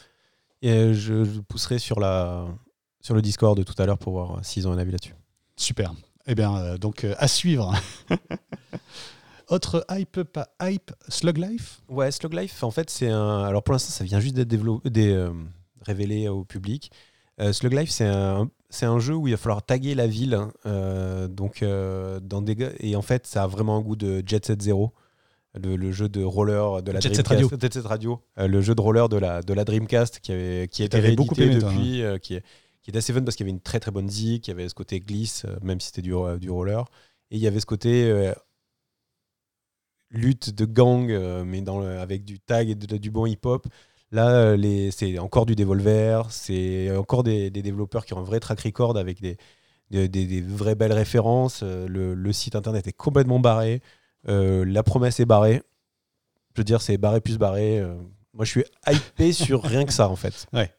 [0.62, 2.46] je, je pousserai sur, la,
[3.00, 5.14] sur le Discord de tout à l'heure pour voir s'ils ont un avis là-dessus.
[5.56, 5.92] Super.
[6.26, 7.74] Eh bien, euh, donc euh, à suivre.
[9.48, 11.82] Autre hype, pas hype, Slug Life?
[11.88, 13.44] Ouais, Slug Life, en fait, c'est un.
[13.44, 14.54] Alors pour l'instant, ça vient juste d'être
[14.96, 15.32] euh,
[15.82, 16.90] révélé au public.
[17.50, 20.38] Slug Life, c'est un, c'est un jeu où il va falloir taguer la ville.
[20.64, 22.56] donc, dans des...
[22.78, 24.92] Et en fait, ça a vraiment un goût de Jet Set Zero
[25.54, 27.50] le, jeu de roller de la Jet Radio,
[27.84, 30.86] Radio euh, le jeu de roller de la, de la Dreamcast qui avait qui a
[30.86, 32.12] été réédité depuis, hein.
[32.14, 32.44] euh, qui, est,
[32.82, 34.54] qui est assez fun parce qu'il y avait une très très bonne zik, il y
[34.54, 36.84] avait ce côté glisse, euh, même si c'était du, du roller,
[37.30, 38.32] et il y avait ce côté
[40.10, 41.10] lutte de gang,
[41.44, 43.66] mais dans avec du tag et du bon hip-hop.
[44.10, 44.54] Là,
[44.90, 48.98] c'est encore du Devolver, c'est encore des, des, développeurs qui ont un vrai track record
[48.98, 49.38] avec des,
[49.90, 51.62] des, des vraies belles références.
[51.62, 53.80] Le, le, site internet est complètement barré.
[54.28, 55.62] Euh, la promesse est barrée.
[56.54, 57.78] Je veux dire, c'est barré plus barré.
[57.78, 57.94] Euh.
[58.34, 60.46] moi, je suis hypé sur rien que ça, en fait.
[60.52, 60.72] Ouais.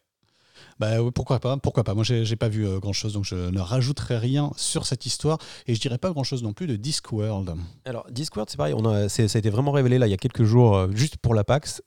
[0.80, 3.60] Bah, pourquoi pas Pourquoi pas Moi, j'ai pas vu euh, grand chose, donc je ne
[3.60, 5.38] rajouterai rien sur cette histoire.
[5.68, 7.54] Et je dirais pas grand chose non plus de Discworld.
[7.86, 8.74] Alors, Discworld, c'est pareil.
[8.76, 11.36] On a, ça a été vraiment révélé là il y a quelques jours, juste pour
[11.36, 11.82] la PAX.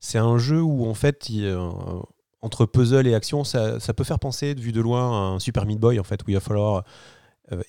[0.00, 1.30] c'est un jeu où, en fait,
[2.42, 5.64] entre puzzle et action, ça, ça, peut faire penser, vu de loin, à un Super
[5.64, 6.80] Meat Boy, en fait, où il va falloir euh,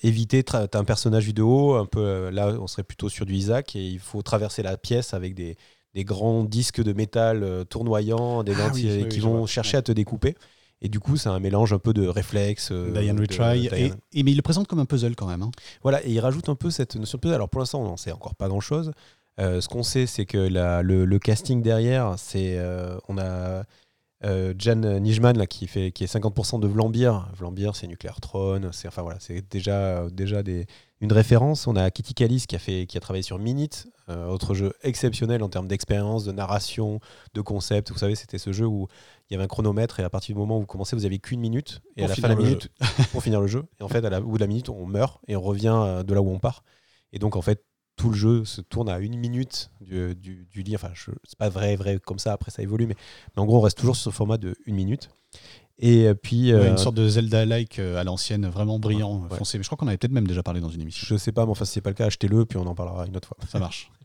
[0.02, 3.34] éviter, tu as un personnage vidéo, un peu euh, là on serait plutôt sur du
[3.34, 5.56] Isaac, et il faut traverser la pièce avec des,
[5.94, 10.34] des grands disques de métal euh, tournoyants, des ah qui vont chercher à te découper.
[10.82, 12.68] Et du coup, c'est un mélange un peu de réflexe.
[12.70, 13.66] euh, Diane Retry.
[13.68, 15.40] Et, et, mais il le présente comme un puzzle quand même.
[15.40, 15.50] Hein.
[15.82, 17.34] Voilà, et il rajoute un peu cette notion de puzzle.
[17.34, 18.92] Alors pour l'instant, on n'en sait encore pas grand-chose.
[19.40, 23.64] Euh, ce qu'on sait, c'est que la, le, le, casting derrière, c'est euh, on a
[24.24, 27.28] euh, Jan Nijman là, qui, fait, qui est 50% de Vlambeer.
[27.36, 28.70] Vlambeer, c'est Nuclear Throne.
[28.72, 29.18] C'est enfin, voilà,
[29.50, 30.66] déjà, déjà des,
[31.00, 31.66] une référence.
[31.66, 34.72] On a Kitty Callis qui a, fait, qui a travaillé sur Minute, euh, autre jeu
[34.82, 37.00] exceptionnel en termes d'expérience, de narration,
[37.34, 37.90] de concept.
[37.92, 38.88] Vous savez, c'était ce jeu où
[39.28, 41.18] il y avait un chronomètre et à partir du moment où vous commencez, vous avez
[41.18, 41.80] qu'une minute.
[41.96, 42.68] Et pour à la fin de la minute,
[43.12, 43.64] pour finir le jeu.
[43.80, 45.76] Et en fait, à la, au bout de la minute, on meurt et on revient
[45.76, 46.64] euh, de là où on part.
[47.12, 47.64] Et donc, en fait,
[47.96, 50.74] tout le jeu se tourne à une minute du, du, du lit.
[50.74, 50.90] Enfin,
[51.24, 52.96] c'est pas vrai, vrai comme ça, après ça évolue, mais,
[53.36, 55.10] mais, en gros, on reste toujours sur ce format de une minute.
[55.78, 56.52] Et puis.
[56.52, 59.58] Ouais, euh, une sorte de Zelda-like à l'ancienne, vraiment brillant, ouais, foncé.
[59.58, 61.06] Mais je crois qu'on avait peut-être même déjà parlé dans une émission.
[61.08, 63.06] Je sais pas, mais enfin, si c'est pas le cas, achetez-le, puis on en parlera
[63.06, 63.36] une autre fois.
[63.48, 63.90] Ça marche.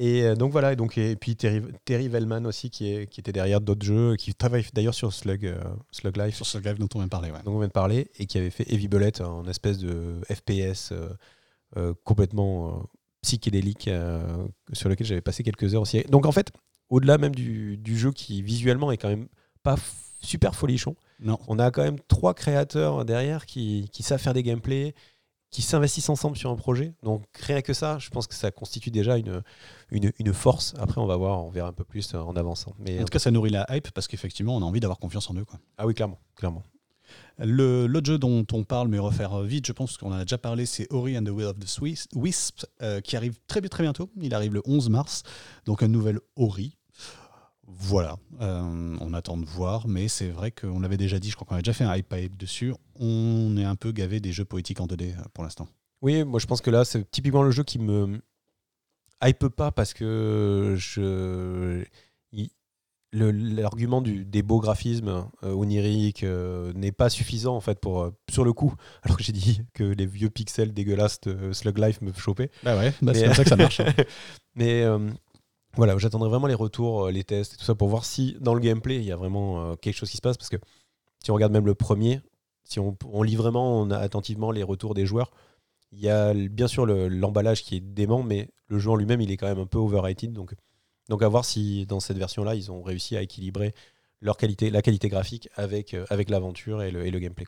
[0.00, 3.20] Et euh, donc voilà, et, donc, et puis Terry, Terry Vellman aussi, qui, est, qui
[3.20, 6.36] était derrière d'autres jeux, qui travaille d'ailleurs sur Slug, euh, Slug Life.
[6.36, 7.40] Sur Slug Life dont on vient de parler, ouais.
[7.44, 10.94] Dont on vient de parler, et qui avait fait Heavy Bullet en espèce de FPS
[11.76, 12.88] euh, complètement
[13.22, 16.02] psychédélique euh, sur lequel j'avais passé quelques heures aussi.
[16.08, 16.50] Donc en fait,
[16.88, 19.28] au-delà même du, du, jeu qui visuellement est quand même
[19.62, 19.76] pas
[20.22, 21.38] super folichon, non.
[21.48, 24.94] on a quand même trois créateurs derrière qui, qui savent faire des gameplays,
[25.50, 26.94] qui s'investissent ensemble sur un projet.
[27.02, 29.42] Donc rien que ça, je pense que ça constitue déjà une,
[29.90, 30.74] une, une, force.
[30.78, 32.74] Après, on va voir, on verra un peu plus en avançant.
[32.78, 35.28] Mais en tout cas, ça nourrit la hype parce qu'effectivement, on a envie d'avoir confiance
[35.28, 35.44] en eux.
[35.44, 35.58] Quoi.
[35.76, 36.62] Ah oui, clairement, clairement.
[37.42, 40.66] L'autre jeu dont on parle, mais refaire vite, je pense qu'on en a déjà parlé,
[40.66, 44.10] c'est Ori and the Will of the Swiss, Wisp, euh, qui arrive très, très bientôt.
[44.20, 45.22] Il arrive le 11 mars.
[45.64, 46.76] Donc un nouvel Ori.
[47.66, 51.46] Voilà, euh, on attend de voir, mais c'est vrai qu'on l'avait déjà dit, je crois
[51.46, 52.74] qu'on avait déjà fait un hype hype dessus.
[52.96, 55.68] On est un peu gavé des jeux poétiques en 2D pour l'instant.
[56.02, 58.20] Oui, moi je pense que là, c'est typiquement le jeu qui me
[59.22, 61.84] hype pas parce que je
[63.12, 68.44] l'argument des beaux graphismes euh, oniriques euh, n'est pas suffisant en fait pour euh, sur
[68.44, 68.74] le coup.
[69.02, 72.50] Alors que j'ai dit que les vieux pixels dégueulasses de Slug Life me chopaient.
[72.62, 73.92] Bah ouais bah c'est comme ça que ça marche hein.
[74.54, 74.84] mais
[75.76, 78.60] voilà j'attendrai vraiment les retours les tests et tout ça pour voir si dans le
[78.60, 80.36] gameplay il y a vraiment quelque chose qui se passe.
[80.36, 80.56] Parce que
[81.22, 82.20] si on regarde même le premier
[82.64, 85.32] si on, on lit vraiment on a attentivement les retours des joueurs
[85.92, 89.20] il y a bien sûr l'emballage le, qui est dément mais le jeu en lui-même
[89.20, 90.32] il est quand même un peu overrated.
[90.32, 90.54] Donc
[91.10, 93.74] donc à voir si dans cette version-là, ils ont réussi à équilibrer
[94.22, 97.46] la qualité graphique avec, euh, l'aventure et le, gameplay.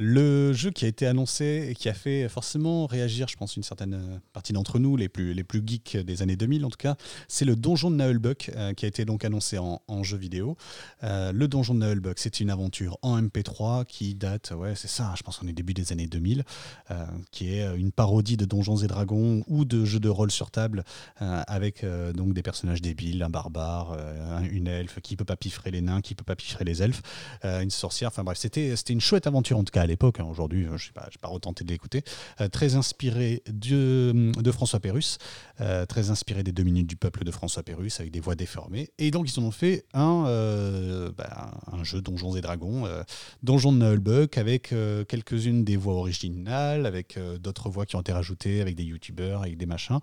[0.00, 3.64] Le jeu qui a été annoncé et qui a fait forcément réagir, je pense, une
[3.64, 6.94] certaine partie d'entre nous, les plus, les plus geeks des années 2000 en tout cas,
[7.26, 10.56] c'est le donjon de Naulbuck euh, qui a été donc annoncé en, jeu vidéo.
[11.02, 15.14] Euh, le donjon de Naulbuck, c'est une aventure en MP3 qui date, ouais, c'est ça,
[15.16, 16.44] je pense qu'on est début des années 2000,
[16.92, 20.52] euh, qui est une parodie de Donjons et Dragons ou de jeux de rôle sur
[20.52, 20.84] table
[21.22, 21.84] euh, avec
[22.14, 23.96] donc des personnages débiles, un barbare,
[24.48, 27.02] une elfe qui peut pas piffrer les nains, qui peut pas piffrer les elfes,
[27.42, 30.88] une sorcière, enfin bref, c'était une chouette aventure en tout cas l'époque, hein, aujourd'hui, je
[30.88, 32.02] n'ai pas, pas retenté de l'écouter,
[32.40, 35.18] euh, très inspiré de, de François Pérus,
[35.60, 38.90] euh, très inspiré des deux minutes du peuple de François Pérus, avec des voix déformées.
[38.98, 43.02] Et donc, ils en ont fait un, euh, bah, un jeu Donjons et Dragons, euh,
[43.42, 44.74] Donjon de Nullbuck, avec
[45.08, 49.56] quelques-unes des voix originales, avec d'autres voix qui ont été rajoutées, avec des youtubeurs, avec
[49.56, 49.98] des machins.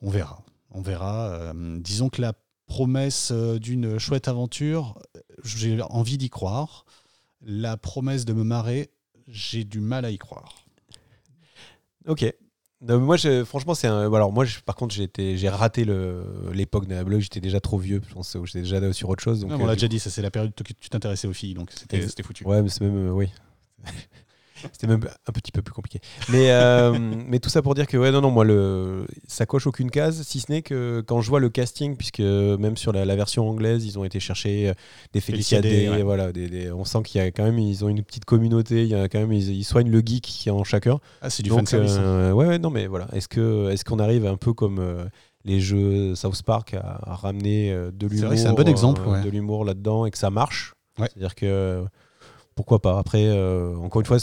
[0.00, 0.42] On verra.
[0.70, 1.52] On verra.
[1.78, 2.32] disons que la
[2.66, 4.98] promesse d'une chouette aventure,
[5.44, 6.84] j'ai envie d'y croire
[7.42, 8.90] la promesse de me marrer,
[9.26, 10.64] j'ai du mal à y croire.
[12.06, 12.24] Ok.
[12.80, 14.12] Non, moi, je, franchement, c'est un.
[14.12, 15.84] Alors, moi, je, par contre, j'ai raté
[16.52, 17.20] l'époque de la blog.
[17.20, 18.00] J'étais déjà trop vieux.
[18.08, 19.40] Je pense j'étais déjà sur autre chose.
[19.40, 21.54] Donc, non, on l'a déjà dit, ça, c'est la période que tu t'intéressais aux filles.
[21.54, 22.44] Donc, c'était foutu.
[22.44, 23.08] Ouais, mais c'est même.
[23.08, 23.28] Euh, oui.
[24.72, 26.00] C'était même un petit peu plus compliqué.
[26.28, 26.96] Mais, euh,
[27.26, 30.22] mais tout ça pour dire que, ouais, non, non, moi, le, ça coche aucune case,
[30.22, 33.48] si ce n'est que quand je vois le casting, puisque même sur la, la version
[33.48, 34.72] anglaise, ils ont été chercher
[35.12, 36.02] des Félicia Day, ouais.
[36.02, 38.82] voilà, des, des, on sent qu'il y a quand même, ils ont une petite communauté,
[38.82, 40.98] il y a quand même, ils, ils soignent le geek qui est en chacun.
[41.22, 41.96] Ah, c'est du fan service.
[41.98, 43.08] Euh, ouais, ouais, non, mais voilà.
[43.12, 44.78] Est-ce qu'on est qu'on arrive un peu comme.
[44.78, 45.04] Euh,
[45.44, 49.22] les jeux South Park à, à ramener euh, de l'humour c'est un bon exemple ouais.
[49.22, 50.74] de l'humour là-dedans et que ça marche?
[50.98, 51.08] Ouais.
[51.12, 51.84] c'est à dire que
[52.54, 52.98] pourquoi pas?
[52.98, 54.18] Après euh, encore une fois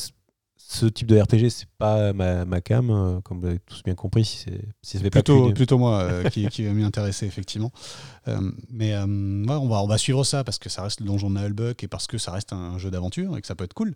[0.67, 3.93] ce type de RPG, c'est pas ma, ma cam, euh, comme vous avez tous bien
[3.93, 4.25] compris.
[4.25, 4.45] Si,
[4.81, 7.71] si ça plutôt, pas plutôt moi euh, qui, qui va m'y intéresser, effectivement.
[8.27, 11.29] Euh, mais ouais, on, va, on va suivre ça parce que ça reste le donjon
[11.29, 13.75] de Nullbuck et parce que ça reste un jeu d'aventure et que ça peut être
[13.75, 13.93] cool.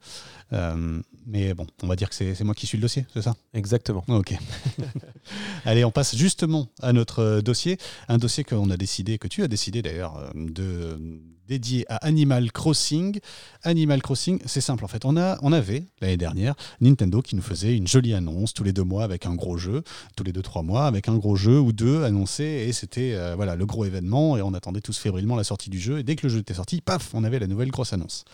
[1.25, 3.35] mais bon, on va dire que c'est moi qui suis le dossier, c'est ça?
[3.53, 4.03] Exactement.
[4.07, 4.35] Ok.
[5.65, 7.77] Allez, on passe justement à notre dossier.
[8.07, 11.19] Un dossier qu'on a décidé, que tu as décidé d'ailleurs, de
[11.49, 13.19] dédié à Animal Crossing.
[13.63, 15.03] Animal Crossing, c'est simple en fait.
[15.03, 18.71] On, a, on avait l'année dernière Nintendo qui nous faisait une jolie annonce tous les
[18.71, 19.81] deux mois avec un gros jeu,
[20.15, 23.35] tous les deux trois mois avec un gros jeu ou deux annoncés et c'était euh,
[23.35, 26.15] voilà le gros événement et on attendait tous fébrilement la sortie du jeu et dès
[26.15, 28.25] que le jeu était sorti, paf, on avait la nouvelle grosse annonce.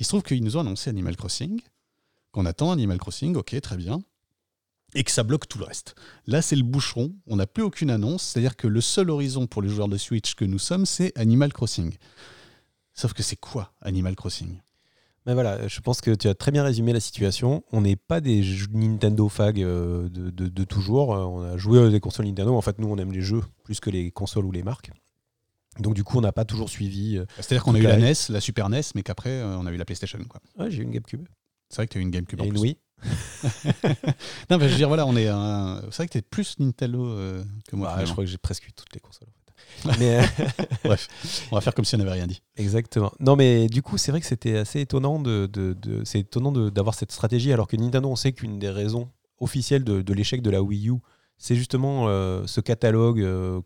[0.00, 1.60] Il se trouve qu'ils nous ont annoncé Animal Crossing,
[2.32, 4.02] qu'on attend Animal Crossing, ok très bien
[4.94, 5.94] et que ça bloque tout le reste.
[6.26, 9.62] Là, c'est le boucheron, on n'a plus aucune annonce, c'est-à-dire que le seul horizon pour
[9.62, 11.94] les joueurs de Switch que nous sommes, c'est Animal Crossing.
[12.94, 14.60] Sauf que c'est quoi Animal Crossing?
[15.24, 17.62] Mais voilà, je pense que tu as très bien résumé la situation.
[17.70, 21.10] On n'est pas des Nintendo fag euh, de, toujours.
[21.10, 22.54] On a joué à des consoles Nintendo.
[22.54, 24.90] En fait, nous, on aime les jeux plus que les consoles ou les marques.
[25.78, 27.16] Donc, du coup, on n'a pas toujours suivi.
[27.16, 29.72] Euh, C'est-à-dire qu'on a eu la NES, la Super NES, mais qu'apraprès, euh, on a
[29.72, 30.18] eu la PlayStation.
[30.28, 30.40] Quoi.
[30.58, 31.26] Ouais, j'ai eu une GameCube.
[31.70, 32.60] C'est vrai que tu as eu une GameCube Et en une plus.
[32.60, 32.76] Wii.
[34.50, 35.80] non, mais je veux dire, voilà, on est un...
[35.84, 37.94] C'est vrai que tu es plus Nintendo euh, que moi.
[37.96, 39.28] Bah, je crois que j'ai presque eu toutes les consoles.
[39.98, 40.22] Mais, euh,
[40.84, 41.08] Bref,
[41.50, 42.42] on va faire comme si on n'avait rien dit.
[42.56, 43.12] Exactement.
[43.20, 46.52] Non, mais du coup, c'est vrai que c'était assez étonnant de, de- de- c'est étonnant
[46.52, 49.10] de- d'avoir cette stratégie, alors que Nintendo, on sait qu'une des raisons
[49.40, 50.94] officielles de, de l'échec de la Wii U,
[51.38, 53.60] c'est justement euh, ce catalogue euh,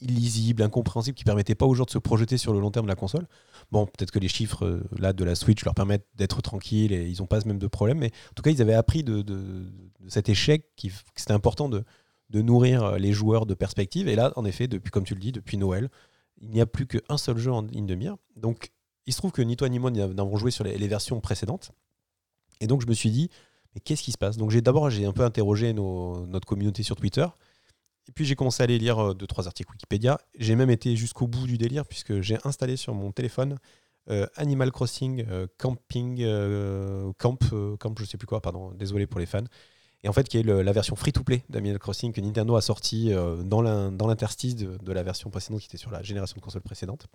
[0.00, 2.90] illisible, incompréhensible, qui permettait pas aux gens de se projeter sur le long terme de
[2.90, 3.26] la console.
[3.72, 7.08] Bon, peut-être que les chiffres euh, là de la Switch leur permettent d'être tranquilles et
[7.08, 9.22] ils n'ont pas ce même de problème, mais en tout cas, ils avaient appris de,
[9.22, 9.64] de-
[10.00, 11.82] de cet échec qui, que c'était important de,
[12.30, 14.08] de nourrir les joueurs de perspective.
[14.08, 15.88] Et là, en effet, depuis, comme tu le dis, depuis Noël,
[16.40, 18.16] il n'y a plus qu'un seul jeu en ligne de mire.
[18.36, 18.70] Donc,
[19.06, 21.70] il se trouve que ni toi ni moi n'avons joué sur les, versions précédentes.
[22.60, 23.30] Et donc, je me suis dit,
[23.74, 24.36] mais qu'est-ce qui se passe?
[24.36, 27.26] Donc, j'ai d'abord, j'ai un peu interrogé notre communauté sur Twitter.
[28.08, 30.20] Et puis, j'ai commencé à aller lire euh, deux, trois articles Wikipédia.
[30.38, 33.58] J'ai même été jusqu'au bout du délire, puisque j'ai installé sur mon téléphone
[34.10, 39.06] euh, Animal Crossing euh, Camping euh, Camp, euh, Camp, je sais plus quoi, pardon, désolé
[39.06, 39.44] pour les fans.
[40.08, 43.62] En fait, qui est la version free-to-play d'Animal Crossing que Nintendo a sorti euh, dans
[43.62, 47.06] l'in- dans l'interstice de, la version précédente qui était sur la génération de consoles précédente,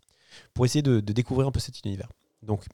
[0.54, 2.10] pour essayer de, découvrir un peu cet univers.
[2.44, 2.66] Donc,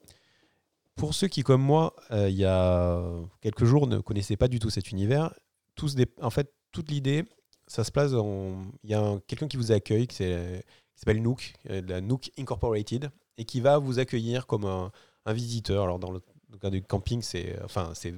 [0.95, 3.03] pour ceux qui, comme moi, euh, il y a
[3.41, 5.33] quelques jours, ne connaissaient pas du tout cet univers,
[5.75, 7.25] tous en fait, toute l'idée,
[7.67, 8.65] ça se place dans.
[8.83, 10.23] Il y a un- quelqu'un qui vous accueille, qui
[10.95, 14.91] s'appelle Nook, euh, la Nook Incorporated, et qui va vous accueillir comme un,
[15.27, 15.83] visiteur.
[15.83, 16.21] Alors, dans le,
[16.61, 18.13] dans le camping, c'est enfin, c'est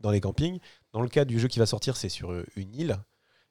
[0.00, 0.58] dans les campings.
[0.96, 2.96] Dans le cas du jeu qui va sortir, c'est sur une île,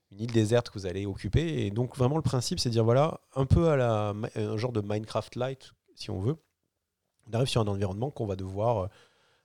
[0.10, 1.64] une île déserte que vous allez occuper.
[1.64, 4.72] Et donc, vraiment, le principe, c'est de dire voilà, un peu à la, un genre
[4.72, 6.38] de Minecraft Light, si on veut.
[7.28, 8.88] On arrive sur un environnement qu'on va devoir, euh,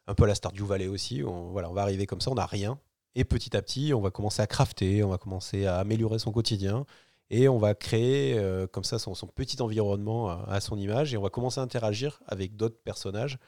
[0.07, 2.37] un peu à la Stardew Valley aussi, on, voilà, on va arriver comme ça, on
[2.37, 2.81] n'a rien.
[3.17, 6.33] Et petit à petit, on va commencer à crafter, on va commencer à améliorer son
[6.33, 6.87] quotidien.
[7.29, 11.13] Et on va créer euh, comme ça son, petit environnement à son image.
[11.13, 13.39] Et on va commencer à interagir avec d'autres personnages.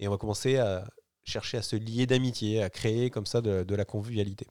[0.00, 0.86] Et on va commencer à
[1.24, 4.46] chercher à se lier d'amitié, à créer comme ça de, la convivialité.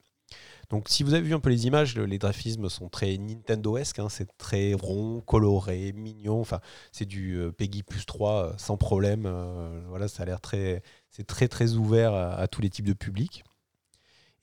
[0.70, 4.00] Donc si vous avez vu un peu les images, le- les graphismes sont très Nintendo-esque,
[4.00, 6.62] hein, c'est très rond, coloré, mignon, enfin
[6.94, 10.82] c'est du euh, Peggy plus 3 euh, sans problème, euh, voilà, ça a l'air très,
[11.10, 13.44] c'est très très ouvert à, tous les types de publics.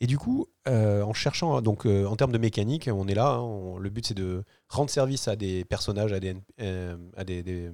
[0.00, 3.78] Et du coup, en cherchant, donc euh, en termes de mécanique, on est là, hein,
[3.80, 6.36] le but c'est de rendre service à des personnages, à des,
[7.16, 7.72] à des,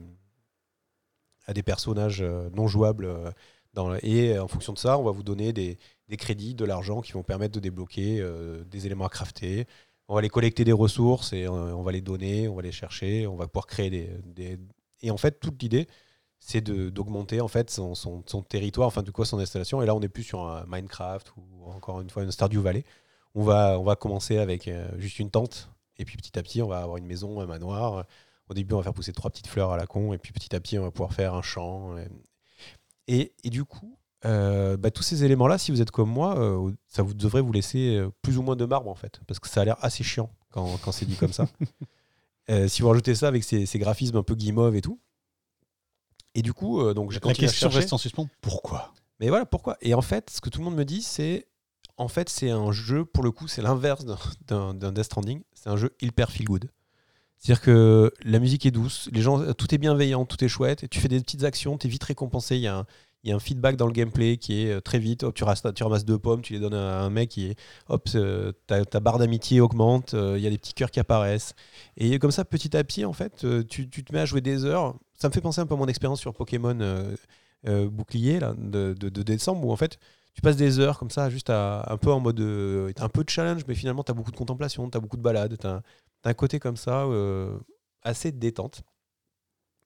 [1.46, 3.34] à des personnages non jouables.
[3.76, 5.78] Euh, et en fonction de ça, on va vous donner des,
[6.16, 9.66] crédits, de l'argent qui vont permettre de débloquer euh, des éléments à crafter.
[10.08, 12.72] On va les collecter des ressources et euh, on va les donner, on va les
[12.72, 14.58] chercher, on va pouvoir créer des.
[15.00, 15.86] Et en fait, toute l'idée,
[16.38, 19.82] c'est d'augmenter en fait son, son- territoire, enfin du coup son installation.
[19.82, 22.84] Et là, on n'est plus sur un Minecraft ou encore une fois une Stardew Valley.
[23.34, 26.62] On va, on va commencer avec euh, juste une tente et puis petit à petit,
[26.62, 28.04] on va avoir une maison, un manoir.
[28.48, 30.54] Au début, on va faire pousser trois petites fleurs à la con et puis petit
[30.54, 31.96] à petit, on va pouvoir faire un champ.
[33.08, 37.02] Et, du coup, euh, bah, tous ces éléments-là, si vous êtes comme moi, euh, ça
[37.02, 39.60] vous devrait vous laisser euh, plus ou moins de marbre en fait, parce que ça
[39.60, 41.46] a l'air assez chiant quand, quand c'est dit comme ça.
[42.68, 45.00] Si vous rajoutez ça avec ces, ces graphismes un peu guimauve et tout.
[46.34, 47.78] Et du coup, donc j'ai La question chercher.
[47.78, 48.28] reste en suspens.
[48.42, 48.92] Pourquoi?
[49.18, 49.78] Mais voilà pourquoi?
[49.80, 51.48] Et en fait, ce que tout le monde me dit, c'est
[51.96, 54.04] en fait, c'est un jeu, pour le coup, c'est l'inverse
[54.46, 55.42] d'un Death Stranding.
[55.54, 56.70] C'est un jeu hyper feel good.
[57.44, 60.88] C'est-à-dire que la musique est douce, les gens, tout est bienveillant, tout est chouette, et
[60.88, 62.56] tu fais des petites actions, tu es vite récompensé.
[62.56, 62.86] Il y, a un,
[63.22, 65.24] y a un feedback dans le gameplay qui est euh, très vite.
[65.24, 67.58] Hop, tu, ramasses, tu deux pommes, tu les donnes à un mec, qui est,
[67.90, 68.08] hop,
[68.66, 71.52] ta, barre d'amitié augmente, euh, il y a des petits cœurs qui apparaissent.
[71.98, 74.40] Et comme ça, petit à petit, en fait, euh, tu, tu te mets à jouer
[74.40, 74.94] des heures.
[75.12, 76.78] Ça me fait penser un peu à mon expérience sur Pokémon
[77.66, 79.98] Bouclier là, de, de- décembre, où en fait,
[80.32, 82.40] tu passes des heures comme ça, juste à, un peu en mode.
[82.40, 85.22] un peu de challenge, mais finalement, tu as beaucoup de contemplation, tu as beaucoup de
[85.22, 85.66] balades, tu
[86.24, 87.58] un côté comme ça, euh,
[88.02, 88.82] assez détente.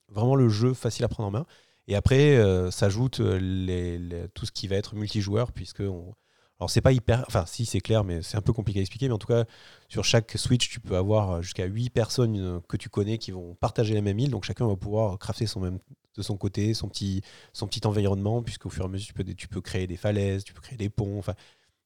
[0.08, 1.46] Vraiment le jeu facile à prendre en main.
[1.86, 5.80] Et après, euh, s'ajoute euh, tout ce qui va être multijoueur, puisque.
[5.80, 6.14] On...
[6.60, 7.24] Alors, c'est pas hyper.
[7.28, 9.08] Enfin, si, c'est clair, mais c'est un peu compliqué à expliquer.
[9.08, 9.44] Mais en tout cas,
[9.88, 13.94] sur chaque Switch, tu peux avoir jusqu'à 8 personnes que tu connais qui vont partager
[13.94, 14.30] la même île.
[14.30, 17.22] Donc, chacun va pouvoir crafter son de son côté, son petit,
[17.52, 20.60] son petit environnement, puisqu'au fur et à mesure, tu peux, créer des falaises, tu peux
[20.60, 21.18] créer des ponts.
[21.18, 21.34] Enfin,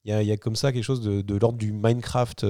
[0.05, 2.45] il y a, comme ça quelque chose de, l'ordre du Minecraft.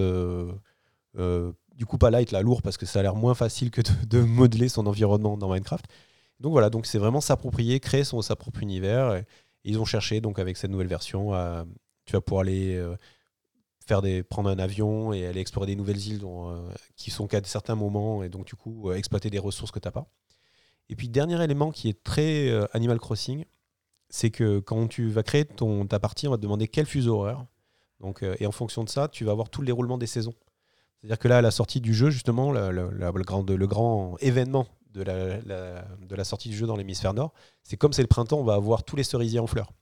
[1.74, 4.06] Du coup, pas light, là, lourd, parce que ça a l'air moins facile que de,
[4.06, 5.84] de, modeler son environnement dans Minecraft.
[6.40, 9.14] Donc voilà, donc c'est vraiment s'approprier, créer son, sa propre univers.
[9.14, 9.24] Et,
[9.64, 11.64] ils ont cherché, donc avec cette nouvelle version, à,
[12.04, 12.96] tu vas pouvoir aller euh,
[13.86, 17.42] faire prendre un avion et aller explorer des nouvelles îles dont, euh, qui sont qu'à
[17.44, 20.06] certains moments, et donc du coup, euh, exploiter des ressources que tu n'as pas.
[20.88, 23.44] Et puis, dernier élément qui est très euh, Animal Crossing,
[24.08, 27.20] c'est que quand tu vas créer ton, ta partie, on va te demander quel fuseau
[27.20, 27.46] horaire.
[28.00, 30.34] Donc, et en fonction de ça, tu vas avoir tout le déroulement des saisons.
[31.03, 35.84] C'est-à-dire que là, à la sortie du jeu, justement, le, grand, événement de la, la-
[36.00, 37.32] de la sortie du jeu dans l'hémisphère nord,
[37.64, 39.72] c'est comme c'est le printemps, on va avoir tous les cerisiers en fleurs.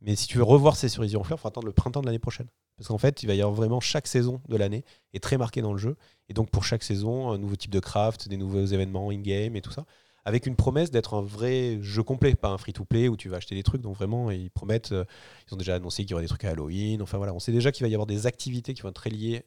[0.00, 2.06] Mais si tu veux revoir ces cerisiers en fleurs, il faut attendre le printemps de
[2.06, 2.48] l'année prochaine.
[2.76, 5.62] Parce qu'en fait, il va y avoir vraiment chaque saison de l'année est très marquée
[5.62, 5.96] dans le jeu.
[6.28, 9.60] Et donc, pour chaque saison, un nouveau type de craft, des nouveaux événements in-game et
[9.60, 9.84] tout ça.
[10.24, 13.54] Avec une promesse d'être un vrai jeu complet, pas un free-to-play où tu vas acheter
[13.54, 13.82] des trucs.
[13.82, 14.92] Donc, vraiment, ils promettent.
[14.92, 15.04] euh,
[15.48, 17.02] ils ont déjà annoncé qu'il y aurait des trucs à Halloween.
[17.02, 17.34] Enfin, voilà.
[17.34, 19.44] On sait déjà qu'il va y avoir des activités qui vont être très liées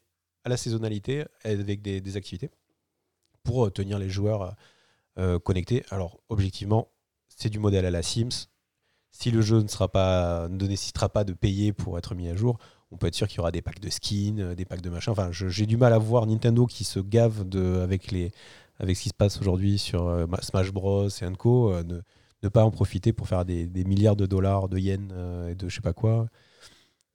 [0.47, 2.49] à la saisonnalité avec des, activités
[3.43, 4.55] pour euh, tenir les joueurs
[5.19, 5.83] euh, connectés.
[5.91, 6.87] Alors, objectivement,
[7.27, 8.47] c'est du modèle à la Sims.
[9.11, 12.35] Si le jeu ne, sera pas, ne nécessitera pas de payer pour être mis à
[12.35, 12.59] jour,
[12.91, 14.89] on peut être sûr qu'il y aura des packs de skins, euh, des packs de
[14.89, 15.11] machin.
[15.11, 18.31] Enfin, j'ai du mal à voir Nintendo qui se gave de, avec, les,
[18.79, 21.09] avec ce qui se passe aujourd'hui sur euh, Ma- Smash Bros.
[21.09, 21.73] et Co.
[21.73, 25.49] euh, ne, pas en profiter pour faire des, des milliards de dollars, de yens euh,
[25.49, 26.29] et de je sais pas quoi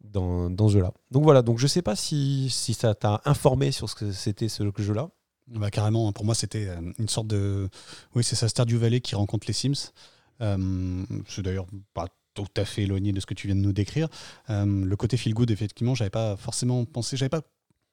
[0.02, 0.92] dans, ce jeu-là.
[1.10, 4.48] Donc voilà, donc je sais pas si, si ça t'a informé sur ce que c'était
[4.48, 5.10] ce jeu-là.
[5.48, 7.68] Bah, carrément, pour moi, c'était euh, une sorte de.
[8.14, 9.92] Oui, c'est ça, Stardew Valley qui rencontre les Sims.
[10.42, 13.72] Euh, c'est d'ailleurs pas tout à fait éloigné de ce que tu viens de nous
[13.72, 14.08] décrire.
[14.50, 17.42] Euh, le côté feel good, effectivement, j'avais pas forcément pensé, j'avais pas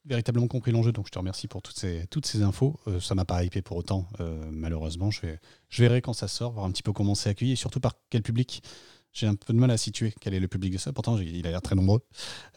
[0.05, 2.79] véritablement compris l'enjeu, donc je te remercie pour toutes ces, toutes ces infos.
[2.87, 4.07] Euh, ça m'a pas hypé pour autant,
[4.51, 5.11] malheureusement.
[5.11, 5.21] Je,
[5.69, 7.93] je verrai quand ça sort, voir un petit peu comment c'est accueilli et surtout par
[8.09, 8.63] quel public.
[9.11, 11.45] J'ai un peu de mal à situer quel est le public de ça, pourtant il
[11.47, 12.01] a l'air très nombreux.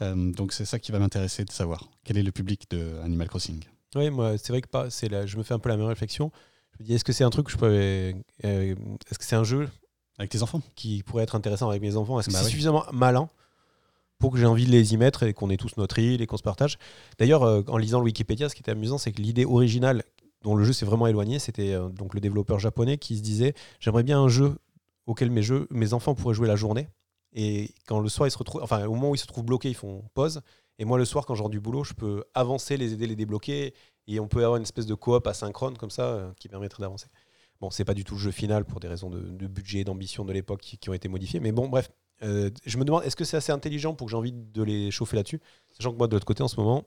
[0.03, 3.28] Euh, donc c'est ça qui va m'intéresser de savoir quel est le public de Animal
[3.28, 3.62] Crossing.
[3.96, 5.86] Oui, moi, c'est vrai que pas, c'est là, je me fais un peu la même
[5.86, 6.30] réflexion.
[6.78, 7.66] Je me dis, est-ce que c'est un truc que je peux.
[7.70, 8.12] euh,
[9.11, 9.68] est-ce que c'est un jeu
[10.18, 10.62] Avec tes enfants?
[10.76, 12.18] qui pourrait être intéressant avec mes enfants?
[12.20, 12.50] Est-ce que Bah c'est oui.
[12.50, 13.28] suffisamment malin
[14.18, 16.26] pour que j'ai envie de les y mettre et qu'on ait tous notre île et
[16.26, 16.78] qu'on se partage?
[17.18, 20.05] D'ailleurs, euh, en lisant le Wikipédia, ce qui était amusant, c'est que l'idée originale
[20.42, 24.03] dont le jeu s'est vraiment éloigné, c'était donc le développeur japonais qui se disait j'aimerais
[24.03, 24.57] bien un jeu
[25.07, 26.88] auquel mes, enfants pourraient jouer la journée.
[27.32, 29.70] Et quand le soir, ils se retrouvent, enfin, au moment où ils se trouvent bloqués,
[29.70, 30.42] ils font pause.
[30.78, 33.16] Et moi, le soir, quand je rentre du boulot, je peux avancer, les aider, les
[33.16, 33.74] débloquer.
[34.07, 37.07] Et on peut avoir une espèce de coop asynchrone comme ça euh, qui permettrait d'avancer.
[37.61, 40.24] Bon, c'est pas du tout le jeu final pour des raisons de, de budget, d'ambition
[40.24, 41.38] de l'époque qui, ont été modifiées.
[41.38, 41.90] Mais bon, bref,
[42.24, 44.90] euh, je me demande, est-ce que c'est assez intelligent pour que j'ai envie de les
[44.90, 45.40] chauffer là-dessus?
[45.70, 46.84] Sachant que moi, de l'autre côté, en ce moment,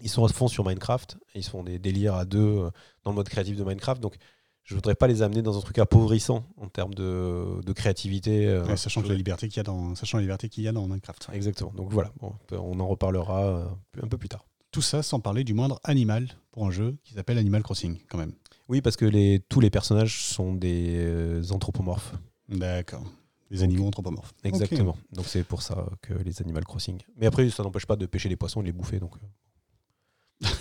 [0.00, 1.16] ils sont à fond sur Minecraft.
[1.34, 2.70] Ils se font des délires à deux euh,
[3.04, 4.02] dans le mode créatif de Minecraft.
[4.02, 4.16] Donc,
[4.64, 8.46] je voudrais pas les amener dans un truc appauvrissant en termes de, de créativité.
[8.46, 10.68] euh, Ouais, sachant, que la liberté qu'il y a dans, sachant la liberté qu'il y
[10.68, 11.28] a dans Minecraft.
[11.32, 11.72] Exactement.
[11.76, 13.66] Donc voilà, bon, on en reparlera euh,
[14.02, 14.44] un peu plus tard.
[14.70, 18.18] Tout ça sans parler du moindre animal pour un jeu qui s'appelle Animal Crossing, quand
[18.18, 18.32] même.
[18.68, 22.14] Oui, parce que les, tous les personnages sont des euh, anthropomorphes.
[22.48, 23.04] D'accord.
[23.50, 24.32] Les animaux anthropomorphes.
[24.42, 24.96] Exactement.
[25.12, 26.98] Donc c'est pour ça que les Animal Crossing.
[27.16, 28.98] Mais après, ça n'empêche pas de pêcher les poissons et de les bouffer.
[28.98, 29.12] Donc.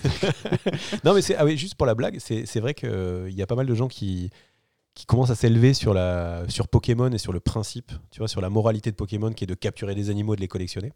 [0.06, 0.50] Euh.
[1.04, 3.56] non, mais c'est ah oui, juste pour la blague, c'est vrai qu'il y a pas
[3.56, 4.30] mal de gens qui,
[4.96, 5.96] qui commencent à s'élever sur,
[6.50, 9.48] sur Pokémon et sur le principe, tu vois, sur la moralité de Pokémon qui est
[9.48, 10.94] de capturer des animaux et de les collectionner.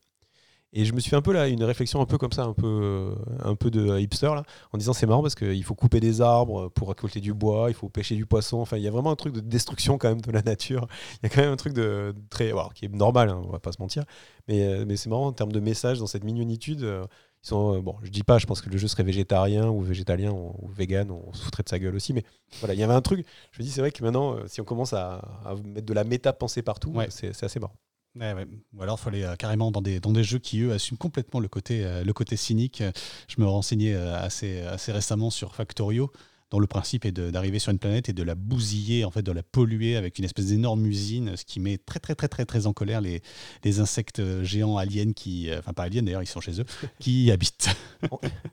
[0.73, 2.53] Et je me suis fait un peu là, une réflexion un peu comme ça, un
[2.53, 4.43] peu, euh, un peu de hipster, là,
[4.73, 7.73] en disant c'est marrant parce qu'il faut couper des arbres pour récolter du bois, il
[7.73, 8.57] faut pêcher du poisson.
[8.59, 10.87] Enfin, il y a vraiment un truc de destruction quand même de la nature.
[11.23, 12.51] Il y a quand même un truc de très.
[12.75, 14.03] qui est normal, hein, on va pas se mentir.
[14.49, 16.83] Mais, euh, mais c'est marrant en termes de message dans cette mignonitude.
[16.83, 17.05] euh,
[17.43, 19.81] ils sont, euh, bon, je dis pas, je pense que le jeu serait végétarien ou
[19.81, 22.13] végétalien ou, vegan, on se foutrait de sa gueule aussi.
[22.13, 22.23] Mais
[22.59, 23.25] voilà, il y avait un truc.
[23.51, 25.15] Je me dis, c'est vrai que maintenant, euh, si on commence à,
[25.45, 27.07] à mettre de la méta-pensée partout, Ouais.
[27.09, 27.75] c'est c'est assez marrant.
[28.19, 28.47] Ouais, ouais.
[28.75, 30.97] Ou alors, il faut aller euh, carrément dans des, dans des jeux qui, eux, assument
[30.97, 32.81] complètement le côté, euh, le côté cynique.
[33.27, 36.11] Je me renseignais euh, assez, assez récemment sur Factorio,
[36.51, 39.31] dont le principe est d'arriver sur une planète et de la bousiller, en fait, de
[39.31, 42.67] la polluer avec une espèce d'énorme usine, ce qui met très, très, très, très, très
[42.67, 43.21] en colère les,
[43.63, 46.65] les insectes géants aliens qui, euh, enfin, pas aliens d'ailleurs, ils sont chez eux,
[46.99, 47.69] qui y habitent.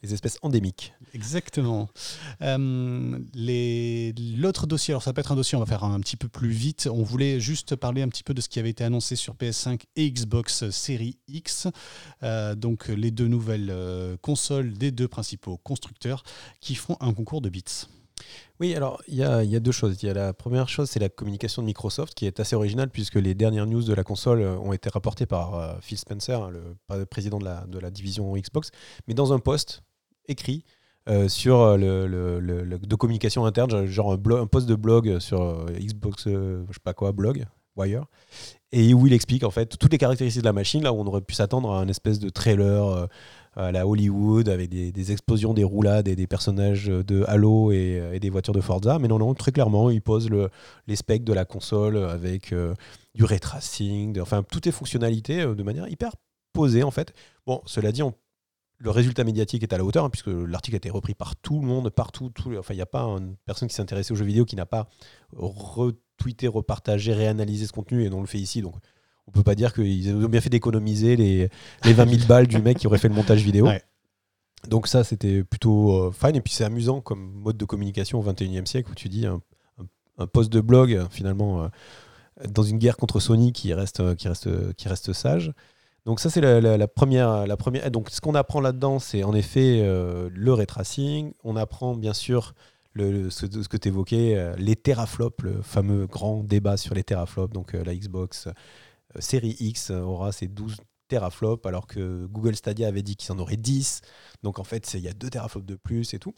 [0.03, 0.93] Les espèces endémiques.
[1.13, 1.89] Exactement.
[2.43, 3.19] Euh,
[4.37, 6.51] L'autre dossier, alors ça peut être un dossier, on va faire un petit peu plus
[6.51, 6.89] vite.
[6.93, 9.81] On voulait juste parler un petit peu de ce qui avait été annoncé sur PS5
[9.97, 11.69] et Xbox Series X.
[12.23, 16.23] Euh, donc les deux nouvelles euh, consoles des deux principaux constructeurs
[16.61, 17.84] qui font un concours de bits.
[18.61, 20.03] Oui, alors il y a, deux choses.
[20.03, 22.89] Il y a la première chose, c'est la communication de Microsoft qui est assez originale
[22.89, 26.41] puisque les dernières news de la console euh, ont été rapportées par euh, Phil Spencer,
[26.41, 28.71] hein, le pr- président de la, division Xbox,
[29.09, 29.83] mais dans un post
[30.29, 30.65] écrit
[31.29, 36.65] sur le, le, de communication interne, genre un, blog, post de blog sur Xbox, je
[36.73, 37.45] sais pas quoi, blog,
[37.77, 38.07] Wire,
[38.73, 41.07] et où il explique en fait toutes les caractéristiques de la machine, là où on
[41.07, 43.09] aurait pu s'attendre à un espèce de trailer
[43.57, 48.31] à la Hollywood avec des, explosions, des roulades et des personnages de Halo et, des
[48.31, 48.99] voitures de Forza.
[48.99, 50.51] Mais non, non, très clairement, il pose le,
[50.87, 52.75] les specs de la console avec euh,
[53.15, 53.41] du ray
[54.21, 56.13] enfin toutes les fonctionnalités euh, de manière hyper
[56.53, 57.13] posée en fait.
[57.47, 58.03] Bon, cela dit,
[58.79, 61.61] le résultat médiatique est à la hauteur, hein, puisque l'article a été repris par tout
[61.61, 62.31] le monde, partout.
[62.31, 64.57] Tout, enfin, il n'y a pas une personne qui s'est intéressée aux jeux vidéo qui
[64.57, 64.89] n'a pas
[65.33, 68.63] retweeté, repartagé, réanalysé ce contenu, et on le fait ici.
[68.63, 68.75] Donc,
[69.27, 71.49] on peut pas dire qu'ils ont bien fait d'économiser les,
[71.85, 73.69] les 20 000 balles du mec qui aurait fait le montage vidéo.
[74.69, 76.37] Donc ça, c'était plutôt euh, fine.
[76.37, 79.41] Et puis c'est amusant comme mode de communication au 21e siècle où tu dis un,
[80.19, 81.69] un, post de blog, finalement, euh,
[82.49, 85.53] dans une guerre contre Sony qui reste, euh, qui reste, qui reste sage.
[86.07, 87.91] Donc ça, c'est la, première, la première.
[87.91, 91.33] Donc ce qu'on apprend là-dedans, c'est en effet le retracing.
[91.45, 92.53] On apprend bien sûr
[92.93, 97.73] le, ce, que tu évoquais, les teraflops, le fameux grand débat sur les teraflops, donc
[97.73, 98.51] la Xbox euh,
[99.21, 100.77] série X aura ses 12
[101.09, 104.01] teraflops, alors que Google Stadia avait dit qu'il en aurait 10.
[104.43, 106.35] Donc en fait, il y a 2 teraflops de plus et tout.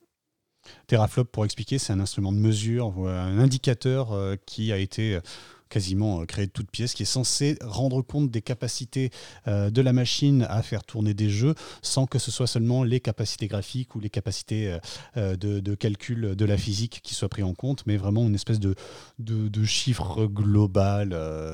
[0.89, 5.21] Teraflop, pour expliquer, c'est un instrument de mesure, un indicateur euh, qui a été
[5.69, 9.11] quasiment euh, créé de toutes pièces, qui est censé rendre compte des capacités
[9.49, 13.01] euh, de la machine à faire tourner des jeux sans que ce soit seulement les
[13.01, 14.79] capacités graphiques ou les capacités
[15.17, 18.61] euh, de, calcul de la physique qui soient pris en compte, mais vraiment une espèce
[18.61, 18.75] de,
[19.19, 21.09] de, chiffre global,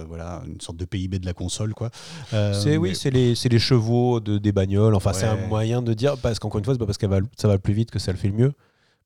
[0.06, 1.74] voilà, une sorte de PIB de la console.
[1.74, 1.90] Quoi.
[2.30, 6.18] c'est, Oui, c'est les, les, chevaux de, des bagnoles, enfin c'est un moyen de dire,
[6.18, 7.06] parce qu'encore une fois, c'est pas parce que
[7.36, 8.52] ça va plus vite que ça le fait le mieux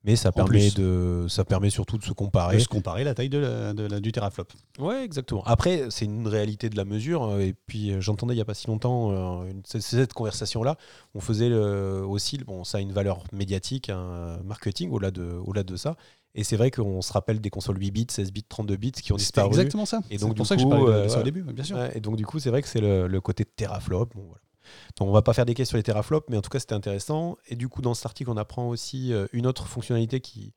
[0.06, 2.56] mais ça permet, de, ça permet surtout de se comparer.
[2.56, 4.46] De se comparer la taille de la, du teraflop.
[4.78, 5.42] Ouais, exactement.
[5.44, 7.24] Après, c'est une réalité de la mesure.
[7.24, 10.76] Euh, et puis, euh, j'entendais il n'y a pas si longtemps euh, cette conversation-là.
[11.16, 15.76] On faisait aussi, bon, ça a une valeur médiatique, un marketing au-delà de, au de
[15.76, 15.96] ça.
[16.36, 19.12] Et c'est vrai qu'on se rappelle des consoles 8 bits, 16 bits, 32 bits qui
[19.12, 19.48] ont disparu.
[19.48, 20.00] exactement ça.
[20.10, 21.78] Et donc, pour ça que je parlais de ça au début, bien sûr.
[21.94, 24.06] et donc, du coup, c'est vrai que c'est le, côté teraflop.
[24.14, 24.40] Bon, voilà.
[24.96, 26.74] Donc on va pas faire des questions sur les teraflops, mais en tout cas c'était
[26.74, 27.36] intéressant.
[27.48, 30.54] Et du coup dans cet article on apprend aussi euh, une autre fonctionnalité qui,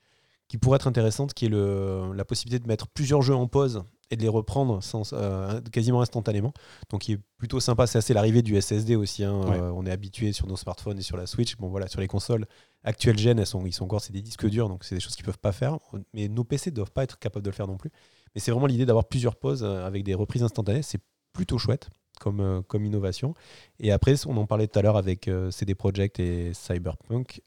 [0.48, 3.84] qui pourrait être intéressante, qui est le, la possibilité de mettre plusieurs jeux en pause
[4.12, 6.54] et de les reprendre sans, euh, quasiment instantanément.
[6.90, 9.24] Donc qui est plutôt sympa, c'est assez l'arrivée du SSD aussi.
[9.24, 9.42] Hein.
[9.52, 11.56] Euh, on est habitué sur nos smartphones et sur la Switch.
[11.58, 12.46] Bon voilà, sur les consoles
[12.84, 15.16] actuelles gen, elles sont, ils sont encore c'est des disques durs, donc c'est des choses
[15.16, 15.78] qu'ils peuvent pas faire.
[16.14, 17.92] Mais nos PC ne doivent pas être capables de le faire non plus.
[18.34, 20.82] Mais c'est vraiment l'idée d'avoir plusieurs pauses avec des reprises instantanées.
[20.82, 21.02] C'est
[21.34, 23.34] plutôt chouette comme, euh, comme innovation.
[23.80, 27.42] Et après, on en parlait tout à l'heure avec euh, CD Projekt et Cyberpunk.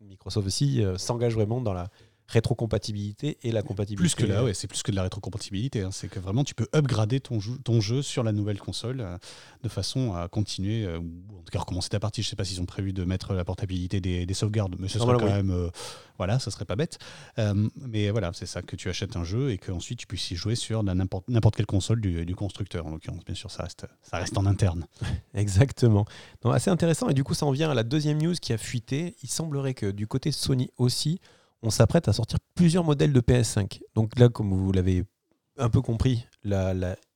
[0.00, 1.88] Microsoft aussi euh, s'engage vraiment dans la
[2.26, 4.02] rétrocompatibilité et la compatibilité.
[4.02, 5.82] Plus que là, ouais, c'est plus que de la rétrocompatibilité.
[5.82, 5.90] Hein.
[5.92, 9.18] C'est que vraiment, tu peux upgrader ton jeu, ton jeu sur la nouvelle console euh,
[9.62, 12.22] de façon à continuer, euh, ou en tout cas recommencer ta partie.
[12.22, 14.98] Je ne sais pas s'ils ont prévu de mettre la portabilité des, sauvegardes, mais ce
[14.98, 15.50] serait quand même.
[15.50, 15.68] Euh,
[16.16, 16.98] voilà, ça serait pas bête.
[17.76, 20.54] mais voilà, c'est ça, que tu achètes un jeu et qu'ensuite tu puisses y jouer
[20.54, 22.86] sur n'importe quelle console du, constructeur.
[22.86, 24.86] En l'occurrence, bien sûr, ça reste, ça reste en interne.
[25.34, 26.06] Exactement.
[26.42, 27.08] Donc, assez intéressant.
[27.08, 29.16] Et du coup, ça en vient à la deuxième news qui a fuité.
[29.24, 31.20] Il semblerait que du côté Sony aussi,
[31.62, 33.80] on s'apprête à sortir plusieurs modèles de PS5.
[33.94, 35.04] Donc là, comme vous l'avez
[35.58, 36.74] un peu compris, la,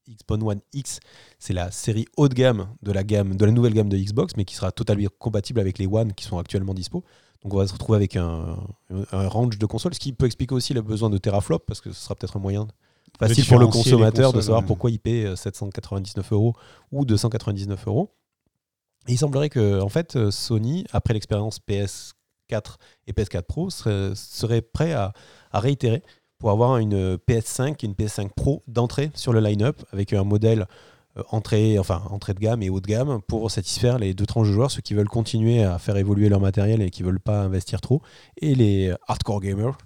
[0.09, 1.01] Xbox One X,
[1.39, 4.35] c'est la série haut de gamme de la gamme de la nouvelle gamme de Xbox,
[4.37, 7.05] mais qui sera totalement compatible avec les One qui sont actuellement dispo.
[7.43, 8.57] Donc on va se retrouver avec un,
[9.13, 12.01] range de consoles, ce qui peut expliquer aussi le besoin de teraflop, parce que ce
[12.01, 12.67] sera peut-être un moyen
[13.19, 16.55] facile pour le consommateur de savoir pourquoi il paie 799 euros
[16.91, 18.15] ou 299 euros.
[19.07, 22.15] Et il semblerait que en fait Sony, après l'expérience PS
[22.49, 25.13] 4 et PS4 Pro seraient, prêts à,
[25.53, 26.03] réitérer
[26.39, 30.67] pour avoir une PS5 et une PS5 Pro d'entrée sur le line-up avec un modèle
[31.17, 34.49] euh, entrée, enfin, entrée de gamme et haut de gamme pour satisfaire les deux tranches
[34.49, 37.41] de joueurs, ceux qui veulent continuer à faire évoluer leur matériel et qui veulent pas
[37.41, 38.03] investir trop,
[38.41, 39.79] et les hardcore gamers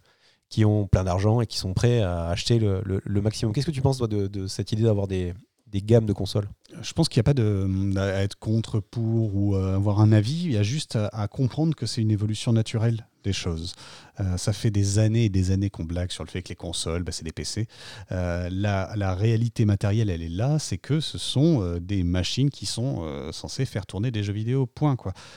[0.49, 3.55] qui ont plein d'argent et qui sont prêts à acheter le, maximum.
[3.55, 5.33] Qu'est-ce que tu penses de cette idée d'avoir des,
[5.73, 6.49] des gammes de consoles
[6.83, 10.13] Je pense qu'il n'y a pas de, à être contre, pour ou euh, avoir un
[10.13, 10.45] avis.
[10.45, 13.75] Il y a juste à, comprendre que c'est une évolution naturelle des choses.
[14.21, 16.57] Euh, ça fait des années et des années qu'on blague sur le fait que les
[16.57, 17.69] consoles, bah, c'est des PC.
[18.11, 23.31] Euh, la, réalité matérielle, elle est là, c'est que ce sont des machines qui sont
[23.33, 24.97] censées faire tourner des jeux vidéo, point.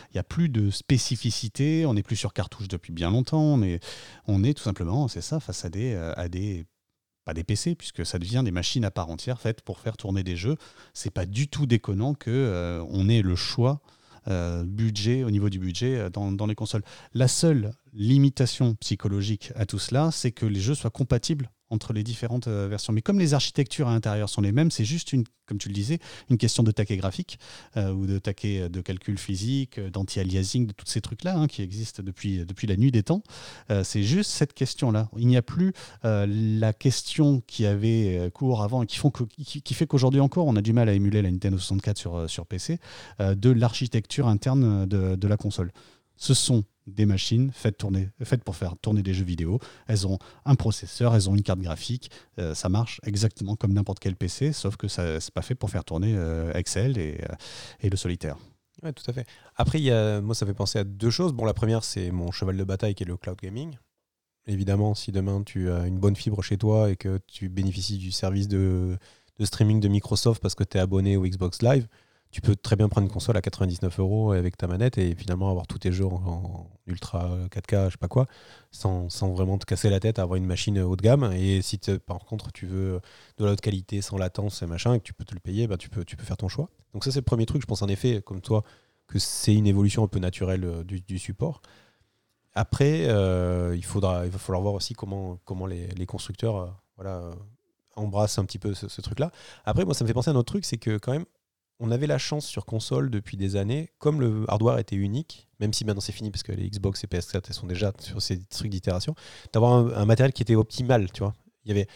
[0.09, 3.61] Il n'y a plus de spécificité, on n'est plus sur cartouche depuis bien longtemps, on
[3.61, 3.81] est,
[4.27, 6.65] on est tout simplement, c'est ça, face à des, à des
[7.25, 10.23] pas des PC, puisque ça devient des machines à part entière faites pour faire tourner
[10.23, 10.55] des jeux.
[10.93, 13.81] C'est pas du tout déconnant que euh, on ait le choix
[14.27, 16.83] euh, budget au niveau du budget euh, dans, les consoles.
[17.13, 22.03] La seule limitation psychologique à tout cela, c'est que les jeux soient compatibles entre les
[22.03, 22.93] différentes euh, versions.
[22.93, 25.73] Mais comme les architectures à l'intérieur sont les mêmes, c'est juste une, comme tu le
[25.73, 27.39] disais, une question de taquet graphique
[27.75, 31.61] euh, ou de taquet de calcul physique, euh, d'anti-aliasing, de tous ces trucs-là hein, qui
[31.61, 33.23] existent depuis, depuis la nuit des temps.
[33.83, 35.09] c'est juste cette question-là.
[35.17, 35.73] Il n'y a plus
[36.03, 40.73] la question qui avait cours avant et qui, qui, fait qu'aujourd'hui encore, on a du
[40.73, 42.79] mal à émuler la Nintendo 64 sur, sur PC,
[43.19, 45.71] de l'architecture interne de, de la console.
[46.17, 47.77] Ce sont des machines faites,
[48.43, 49.59] pour faire tourner des jeux vidéo.
[49.87, 52.11] Elles ont un processeur, elles ont une carte graphique.
[52.39, 55.69] Euh, ça marche exactement comme n'importe quel PC, sauf que ça n'est pas fait pour
[55.69, 57.35] faire tourner euh, Excel et, euh,
[57.81, 58.37] et, le solitaire.
[58.83, 59.25] Oui, tout à fait.
[59.55, 61.33] Après, y a, moi, ça fait penser à deux choses.
[61.33, 63.75] Bon, la première, c'est mon cheval de bataille qui est le cloud gaming.
[64.47, 68.11] Évidemment, si demain tu as une bonne fibre chez toi et que tu bénéficies du
[68.11, 68.95] service de,
[69.39, 71.87] de streaming de Microsoft parce que tu es abonné au Xbox Live,
[72.35, 75.49] tu peux très bien prendre une console à 99 euros avec ta manette et finalement
[75.49, 78.25] avoir tous tes jeux en, ultra 4K, je sais pas quoi,
[78.71, 81.31] sans, vraiment te casser la tête à avoir une machine haut de gamme.
[81.31, 82.99] Et si par contre tu veux
[83.37, 85.77] de la haute qualité, sans latence et machin, que tu peux te le payer, bah,
[85.77, 86.69] tu, peux, tu peux faire ton choix.
[86.91, 88.63] Donc ça c'est le premier truc, je pense en effet, comme toi,
[89.07, 91.61] que c'est une évolution un peu naturelle euh, du, support.
[92.53, 96.67] Après, euh, il, faudra, il va falloir voir aussi comment, comment les, constructeurs euh,
[96.97, 97.31] voilà,
[97.95, 99.31] embrassent un petit peu ce truc-là.
[99.63, 101.25] Après, moi, ça me fait penser à un autre truc, c'est que quand même,
[101.79, 105.73] on avait la chance sur console depuis des années, comme le hardware était unique, même
[105.73, 108.69] si maintenant c'est fini parce que les Xbox et PS4 sont déjà sur ces trucs
[108.69, 109.15] d'itération,
[109.51, 111.33] d'avoir un, matériel qui était optimal, tu vois.
[111.65, 111.87] Il y avait,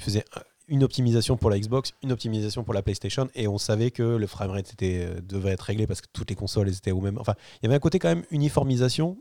[0.00, 0.24] faisait
[0.66, 4.26] une optimisation pour la Xbox, une optimisation pour la PlayStation, et on savait que le
[4.26, 7.18] framerate était, euh, devait être réglé parce que toutes les consoles étaient au même.
[7.18, 9.18] Enfin, il y avait un côté quand même uniformisation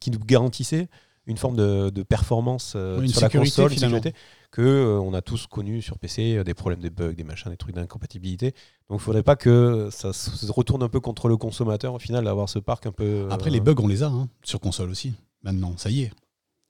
[0.00, 0.88] qui nous garantissait
[1.26, 3.72] une forme de, performance euh, sur la console,
[4.50, 7.50] que euh, on a tous connu sur PC, euh, des problèmes des bugs, des machins,
[7.50, 8.52] des trucs d'incompatibilité.
[8.90, 12.24] Donc il faudrait pas que ça se retourne un peu contre le consommateur au final
[12.24, 13.26] d'avoir ce parc un peu.
[13.30, 15.14] Après les bugs on les a hein, sur console aussi.
[15.42, 16.12] Maintenant ça y est.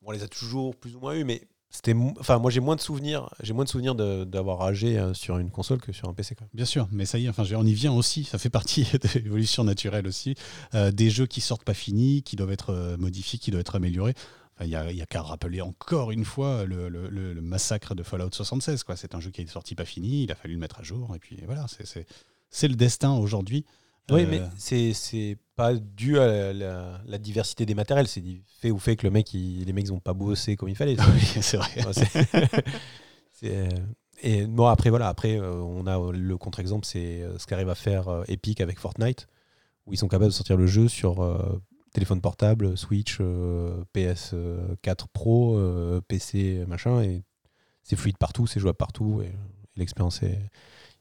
[0.03, 2.81] On les a toujours plus ou moins eu, mais c'était enfin moi j'ai moins de
[2.81, 6.45] souvenirs j'ai moins de souvenirs d'avoir ragé sur une console que sur un PC quand
[6.55, 9.19] bien sûr mais ça y est enfin on y vient aussi ça fait partie de
[9.19, 10.37] l'évolution naturelle aussi
[10.73, 14.15] des jeux qui sortent pas finis qui doivent être modifiés qui doivent être améliorés
[14.61, 18.85] il n'y a, qu'à rappeler encore une fois le, massacre de Fallout 76.
[18.97, 21.15] C'est un jeu qui est sorti pas fini, il a fallu le mettre à jour,
[21.15, 21.67] et puis voilà,
[22.51, 23.65] c'est le destin aujourd'hui.
[24.11, 28.23] Oui, euh, mais c'est pas dû à la, diversité des matériels, c'est
[28.61, 30.97] fait ou fait que le mec, les mecs n'ont pas bossé comme il fallait.
[31.41, 31.71] c'est vrai.
[33.43, 33.69] Euh,
[34.23, 38.23] et bon, après, voilà, après, euh, on a le contre-exemple, c'est ce qu'arrive à faire
[38.27, 39.27] Epic avec Fortnite,
[39.85, 41.21] où ils sont capables de sortir le jeu sur
[41.95, 47.23] téléphone portable, Switch, euh, PS4 Pro, euh, PC, machin, et
[47.83, 49.33] c'est fluide partout, c'est jouable partout, et,
[49.77, 50.39] l'expérience est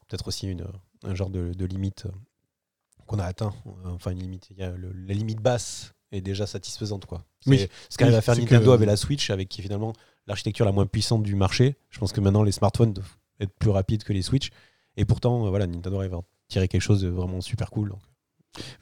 [0.08, 0.66] peut-être aussi une,
[1.04, 2.06] un genre de, limite
[3.06, 3.52] qu'on a atteint.
[3.84, 7.24] Enfin, une limite, y a la limite basse est déjà satisfaisante, quoi.
[7.46, 7.68] Oui.
[7.88, 9.92] Ce qu'arrive à faire Nintendo avec la Switch, avec qui finalement
[10.26, 11.76] l'architecture la moins puissante du marché.
[11.90, 14.50] Je pense que maintenant les smartphones doivent être plus rapides que les Switch,
[14.96, 17.90] et pourtant, voilà, Nintendo arrive à tirer quelque chose de vraiment super cool.
[17.90, 18.00] Donc.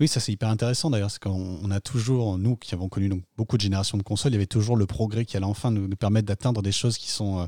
[0.00, 3.56] Oui, ça c'est hyper intéressant d'ailleurs, parce qu'on a toujours, nous qui avons connu beaucoup
[3.56, 6.26] de générations de consoles, il y avait toujours le progrès qui allait enfin nous, permettre
[6.26, 7.46] d'atteindre des choses qui, sont, euh,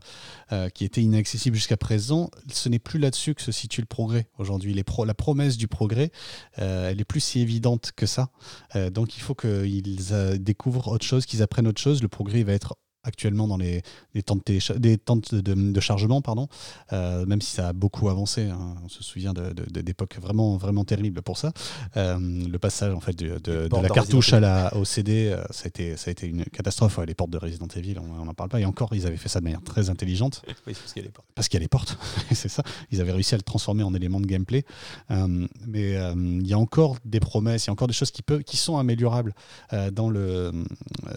[0.53, 2.31] euh, qui étaient inaccessibles jusqu'à présent.
[2.53, 4.75] Ce n'est plus là-dessus que se situe le progrès aujourd'hui.
[4.75, 6.11] La promesse du progrès,
[6.59, 8.31] euh, elle est plus si évidente que ça.
[8.93, 9.83] donc il faut qu'ils
[10.39, 12.03] découvrent autre chose, qu'ils apprennent autre chose.
[12.03, 13.83] Le progrès va être actuellement dans les,
[14.25, 16.49] temps, de, des temps de, chargement, pardon,
[16.93, 18.45] euh, même si ça a beaucoup avancé.
[18.45, 18.77] Hein.
[18.85, 21.53] on se souvient d'époques vraiment, vraiment terribles pour ça.
[21.97, 25.69] Euh, le passage en fait de, la cartouche à la, au CD, euh, ça, a
[25.69, 26.99] été, ça a été une catastrophe.
[27.07, 28.61] les portes de Resident Evil, on n'en parle pas.
[28.61, 30.43] Et encore, ils avaient fait ça de manière très intelligente.
[30.67, 31.29] Oui, parce qu'il y a les portes.
[31.35, 31.99] Parce qu'il y a les portes,
[32.33, 32.63] c'est ça.
[32.91, 34.65] Ils avaient réussi à le transformer en élément de gameplay.
[35.11, 38.45] mais il y a encore des promesses, il y a encore des choses qui, peuvent,
[38.45, 39.35] qui sont améliorables
[39.93, 40.53] dans le,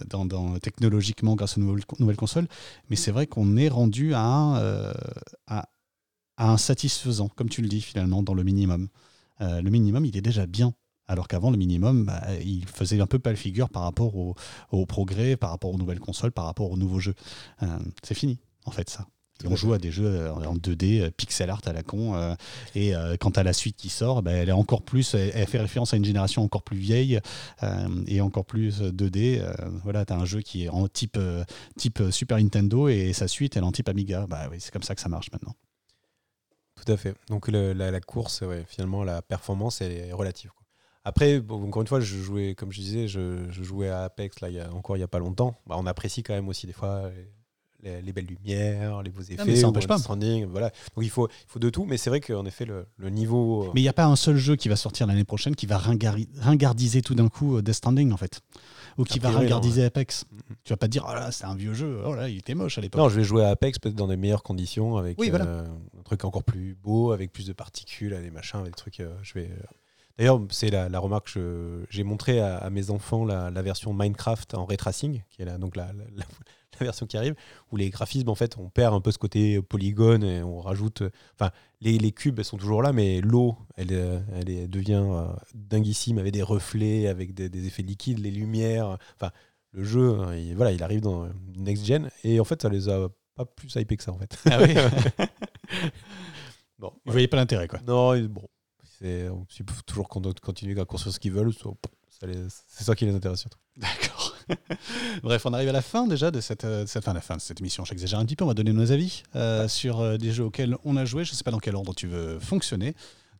[0.06, 2.48] dans, dans, technologiquement grâce aux nouveaux nouvelle console.
[2.90, 4.94] Mais c'est vrai qu'on est rendu à un, euh,
[5.46, 5.68] à,
[6.38, 8.88] un, satisfaisant, comme tu le dis finalement, dans le minimum.
[9.40, 10.74] Euh, le minimum, il est déjà bien.
[11.06, 14.86] Alors qu'avant, le minimum, bah, il faisait un peu pas le figure par rapport au,
[14.86, 17.14] progrès, par rapport aux nouvelles consoles, par rapport aux nouveaux jeux.
[17.62, 19.06] Euh, c'est fini, en fait, ça
[19.44, 22.14] on joue à des jeux euh, en 2D, euh, pixel art à la con.
[22.14, 22.34] Euh,
[22.74, 25.94] et quant à la suite qui sort, bah, elle est encore plus, elle, fait référence
[25.94, 27.20] à une génération encore plus vieille
[28.06, 29.42] et encore plus 2D.
[29.82, 31.18] voilà, tu as un jeu qui est en type,
[31.76, 34.26] type Super Nintendo et sa suite, elle est en type Amiga.
[34.28, 35.54] Bah oui, c'est comme ça que ça marche maintenant.
[36.76, 37.14] Tout à fait.
[37.28, 40.50] Donc la, course, finalement, la performance est relative.
[41.04, 44.70] Après, encore une fois, je jouais, comme je disais, je, jouais à Apex là, a,
[44.72, 45.58] encore il n'y a pas longtemps.
[45.66, 47.10] Bah, on apprécie quand même aussi des fois
[47.82, 49.98] les, belles lumières, les beaux effets, mais ça pas.
[50.48, 50.70] voilà.
[50.96, 53.64] Donc il faut, il faut de tout, mais c'est vrai qu'en effet, le, niveau.
[53.64, 55.66] Euh, mais il n'y a pas un seul jeu qui va sortir l'année prochaine qui
[55.66, 58.40] va ringardiser tout d'un coup euh, Death Stranding, en fait.
[58.96, 60.24] ou qui va regarder Apex.
[60.24, 60.54] Mm-hmm.
[60.64, 62.54] Tu vas pas te dire, oh là, c'est un vieux jeu, oh là, il était
[62.54, 63.00] moche à l'époque.
[63.00, 65.66] Non, je vais jouer à Apex peut-être dans des meilleures conditions, avec un
[66.04, 69.02] truc encore plus beau, avec plus de particules, des machins, avec des trucs.
[69.22, 69.50] je vais.
[70.18, 74.76] D'ailleurs, c'est la, remarque que j'ai montré à, mes enfants la, version Minecraft en ray
[74.76, 75.92] tracing, qui est là, donc la,
[76.84, 77.34] version qui arrive,
[77.70, 81.02] où les graphismes, en fait, on perd un peu ce côté polygone et on rajoute.
[81.34, 81.50] Enfin,
[81.80, 86.18] les, les cubes, elles sont toujours là, mais l'eau, elle, euh, elle, devient euh, dinguissime
[86.18, 88.98] avec des reflets, avec des, effets liquides, les lumières.
[89.16, 89.32] Enfin,
[89.72, 92.88] le jeu, hein, il, voilà, il arrive dans Next Gen et en fait, ça les
[92.88, 94.38] a pas plus hypés que ça, en fait.
[94.50, 94.74] Ah oui
[96.78, 97.80] Bon, Vous voyez pas l'intérêt, quoi.
[97.86, 98.48] Non, bon.
[99.00, 99.30] C'est
[99.86, 101.52] toujours continuer à construire ce qu'ils veulent.
[102.08, 103.58] C'est ça qui les intéresse surtout.
[103.76, 104.17] D'accord.
[105.22, 107.40] Bref, on arrive à la fin déjà de cette, euh, cette, fin, la fin de
[107.40, 107.84] cette émission.
[107.84, 110.76] J'exagère un petit peu, on va donner nos avis euh, sur euh, des jeux auxquels
[110.84, 111.24] on a joué.
[111.24, 112.94] Je ne sais pas dans quel ordre tu veux fonctionner.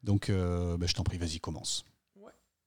[0.04, 1.84] Donc, bah, je t'en prie, vas-y, commence.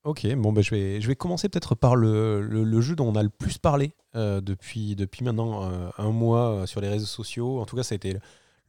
[0.04, 3.16] Ok, bon, bah, je, vais, je vais commencer peut-être par le, le, jeu dont on
[3.16, 7.62] a le plus parlé depuis, depuis maintenant un mois sur les réseaux sociaux.
[7.62, 8.18] En tout cas, ça a été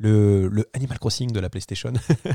[0.03, 1.93] le, Animal Crossing de la PlayStation,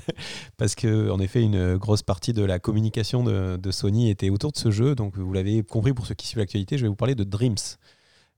[0.57, 4.57] parce que en effet une grosse partie de la communication de, Sony était autour de
[4.57, 4.95] ce jeu.
[4.95, 7.55] Donc vous l'avez compris pour ceux qui suivent l'actualité, je vais vous parler de Dreams.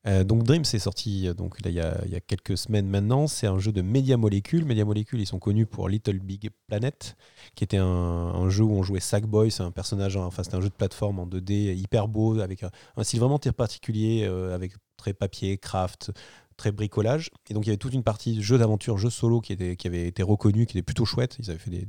[0.07, 3.27] Euh, donc Dreams est sorti euh, donc il, y a, quelques semaines maintenant.
[3.27, 4.65] C'est un jeu de Media Molecule.
[4.65, 7.17] Media Molecule, ils sont connus pour Little Big Planet,
[7.55, 9.51] qui était un, jeu où on jouait Sackboy.
[9.51, 13.03] C'est un personnage, enfin c'était un jeu de plateforme en 2D hyper beau avec un,
[13.03, 16.11] style vraiment très particulier, euh, avec très papier, craft,
[16.59, 17.31] très bricolage.
[17.49, 20.21] Et donc il y avait toute une partie jeu d'aventure, jeu solo qui, avait été
[20.21, 21.37] reconnu, qui était plutôt chouette.
[21.39, 21.87] Ils avaient fait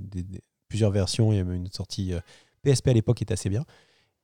[0.69, 1.33] plusieurs versions.
[1.33, 2.15] Il y avait une sortie
[2.63, 3.67] PSP euh, à l'époque qui était assez bien.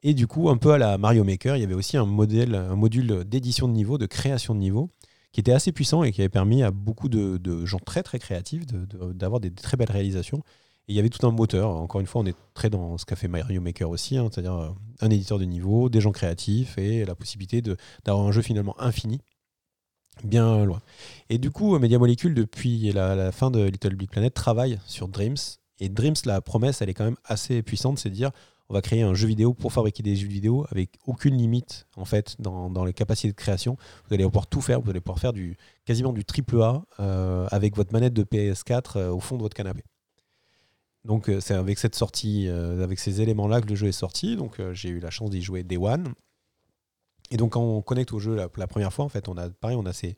[0.03, 2.55] Et du coup, un peu à la Mario Maker, il y avait aussi un, modèle,
[2.55, 4.89] un module d'édition de niveau, de création de niveau,
[5.33, 8.65] qui était assez puissant et qui avait permis à beaucoup de, gens très très créatifs
[8.67, 10.43] d'avoir des, très belles réalisations.
[10.89, 11.71] Et il y avait tout un moteur.
[11.71, 14.55] Encore une fois, on est très dans ce qu'a fait Mario Maker aussi, hein, c'est-à-dire
[14.55, 14.71] euh,
[15.01, 17.61] un éditeur de niveau, des gens créatifs et la possibilité
[18.05, 19.21] d'avoir un jeu finalement infini
[20.25, 20.81] bien loin.
[21.29, 25.37] Et du coup, Media Molecule, depuis la, fin de Little Big Planet, travaille sur Dreams.
[25.81, 28.31] Et Dreams, la promesse, elle est quand même assez puissante, c'est de dire
[28.69, 32.05] on va créer un jeu vidéo pour fabriquer des jeux vidéo avec aucune limite en
[32.05, 33.77] fait dans, les capacités de création.
[34.09, 37.47] Vous allez pouvoir tout faire, vous allez pouvoir faire du quasiment du triple A euh,
[37.51, 39.85] avec votre manette de PS4 euh, au fond de votre canapé.
[41.05, 44.37] Donc euh, c'est avec cette sortie, avec ces éléments-là que le jeu est sorti.
[44.37, 46.13] Donc j'ai eu la chance d'y jouer Day One.
[47.31, 49.77] Et donc quand on connecte au jeu la, première fois, en fait, on a pareil,
[49.77, 50.17] on a ces,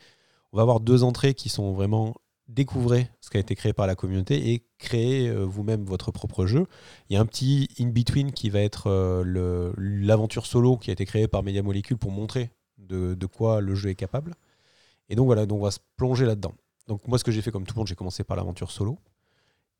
[0.53, 2.15] on va avoir deux entrées qui sont vraiment
[2.49, 6.47] découvrir ce qui a été créé par la communauté et créer euh, vous-même votre propre
[6.47, 6.67] jeu.
[7.09, 11.05] Il y a un petit in-between qui va être euh, l'aventure solo qui a été
[11.05, 14.35] créée par Media Molecule pour montrer de, de, quoi le jeu est capable.
[15.11, 16.55] Et donc voilà, donc on va se plonger là-dedans.
[16.87, 18.99] Donc moi ce que j'ai fait comme tout le monde, j'ai commencé par l'aventure solo,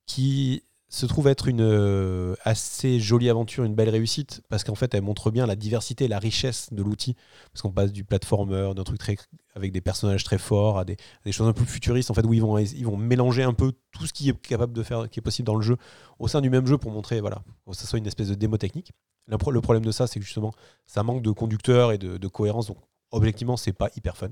[0.05, 4.95] qui se trouve être une euh, assez jolie aventure, une belle réussite, parce qu'en fait,
[4.95, 7.15] elle montre bien la diversité, la richesse de l'outil,
[7.53, 9.17] parce qu'on passe du platformer, d'un truc très,
[9.55, 10.97] avec des personnages très forts, à des,
[11.31, 14.31] choses un peu futuristes, en fait, où ils vont, mélanger un peu tout ce qui
[14.31, 15.77] est capable de faire, qui est possible dans le jeu,
[16.19, 18.57] au sein du même jeu, pour montrer, voilà, que ça soit une espèce de démo
[18.57, 18.93] technique.
[19.27, 20.55] Le problème de ça, c'est que justement,
[20.87, 22.79] ça manque de conducteur et de, cohérence, donc
[23.11, 24.31] objectivement, c'est pas hyper fun.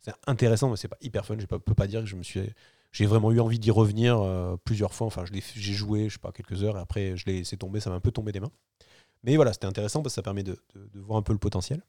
[0.00, 1.36] C'est intéressant, mais c'est pas hyper fun.
[1.38, 2.40] Je peux pas dire que je me suis
[2.92, 5.06] j'ai vraiment eu envie d'y revenir euh, plusieurs fois.
[5.06, 7.80] Enfin, j'ai joué, je sais pas, quelques heures et après, je l'ai laissé tomber.
[7.80, 8.52] Ça m'a un peu tombé des mains.
[9.24, 10.58] Mais voilà, c'était intéressant parce que ça permet de,
[10.94, 11.82] voir un peu le potentiel.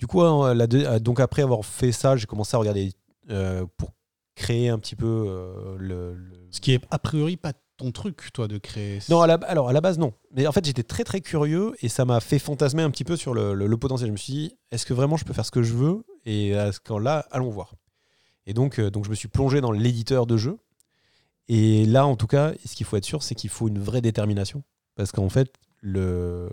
[0.00, 2.90] Du coup, hein, euh, donc après avoir fait ça, j'ai commencé à regarder
[3.30, 3.92] euh, pour
[4.34, 6.16] créer un petit peu le,
[6.50, 8.98] Ce qui est a priori pas ton truc, toi, de créer.
[9.08, 10.14] Non, alors à la base, non.
[10.32, 13.16] Mais en fait, j'étais très très curieux et ça m'a fait fantasmer un petit peu
[13.16, 14.08] sur le, potentiel.
[14.08, 16.04] Je me suis dit, est-ce que vraiment je peux faire ce que je veux?
[16.24, 17.74] Et à ce là, allons voir.
[18.46, 20.58] Et donc, euh, donc je me suis plongé dans l'éditeur de jeu.
[21.48, 24.00] Et là, en tout cas, ce qu'il faut être sûr, c'est qu'il faut une vraie
[24.00, 24.62] détermination.
[24.94, 26.48] Parce qu'en fait, le,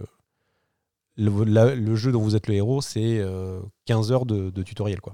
[1.16, 3.24] le, jeu dont vous êtes le héros, c'est
[3.86, 5.00] 15 euh, heures de, tutoriel.
[5.00, 5.14] quoi.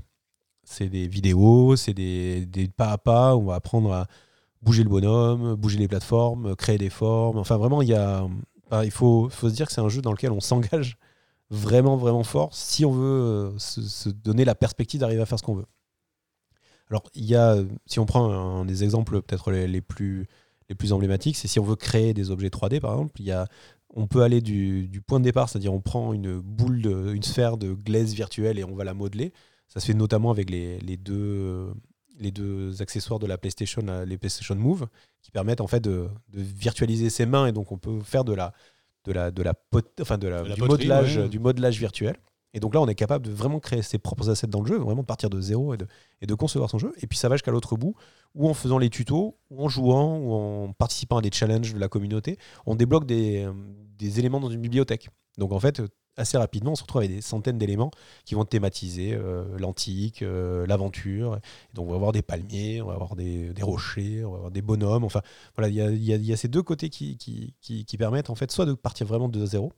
[0.63, 4.07] C'est des vidéos, c'est des, des, pas à pas, on va apprendre à
[4.61, 7.37] bouger le bonhomme, bouger les plateformes, créer des formes.
[7.37, 8.27] Enfin, vraiment, il, y a,
[8.83, 10.97] il faut, faut se dire que c'est un jeu dans lequel on s'engage
[11.49, 15.43] vraiment, vraiment fort si on veut euh, se donner la perspective d'arriver à faire ce
[15.43, 15.67] qu'on veut.
[16.89, 20.27] Alors, il y a, si on prend un, des exemples peut-être les, plus,
[20.69, 23.31] les plus emblématiques, c'est si on veut créer des objets 3D, par exemple, il y
[23.31, 23.47] a,
[23.93, 27.57] on peut aller du, point de départ, c'est-à-dire on prend une boule, de, une sphère
[27.57, 29.33] de glaise virtuelle et on va la modeler.
[29.67, 31.73] Ça se fait notamment avec les, deux,
[32.19, 34.87] les deux accessoires de la PlayStation, les PlayStation Move,
[35.21, 38.53] qui permettent en fait de, virtualiser ses mains et donc on peut faire de la,
[39.03, 39.53] de la, de la,
[39.99, 42.15] enfin de la, du, modelage, du modelage virtuel.
[42.57, 44.79] Et donc là, on est capable de vraiment créer ses propres assets dans le jeu,
[44.79, 45.77] vraiment de partir de zéro et
[46.25, 46.91] de, concevoir son jeu.
[46.99, 47.93] Et puis ça va jusqu'à l'autre bout,
[48.33, 51.79] ou en faisant les tutos, ou en jouant, ou en participant à des challenges de
[51.79, 53.47] la communauté, on débloque des,
[53.99, 55.09] des éléments dans une bibliothèque.
[55.37, 55.83] Donc en fait,
[56.15, 57.91] assez rapidement, on se retrouve avec des centaines d'éléments
[58.25, 61.39] qui vont thématiser euh, l'antique, euh, l'aventure.
[61.75, 64.63] Donc on va avoir des palmiers, on va avoir des, rochers, on va avoir des
[64.63, 65.03] bonhommes.
[65.03, 65.21] Enfin,
[65.55, 69.05] voilà, il y a, ces deux côtés qui, qui, permettent en fait soit de partir
[69.05, 69.71] vraiment de zéro,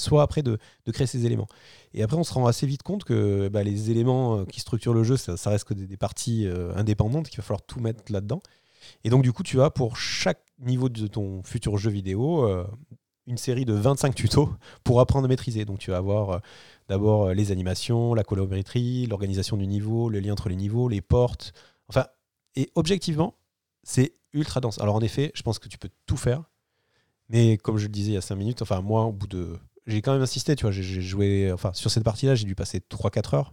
[0.00, 0.58] soit après de,
[0.92, 1.48] créer ces éléments.
[1.94, 5.04] Et après, on se rend assez vite compte que bah, les éléments qui structurent le
[5.04, 8.42] jeu, ça, reste que des, parties indépendantes, qu'il va falloir tout mettre là-dedans.
[9.04, 12.46] Et donc, du coup, tu as pour chaque niveau de ton futur jeu vidéo
[13.30, 14.50] une série de 25 tutos
[14.84, 15.64] pour apprendre à maîtriser.
[15.64, 16.38] Donc tu vas avoir euh,
[16.88, 21.00] d'abord euh, les animations, la colorimétrie, l'organisation du niveau, le lien entre les niveaux, les
[21.00, 21.52] portes.
[21.88, 22.06] Enfin,
[22.56, 23.36] et objectivement,
[23.82, 24.78] c'est ultra dense.
[24.80, 26.42] Alors en effet, je pense que tu peux tout faire.
[27.28, 29.56] Mais comme je le disais il y a 5 minutes, enfin moi, au bout de...
[29.86, 31.50] J'ai quand même insisté, tu vois, j'ai joué...
[31.52, 33.52] Enfin, sur cette partie-là, j'ai dû passer 3-4 heures.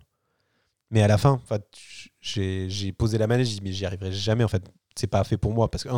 [0.92, 1.42] Mais à la fin,
[2.22, 4.64] j'ai posé la manette, j'ai dit, mais j'y arriverai jamais, en fait.
[4.96, 5.70] C'est pas fait pour moi.
[5.70, 5.90] Parce que,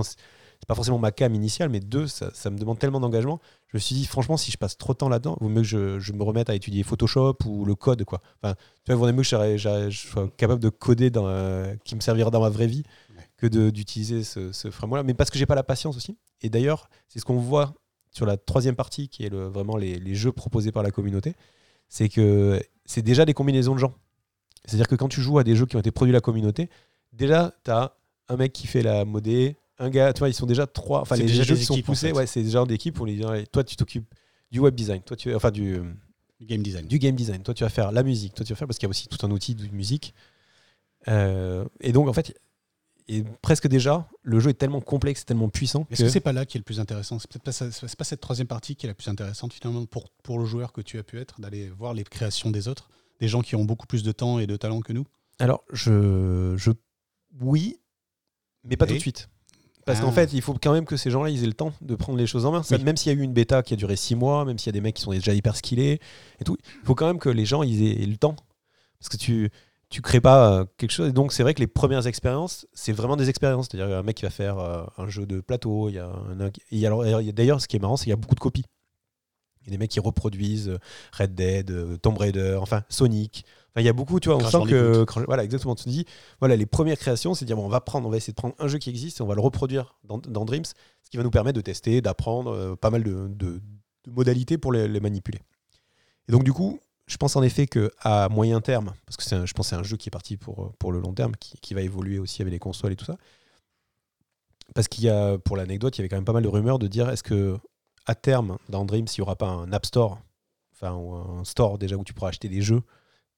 [0.59, 3.39] c'est pas forcément ma cam initiale, mais deux, ça, me demande tellement d'engagement.
[3.67, 5.61] Je me suis dit, franchement, si je passe trop de temps là-dedans, il vaut mieux
[5.61, 8.03] que je, me remette à étudier Photoshop ou le code.
[8.03, 8.21] Quoi.
[8.41, 11.95] Enfin, tu vois, il vaut mieux que je, sois capable de coder dans, euh, qui
[11.95, 12.83] me servira dans ma vraie vie
[13.37, 15.03] que d'utiliser ce, ce framework-là.
[15.03, 16.17] Mais parce que j'ai pas la patience aussi.
[16.41, 17.73] Et d'ailleurs, c'est ce qu'on voit
[18.11, 21.35] sur la troisième partie, qui est le, vraiment les, les jeux proposés par la communauté.
[21.87, 23.95] C'est que c'est déjà des combinaisons de gens.
[24.65, 26.69] C'est-à-dire que quand tu joues à des jeux qui ont été produits par la communauté,
[27.13, 27.95] déjà, tu as
[28.27, 31.01] un mec qui fait la modée, un gars, tu vois, ils sont déjà trois.
[31.01, 33.21] Enfin, les jeux qui sont poussés, ouais, c'est déjà d'équipe où les
[33.51, 34.13] toi, tu t'occupes
[34.51, 35.81] du web design, toi, tu, enfin, du,
[36.41, 36.87] game design.
[36.87, 37.41] Du game design.
[37.43, 39.07] Toi, tu vas faire la musique, toi, tu vas faire, parce qu'il y a aussi
[39.07, 40.13] tout un outil de musique.
[41.07, 42.37] Euh, et donc, en fait,
[43.09, 45.87] et presque déjà, le jeu est tellement complexe, tellement puissant.
[45.89, 47.17] Est-ce que, c'est pas là qui est le plus intéressant?
[47.17, 50.37] C'est peut-être pas, pas cette troisième partie qui est la plus intéressante finalement pour, pour
[50.37, 53.41] le joueur que tu as pu être, d'aller voir les créations des autres, des gens
[53.41, 55.07] qui ont beaucoup plus de temps et de talent que nous?
[55.39, 56.71] Alors, je, je
[57.41, 57.79] oui,
[58.63, 59.27] mais pas tout de suite.
[59.85, 60.13] Parce qu'en ah.
[60.13, 62.27] fait, il faut quand même que ces gens-là, ils aient le temps de prendre les
[62.27, 62.61] choses en main.
[62.83, 64.69] Même s'il y a eu une bêta qui a duré six mois, même s'il y
[64.69, 65.99] a des mecs qui sont déjà hyper skillés
[66.39, 68.35] et tout, il faut quand même que les gens, ils aient le temps.
[68.99, 69.49] Parce que tu
[69.89, 71.09] tu crées pas euh, quelque chose.
[71.09, 73.67] Et donc, c'est vrai que les premières expériences, c'est vraiment des expériences.
[73.69, 75.89] C'est-à-dire un mec qui va faire euh, un jeu de plateau.
[75.89, 75.95] Il
[76.71, 78.65] y a d'ailleurs, ce qui est marrant, c'est qu'il y a beaucoup de copies.
[79.61, 80.79] Il y a des mecs qui reproduisent euh,
[81.17, 83.45] Red Dead, Tomb Raider, enfin Sonic
[83.79, 85.05] il y a beaucoup, tu vois, on sent que.
[85.25, 85.75] voilà, exactement.
[85.75, 86.05] Tu te dis,
[86.39, 88.37] voilà, les premières créations, c'est de dire, bon, on va prendre, on va essayer de
[88.37, 91.23] prendre un jeu qui existe et on va le reproduire dans, Dreams, ce qui va
[91.23, 93.61] nous permettre de tester, d'apprendre euh, pas mal de,
[94.07, 95.39] modalités pour les, manipuler.
[96.27, 96.79] Et donc, du coup,
[97.09, 99.97] je pense en effet qu'à moyen terme, parce que je pense que c'est un jeu
[99.97, 102.93] qui est parti pour, pour le long terme, qui, va évoluer aussi avec les consoles
[102.93, 103.17] et tout ça.
[104.75, 106.77] Parce qu'il y a, pour l'anecdote, il y avait quand même pas mal de rumeurs
[106.77, 107.57] de dire est-ce que
[108.05, 110.19] à terme, dans Dreams, il n'y aura pas un App Store,
[110.73, 112.83] enfin, un store déjà où tu pourras acheter des jeux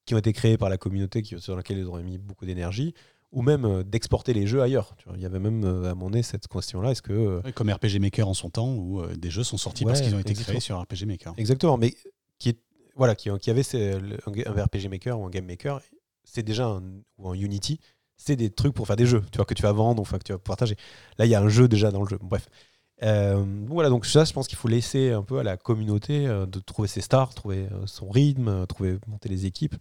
[0.05, 2.93] qui ont été créés par la communauté qui, sur laquelle ils auraient mis beaucoup d'énergie,
[3.31, 4.95] ou même euh, d'exporter les jeux ailleurs.
[5.15, 6.91] Il y avait même euh, à mon nez cette question-là.
[6.91, 10.01] Est-ce que euh, comme RPG Maker en son temps, où des jeux sont sortis parce
[10.01, 11.33] qu'ils ont été créés sur RPG Maker.
[11.37, 11.95] Exactement, mais
[12.95, 15.81] voilà, qui, qui avait un, RPG Maker ou un Game Maker,
[16.23, 16.83] c'est déjà un,
[17.17, 17.79] ou un Unity,
[18.17, 20.23] c'est des trucs pour faire des jeux, tu vois, que tu vas vendre, enfin que
[20.23, 20.75] tu vas partager.
[21.17, 22.19] Là, il y a un jeu déjà dans le jeu.
[22.21, 22.47] Bref.
[23.01, 26.87] voilà, donc ça, je pense qu'il faut laisser un peu à la communauté de trouver
[26.87, 29.75] ses stars, trouver son rythme, trouver monter les équipes.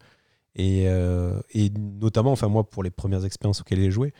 [0.58, 4.12] Euh, et, notamment, enfin moi, pour les premières expériences auxquelles j'ai joué,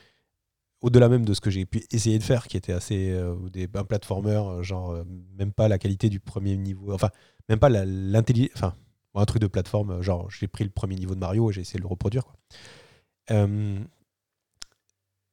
[0.81, 3.69] au-delà même de ce que j'ai pu essayer de faire, qui était assez euh, des,
[3.75, 4.97] un platformer, euh, genre
[5.37, 7.11] même pas la qualité du premier niveau, enfin
[7.49, 8.75] même pas l'intelligence, enfin
[9.15, 11.79] un truc de plateforme, genre j'ai pris le premier niveau de Mario et j'ai essayé
[11.79, 12.25] de le reproduire.
[12.25, 12.35] Quoi.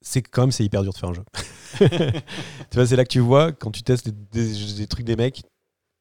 [0.02, 1.24] c'est quand même c'est hyper dur de faire un jeu.
[2.70, 5.44] tu vois, c'est là que tu vois quand tu testes des, des, trucs des mecs,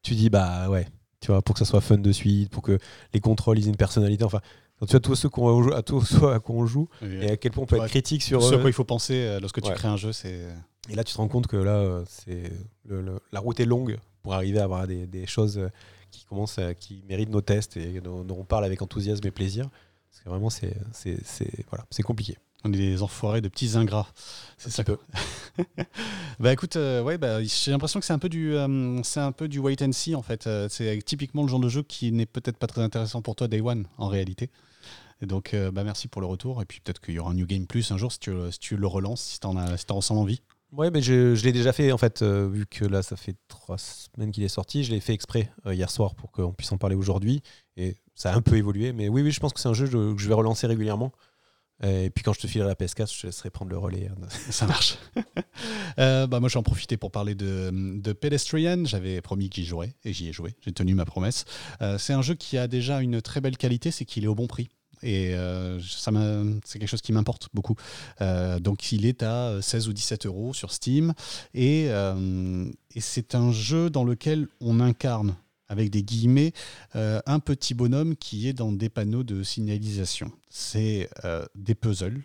[0.03, 0.87] tu dis bah ouais,
[1.21, 2.79] tu vois, pour que ça soit fun de suite, pour que
[3.13, 4.41] les contrôles ils aient une personnalité, enfin
[4.81, 7.53] tu vois tous ceux qu'on à tous ceux à quoi on joue et à quel
[7.53, 9.73] point on peut être critique sur ce à quoi il faut penser euh, lorsque tu
[9.73, 10.47] crées un jeu c'est
[10.89, 12.53] et là tu te rends compte que là euh, c'est
[13.33, 15.71] la route est longue pour arriver à avoir des, des choses euh,
[16.19, 19.69] qui commencent qui méritent nos tests et dont, on parle avec enthousiasme et plaisir
[20.11, 21.19] parce que vraiment c'est c'est
[21.71, 24.09] voilà c'est compliqué on est des enfoirés de petits ingrats.
[24.57, 24.83] C'est ça.
[24.83, 24.99] Peu.
[26.41, 28.57] bah écoute, ouais, bah, j'ai l'impression que c'est un peu du,
[29.05, 30.49] c'est un peu du wait and see en fait.
[30.69, 33.61] c'est typiquement le genre de jeu qui n'est peut-être pas très intéressant pour toi Day
[33.61, 34.51] One en réalité.
[35.23, 36.61] Et donc, euh, bah, merci pour le retour.
[36.61, 38.59] Et puis peut-être qu'il y aura un New Game Plus un jour si tu, si
[38.59, 40.43] tu le relances, si tu en, si en ressens envie.
[40.73, 43.37] Ouais, mais je, je l'ai déjà fait en fait, euh, vu que là ça fait
[43.49, 44.83] trois semaines qu'il est sorti.
[44.83, 47.43] Je l'ai fait exprès euh, hier soir pour qu'on puisse en parler aujourd'hui.
[47.77, 48.93] Et ça a un peu évolué.
[48.93, 51.13] Mais oui, oui, je pense que c'est un jeu que je vais relancer régulièrement.
[51.83, 54.09] Et puis quand je te filerai la PS4, je te laisserai prendre le relais.
[54.09, 54.27] Hein.
[54.51, 54.99] Ça marche.
[55.97, 58.85] bah moi, j'en profité pour parler de, de Pedestrian.
[58.87, 60.57] J'avais promis que j'y jouerais et j'y ai joué.
[60.63, 61.45] J'ai tenu ma promesse.
[61.99, 64.47] c'est un jeu qui a déjà une très belle qualité, c'est qu'il est au bon
[64.47, 64.69] prix.
[65.03, 66.11] Et euh, ça
[66.65, 67.77] c'est quelque chose qui m'importe beaucoup.
[68.21, 71.13] Euh, donc il est à 16 ou 17 euros sur Steam.
[71.57, 75.37] Euh, et c'est un jeu dans lequel on incarne
[75.69, 76.53] avec des guillemets,
[76.95, 80.31] un petit bonhomme qui est dans des panneaux de signalisation.
[80.59, 81.09] C'est
[81.55, 82.23] des puzzles.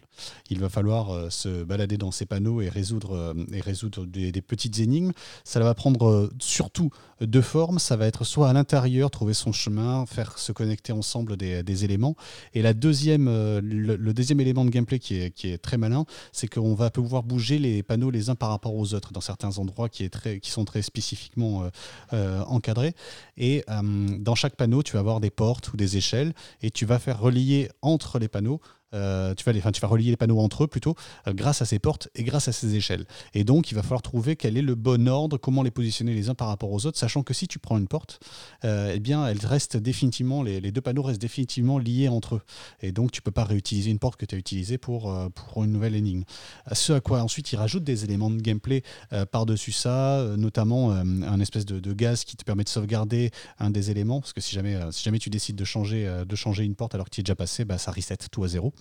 [0.49, 5.11] Il va falloir se balader dans ces panneaux et résoudre, et résoudre des, petites énigmes.
[5.43, 7.77] Ça va prendre surtout deux formes.
[7.77, 12.15] Ça va être soit à l'intérieur, trouver son chemin, faire se connecter ensemble des, éléments.
[12.53, 16.47] Et la deuxième, le, deuxième élément de gameplay qui est, qui est très malin, c'est
[16.47, 19.89] qu'on va pouvoir bouger les panneaux les uns par rapport aux autres dans certains endroits
[19.89, 21.69] qui, est très, qui sont très spécifiquement
[22.11, 22.95] encadrés.
[23.37, 26.85] Et euh, dans chaque panneau, tu vas avoir des portes ou des échelles et tu
[26.85, 28.61] vas faire relier entre les panneaux
[28.93, 30.95] euh, tu, vas les, tu vas relier les panneaux entre eux plutôt
[31.27, 33.05] euh, grâce à ces portes et grâce à ces échelles.
[33.34, 36.30] Et donc, il va falloir trouver quel est le bon ordre, comment les positionner les
[36.30, 38.19] uns par rapport aux autres, sachant que si tu prends une porte,
[38.65, 42.41] euh, eh bien, elle reste définitivement, les, deux panneaux restent définitivement liés entre eux.
[42.81, 45.72] Et donc, tu peux pas réutiliser une porte que tu as utilisée pour, pour une
[45.72, 46.23] nouvelle énigme.
[46.72, 48.84] Ce à quoi ensuite, il rajoute des éléments de gameplay
[49.31, 53.91] par-dessus ça, notamment un espèce de, de, gaz qui te permet de sauvegarder un des
[53.91, 56.95] éléments, parce que si jamais, si jamais tu décides de changer, de changer une porte
[56.95, 58.73] alors que tu es déjà passé, bah, ça reset tout à zéro.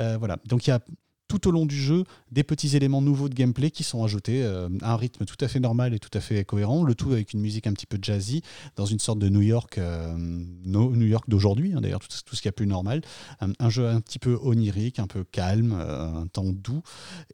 [0.00, 0.36] Euh, voilà.
[0.46, 0.80] Donc il y a
[1.30, 2.02] tout au long du jeu
[2.32, 5.46] des petits éléments nouveaux de gameplay qui sont ajoutés euh, à un rythme tout à
[5.46, 7.98] fait normal et tout à fait cohérent, le tout avec une musique un petit peu
[8.02, 8.42] jazzy,
[8.74, 12.48] dans une sorte de New York, euh, New York d'aujourd'hui, hein, d'ailleurs, tout, ce qui
[12.48, 13.02] est plus normal.
[13.38, 16.82] Un, jeu un petit peu onirique, un peu calme, un temps doux.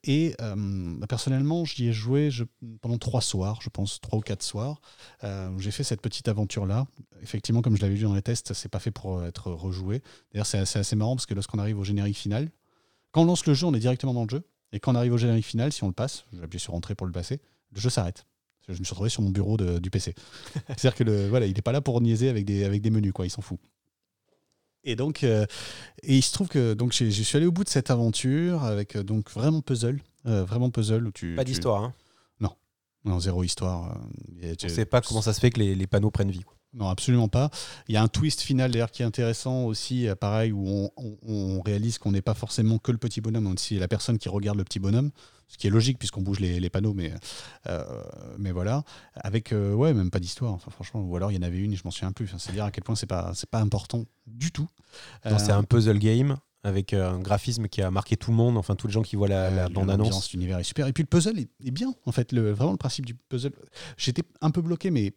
[0.05, 2.28] Et bah, personnellement, j'y ai joué
[2.82, 4.81] pendant trois soirs, je pense, trois ou quatre soirs.
[5.59, 6.86] J'ai fait cette petite aventure-là.
[7.23, 10.02] Effectivement, comme je l'avais vu dans les tests, c'est pas fait pour être rejoué.
[10.32, 12.51] D'ailleurs, c'est assez marrant parce que lorsqu'on arrive au générique final,
[13.16, 14.43] quand on lance le jeu, on est directement dans le jeu.
[14.72, 17.06] Et quand on arrive au générique final, si on le passe, j'appuie sur Entrée pour
[17.06, 17.40] le passer,
[17.72, 18.26] le jeu s'arrête.
[18.68, 20.14] Je me suis retrouvé sur mon bureau du PC.
[20.68, 23.14] C'est-à-dire que le, voilà, il n'est pas là pour niaiser avec des, avec des menus,
[23.14, 23.24] quoi.
[23.24, 23.59] Il s'en fout.
[24.84, 25.47] Et donc, euh,
[26.02, 28.97] et il se trouve que donc je suis allé au bout de cette aventure avec
[28.97, 31.84] euh, donc vraiment puzzle, euh, vraiment puzzle où tu pas d'histoire.
[31.84, 31.94] Hein.
[32.40, 32.55] Non,
[33.06, 33.98] non zéro histoire.
[34.43, 36.44] on ne sait pas comment ça se fait que les, les panneaux prennent vie.
[36.77, 37.51] Non, absolument pas.
[37.89, 41.61] Il y a un twist final d'ailleurs qui est intéressant aussi, euh, pareil, où on,
[41.62, 44.59] réalise qu'on n'est pas forcément que le petit bonhomme, mais aussi la personne qui regarde
[44.59, 45.11] le petit bonhomme,
[45.48, 47.12] ce qui est logique puisqu'on bouge les, panneaux, mais,
[47.66, 47.82] euh,
[48.39, 48.85] mais voilà.
[49.15, 51.73] Avec, euh, ouais, même pas d'histoire, enfin, franchement, ou alors il y en avait une
[51.73, 52.31] et je m'en souviens plus.
[52.36, 54.69] C'est dire à quel point c'est pas, pas important du tout.
[55.24, 58.89] c'est un puzzle game avec un graphisme qui a marqué tout le monde, enfin tous
[58.89, 60.32] les gens qui voient la, bande-annonce.
[60.32, 60.89] L'univers est super.
[60.89, 63.53] Et puis le puzzle est, bien, en fait, le, vraiment le principe du puzzle.
[63.97, 65.15] J'étais un peu bloqué, mais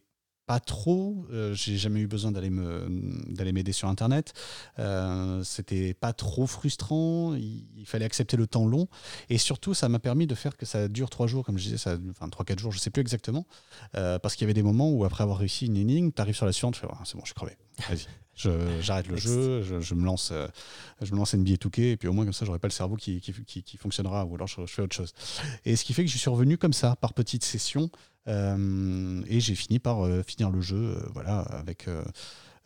[0.50, 1.28] pas trop.
[1.32, 2.88] Euh, j'ai jamais eu besoin d'aller me
[3.32, 4.34] d'aller m'aider sur internet.
[4.80, 7.36] Euh, c'était pas trop frustrant.
[7.36, 8.88] Il, fallait accepter le temps long
[9.30, 11.78] et surtout ça m'a permis de faire que ça dure trois jours, comme je disais,
[11.78, 13.46] ça, enfin trois quatre jours, je sais plus exactement,
[13.96, 16.36] euh, parce qu'il y avait des moments où après avoir réussi une énigme, tu arrives
[16.36, 17.56] sur la suivante, tu fais c'est bon, je suis crevé.
[18.82, 20.34] j'arrête le jeu, je, me lance,
[21.02, 22.96] je me lance NBA Touquet, et puis au moins comme ça, j'aurai pas le cerveau
[22.96, 25.14] qui, qui, qui, fonctionnera, ou alors je, je, fais autre chose.
[25.66, 27.90] Et ce qui fait que je suis revenu comme ça, par petites sessions,
[28.30, 31.88] euh, et j'ai fini par euh, finir le jeu euh, voilà, avec,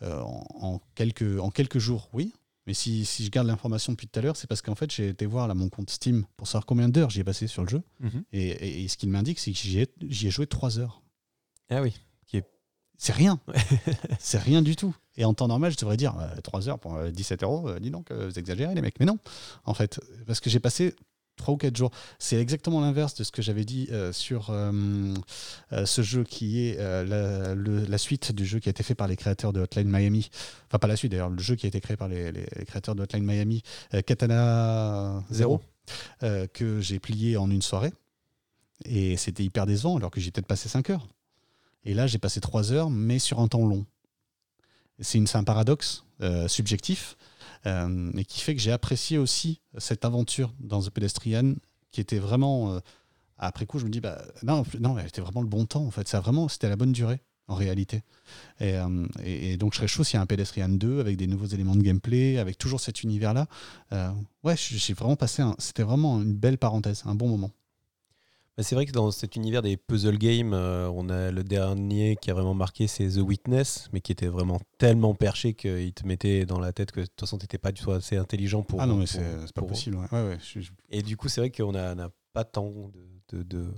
[0.02, 2.34] en, quelques, en quelques jours, oui.
[2.66, 5.10] Mais si, si je garde l'information depuis tout à l'heure, c'est parce qu'en fait, j'ai
[5.10, 7.70] été voir là, mon compte Steam pour savoir combien d'heures j'y ai passé sur le
[7.70, 7.82] jeu.
[8.00, 8.24] Mhm.
[8.32, 11.02] Et, et, ce qu'il m'indique, c'est que j'y ai, ai, joué 3 heures.
[11.70, 11.94] Ah oui.
[12.98, 13.40] C'est rien.
[14.20, 14.96] c'est rien du tout.
[15.18, 17.72] Et en temps normal, je devrais dire 3 heures pour 17 euros.
[17.80, 19.00] dis donc, vous exagérez les mecs.
[19.00, 19.20] Mais non,
[19.66, 20.96] en fait, parce que j'ai passé
[21.36, 21.92] trois ou quatre jours.
[22.20, 25.14] C'est exactement l'inverse de ce que j'avais dit euh, sur euh,
[25.72, 29.16] euh, ce jeu qui est la, suite du jeu qui a été fait par les
[29.16, 30.30] créateurs de Hotline Miami.
[30.68, 32.32] Enfin, pas la suite d'ailleurs, le jeu qui a été créé par les,
[32.68, 33.62] créateurs de Hotline Miami,
[34.06, 35.62] Katana Zero,
[36.22, 37.94] que j'ai plié en une soirée.
[38.86, 41.08] Et c'était hyper décevant alors que j'ai peut-être passé 5 heures.
[41.86, 43.86] Et là, j'ai passé 3 heures, mais sur un temps long.
[45.00, 46.06] C'est un paradoxe
[46.48, 47.18] subjectif
[47.66, 51.56] euh, et qui fait que j'ai apprécié aussi cette aventure dans The Pedestrian,
[51.92, 52.74] qui était vraiment.
[52.74, 52.80] Euh,
[53.38, 55.92] après coup, je me dis, bah, non, non, elle était vraiment le bon temps, en
[55.92, 56.08] fait.
[56.08, 58.04] C'était la bonne durée en réalité.
[58.62, 61.46] Euh, et, donc je serais chaud s'il y a un Pedestrian 2 avec des nouveaux
[61.46, 63.48] éléments de gameplay, avec toujours cet univers-là.
[64.44, 67.52] ouais, j'ai vraiment passé, c'était vraiment une belle parenthèse, un bon moment.
[68.56, 72.16] Bah, c'est vrai que dans cet univers des puzzle games, euh, on a le dernier
[72.22, 76.06] qui a vraiment marqué, c'est The Witness, mais qui était vraiment tellement perché qu'il te
[76.06, 78.62] mettait dans la tête que de toute façon, tu n'étais pas du tout assez intelligent
[78.62, 78.80] pour.
[78.80, 79.98] Ah non, mais c'est pas possible.
[80.90, 83.74] Et du coup, c'est vrai qu'on n'a pas tant de, de, de,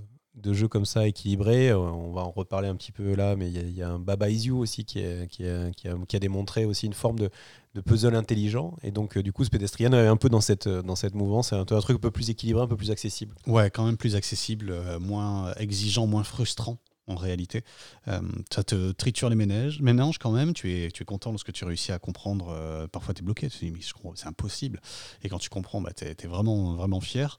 [0.52, 1.70] jeux comme ça équilibrés.
[1.70, 4.28] Euh, on va en reparler un petit peu là, mais il y, a un Baba
[4.28, 7.30] Is You aussi qui, a, démontré aussi une forme de,
[7.74, 8.76] de puzzle intelligent.
[8.82, 10.82] Et donc, euh, du coup, ce pédestrian est un peu dans cette, euh,
[11.14, 11.48] mouvance.
[11.50, 13.34] C'est un, truc un peu plus équilibré, un peu plus accessible.
[13.46, 17.62] Ouais, quand même plus accessible, moins exigeant, moins frustrant en réalité.
[18.06, 20.52] ça te triture les ménages, ménages quand même.
[20.52, 22.88] Tu es, tu es content lorsque tu réussis à comprendre.
[22.92, 23.48] parfois, tu es bloqué.
[23.48, 24.80] Tu te dis, c'est impossible.
[25.22, 27.38] Et quand tu comprends, bah, tu es, vraiment, vraiment fier.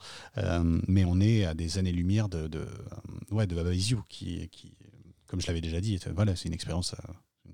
[0.87, 2.47] mais on est à des années-lumière de,
[3.29, 3.71] Baba
[4.09, 4.77] qui, qui,
[5.27, 6.95] comme je l'avais déjà dit, voilà, c'est une expérience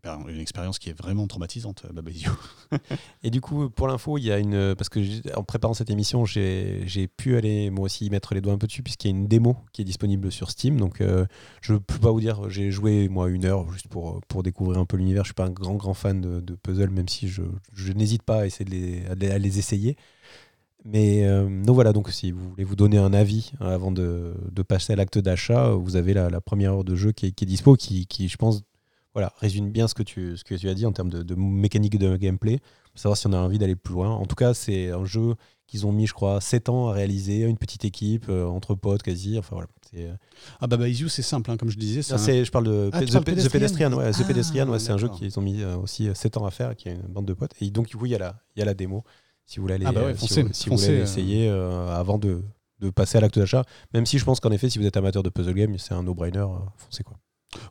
[0.06, 2.26] une expérience qui est vraiment traumatisante, Baba Is
[3.24, 4.76] Et du coup, pour l'info, il y a une.
[4.76, 5.00] Parce que
[5.38, 8.84] en préparant cette émission, j'ai pu aller moi aussi mettre les doigts un peu dessus,
[8.84, 10.80] puisqu'il y a une démo qui est disponible sur Steam.
[10.80, 11.02] Donc,
[11.62, 14.80] je ne peux pas vous dire, j'ai joué moi une heure juste pour, pour découvrir
[14.80, 15.24] un peu l'univers.
[15.24, 17.44] Je suis pas un grand, grand fan de, de puzzle, même si je,
[17.74, 18.72] je n'hésite pas à essayer de
[19.20, 19.96] les, à les essayer.
[20.86, 24.34] Mais euh, donc voilà, donc si vous voulez vous donner un avis hein, avant de,
[24.52, 27.32] de passer à l'acte d'achat, vous avez la, la, première heure de jeu qui est,
[27.32, 28.64] qui est dispo, qui, qui, je pense
[29.14, 31.36] voilà, résume bien ce que, tu, ce que tu as dit en termes de, de
[31.36, 32.60] mécanique de gameplay,
[32.92, 34.10] pour savoir si on a envie d'aller plus loin.
[34.10, 35.36] En tout cas, c'est un jeu
[35.68, 39.04] qu'ils ont mis, je crois, 7 ans à réaliser, une petite équipe, euh, entre potes
[39.04, 39.38] quasi.
[39.40, 39.68] Enfin voilà.
[39.96, 40.16] Euh,
[40.60, 42.02] ah bah, bah c'est simple, hein, comme je disais.
[42.02, 43.94] Je parle de ah, The, Pedestrian.
[43.94, 46.76] Ouais, The ah, Pedestrian, c'est un jeu qu'ils ont mis aussi 7 ans à faire,
[46.76, 47.52] qui a une bande de potes.
[47.62, 49.04] Et donc, du coup, il y, a la, il y a la démo
[49.46, 51.04] si vous voulez aller, ah bah euh, si vous, voulez euh.
[51.04, 52.44] essayer euh, avant de,
[52.80, 53.64] de passer à l'acte d'achat.
[53.94, 56.04] Même si je pense qu'en effet, si vous êtes amateur de puzzle game, c'est un
[56.04, 56.46] no-brainer,
[56.78, 57.18] foncez quoi.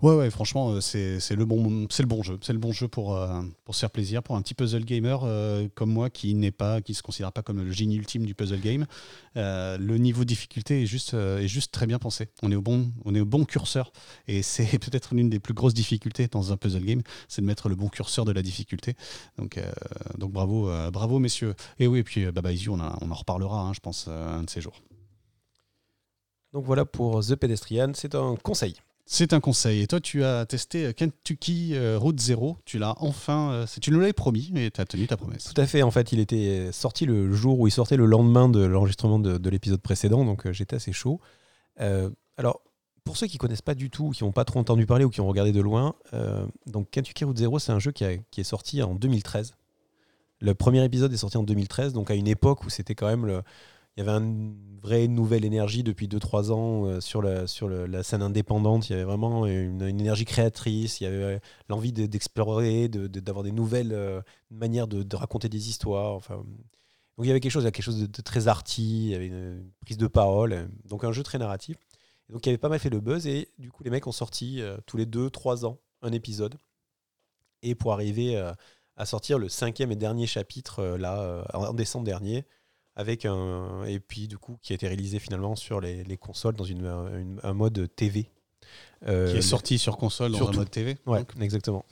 [0.00, 2.38] Ouais, ouais, franchement, euh, c'est le, bon, le bon jeu.
[2.42, 5.20] C'est le bon jeu pour, euh, pour se faire plaisir, pour un petit puzzle gamer
[5.24, 8.34] euh, comme moi qui n'est pas, qui se considère pas comme le génie ultime du
[8.34, 8.86] puzzle game.
[9.34, 12.28] le niveau de difficulté est juste, est juste très bien pensé.
[12.42, 13.92] On est au bon, on est au bon curseur.
[14.28, 17.68] Et c'est peut-être l'une des plus grosses difficultés dans un puzzle game, c'est de mettre
[17.68, 18.94] le bon curseur de la difficulté.
[19.38, 19.60] Donc,
[20.18, 21.54] donc bravo, bravo messieurs.
[21.78, 24.60] Et oui, et puis Baba on, on en reparlera, hein, je pense, un de ces
[24.60, 24.80] jours.
[26.52, 28.74] Donc voilà pour The Pedestrian, c'est un conseil.
[29.04, 29.82] C'est un conseil.
[29.82, 32.58] Et toi, tu as testé Kentucky euh, Route Zero.
[32.64, 33.52] Tu l'as enfin.
[33.52, 35.52] Euh, tu nous l'avais promis et tu as tenu ta promesse.
[35.52, 35.82] Tout à fait.
[35.82, 39.50] En fait, il était sorti le jour où il sortait le lendemain de l'enregistrement de,
[39.50, 40.24] l'épisode précédent.
[40.24, 41.20] Donc, euh, j'étais assez chaud.
[42.36, 42.62] alors,
[43.04, 45.20] pour ceux qui connaissent pas du tout, qui n'ont pas trop entendu parler ou qui
[45.20, 45.96] ont regardé de loin,
[46.66, 49.54] donc Kentucky Route Zero, c'est un jeu qui, qui, est sorti en 2013.
[50.40, 53.26] Le premier épisode est sorti en 2013, donc à une époque où c'était quand même
[53.26, 53.42] le,
[53.96, 58.02] il y avait une vraie nouvelle énergie depuis 2-3 ans euh, sur, la, sur la
[58.02, 58.88] scène indépendante.
[58.88, 63.92] Il y avait vraiment une, énergie créatrice, il y avait l'envie d'explorer, d'avoir des nouvelles
[63.92, 66.14] euh, manières de, raconter des histoires.
[66.14, 69.26] Enfin, donc il y avait quelque chose, quelque chose de, très arty, il y avait
[69.26, 71.76] une, prise de parole, donc un jeu très narratif.
[72.30, 74.62] donc il avait pas mal fait le buzz et du coup les mecs ont sorti
[74.62, 76.56] euh, tous les 2-3 ans un épisode.
[77.62, 78.36] Et pour arriver
[78.96, 82.44] à sortir le cinquième et dernier chapitre là en décembre dernier,
[82.94, 86.54] avec un et puis du coup qui a été réalisé finalement sur les, les consoles
[86.54, 88.28] dans une, un mode TV.
[89.06, 90.96] Euh, qui est sorti sur console dans un mode TV.
[91.06, 91.84] Ouais, exactement.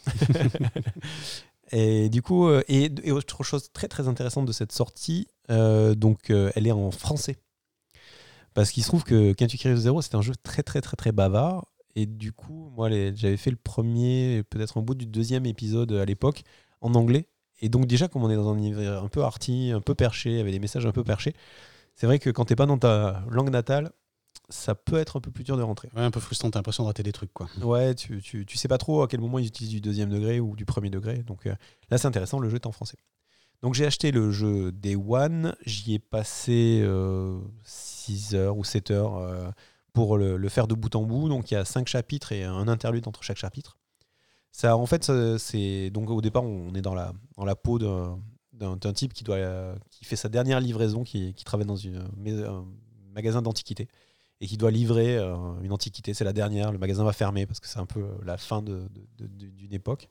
[1.72, 6.30] et du coup, euh, et, autre chose très très intéressante de cette sortie, euh, donc
[6.30, 7.38] elle est en français.
[8.54, 11.66] Parce qu'il se trouve que Kentucky Zero, c'est un jeu très très très très bavard.
[11.96, 16.04] Et du coup, moi, j'avais fait le premier, peut-être en bout du deuxième épisode à
[16.04, 16.42] l'époque,
[16.80, 17.26] en anglais.
[17.60, 20.40] Et donc déjà, comme on est dans un univers un peu arty, un peu perché,
[20.40, 21.34] avec des messages un peu perchés,
[21.94, 23.92] c'est vrai que quand t'es pas dans ta langue natale,
[24.48, 25.88] ça peut être un peu plus dur de rentrer.
[25.94, 27.48] Ouais, un peu frustrant, t'as l'impression de rater des trucs, quoi.
[27.62, 30.40] Ouais, tu, tu, tu, sais pas trop à quel moment ils utilisent du deuxième degré
[30.40, 31.22] ou du premier degré.
[31.22, 31.54] Donc euh,
[31.90, 32.98] là, c'est intéressant, le jeu est en français.
[33.62, 36.82] Donc j'ai acheté le jeu Day One, j'y ai passé
[37.64, 39.50] 6 euh, heures ou 7 heures euh,
[39.92, 41.28] pour le, le, faire de bout en bout.
[41.28, 43.79] Donc il y a 5 chapitres et un interlude entre chaque chapitre.
[44.52, 48.92] Ça, en fait, c'est donc au départ, on est dans la, dans la peau d'un
[48.92, 52.64] type qui, doit, qui fait sa dernière livraison, qui, travaille dans une, un
[53.14, 53.88] magasin d'antiquité
[54.40, 56.14] et qui doit livrer euh, une antiquité.
[56.14, 59.72] C'est la dernière, le magasin va fermer parce que c'est un peu la fin d'une
[59.72, 60.08] époque.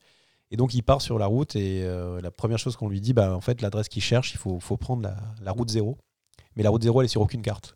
[0.51, 3.13] Et donc il part sur la route et euh, la première chose qu'on lui dit,
[3.13, 5.09] bah, en fait l'adresse qu'il cherche, il faut, faut prendre
[5.41, 5.97] la, route zéro.
[6.55, 7.75] Mais la route zéro, elle est sur aucune carte.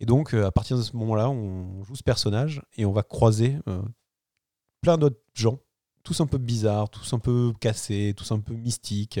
[0.00, 3.02] Et donc euh, à partir de ce moment-là, on joue ce personnage et on va
[3.02, 3.58] croiser
[4.82, 5.58] plein d'autres gens
[6.06, 9.18] tous un peu bizarres, tous un peu cassés, tous un peu mystiques.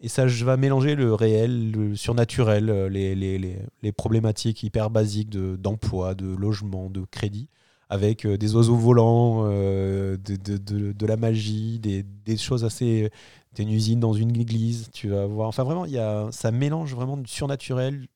[0.00, 5.30] Et ça va mélanger le réel, le surnaturel, les, les, les, les problématiques hyper basiques
[5.30, 7.48] d'emploi, de, logement, de crédit,
[7.88, 13.10] avec euh, des oiseaux volants, euh, de, de, de, la magie, des, des choses assez.
[13.54, 15.48] T'es une usine dans une église, tu vas voir.
[15.48, 18.08] Enfin, vraiment, y a, ça mélange vraiment du surnaturel,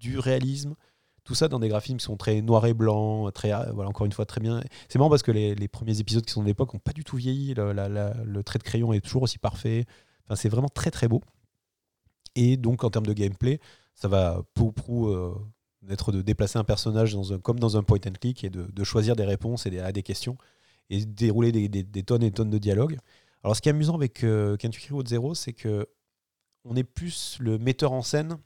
[0.00, 0.74] du réalisme
[1.24, 4.06] tout ça dans des graphismes qui sont très noirs et blancs, très, euh, voilà, encore
[4.06, 4.60] une fois très bien.
[4.88, 7.16] C'est marrant parce que les, premiers épisodes qui sont de l'époque n'ont pas du tout
[7.16, 7.54] vieilli.
[7.54, 9.84] Le, trait de crayon est toujours aussi parfait.
[10.26, 11.22] Enfin, c'est vraiment très très beau.
[12.34, 13.60] Et donc en termes de gameplay,
[13.94, 15.34] ça va pour prou euh,
[15.82, 19.24] d'être de déplacer un personnage comme dans un point and click et de, choisir des
[19.24, 20.36] réponses et des, à des questions
[20.90, 22.98] et dérouler des, des, tonnes et tonnes de dialogues.
[23.44, 25.86] Alors ce qui est amusant avec euh, Kentucky Road Zero, c'est que
[26.64, 28.38] on est plus le metteur en scène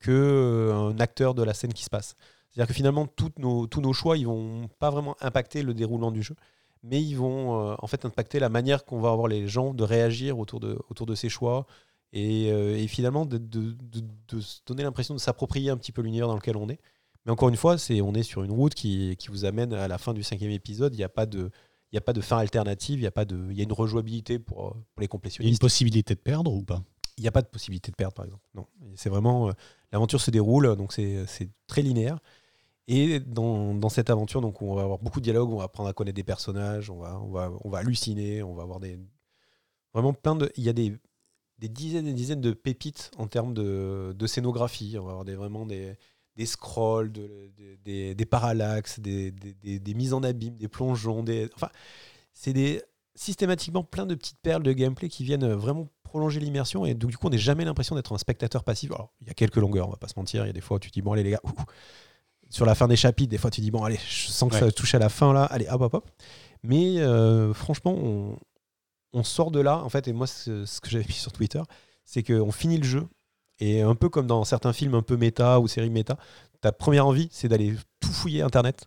[0.00, 2.16] qu'un euh, acteur de la scène qui se passe.
[2.50, 3.06] C'est-à-dire que finalement,
[3.38, 6.34] nos, tous nos choix, ils vont pas vraiment impacter le déroulement du jeu,
[6.82, 9.84] mais ils vont euh, en fait impacter la manière qu'on va avoir les gens de
[9.84, 11.66] réagir autour de, autour de ces choix,
[12.12, 13.76] et, euh, finalement de, de,
[14.28, 16.80] de, se donner l'impression de s'approprier un petit peu l'univers dans lequel on est.
[17.24, 19.86] Mais encore une fois, c'est on est sur une route qui, qui, vous amène à
[19.86, 20.94] la fin du cinquième épisode.
[20.94, 21.50] Il n'y a pas de
[21.92, 23.72] Il a pas de fin alternative, il y a pas de, il y a une
[23.72, 25.54] rejouabilité pour, pour les Il y a complétionnistes.
[25.54, 26.82] une possibilité de perdre ou pas?
[27.16, 28.42] Il n'y a pas de possibilité de perdre, par exemple.
[28.54, 28.66] Non,
[28.96, 29.52] c'est vraiment
[29.92, 32.18] l'aventure se déroule, donc c'est très linéaire.
[32.88, 35.92] Et dans, cette aventure, donc on va avoir beaucoup de dialogues, on va apprendre à
[35.92, 38.98] connaître des personnages, on va, halluciner, on va avoir des
[39.92, 40.98] vraiment plein de, il y a des,
[41.58, 44.96] dizaines et des dizaines de pépites en termes de, scénographie.
[44.98, 45.96] On va avoir des, vraiment des,
[46.44, 47.52] scrolls, de-
[47.84, 49.32] de- des, parallaxes, des
[49.94, 51.70] mises en abîme, des plongeons, des, enfin,
[52.32, 52.82] c'est des
[53.14, 57.16] systématiquement plein de petites perles de gameplay qui viennent vraiment prolonger l'immersion et donc du
[57.16, 58.90] coup on n'a jamais l'impression d'être un spectateur passif.
[58.92, 60.60] Alors il y a quelques longueurs, on va pas se mentir, il y a des
[60.60, 61.50] fois où tu te dis bon allez les gars, ouh,
[62.50, 64.60] sur la fin des chapitres, des fois tu dis bon allez, je sens que Ouais.
[64.60, 66.10] ça touche à la fin là, allez hop hop hop.
[66.62, 68.36] Mais euh, franchement on,
[69.12, 71.62] on sort de là en fait et moi ce, ce que j'avais mis sur Twitter,
[72.04, 73.06] c'est qu'on finit le jeu
[73.60, 76.16] et un peu comme dans certains films un peu méta ou séries méta,
[76.60, 78.86] ta première envie c'est d'aller tout fouiller internet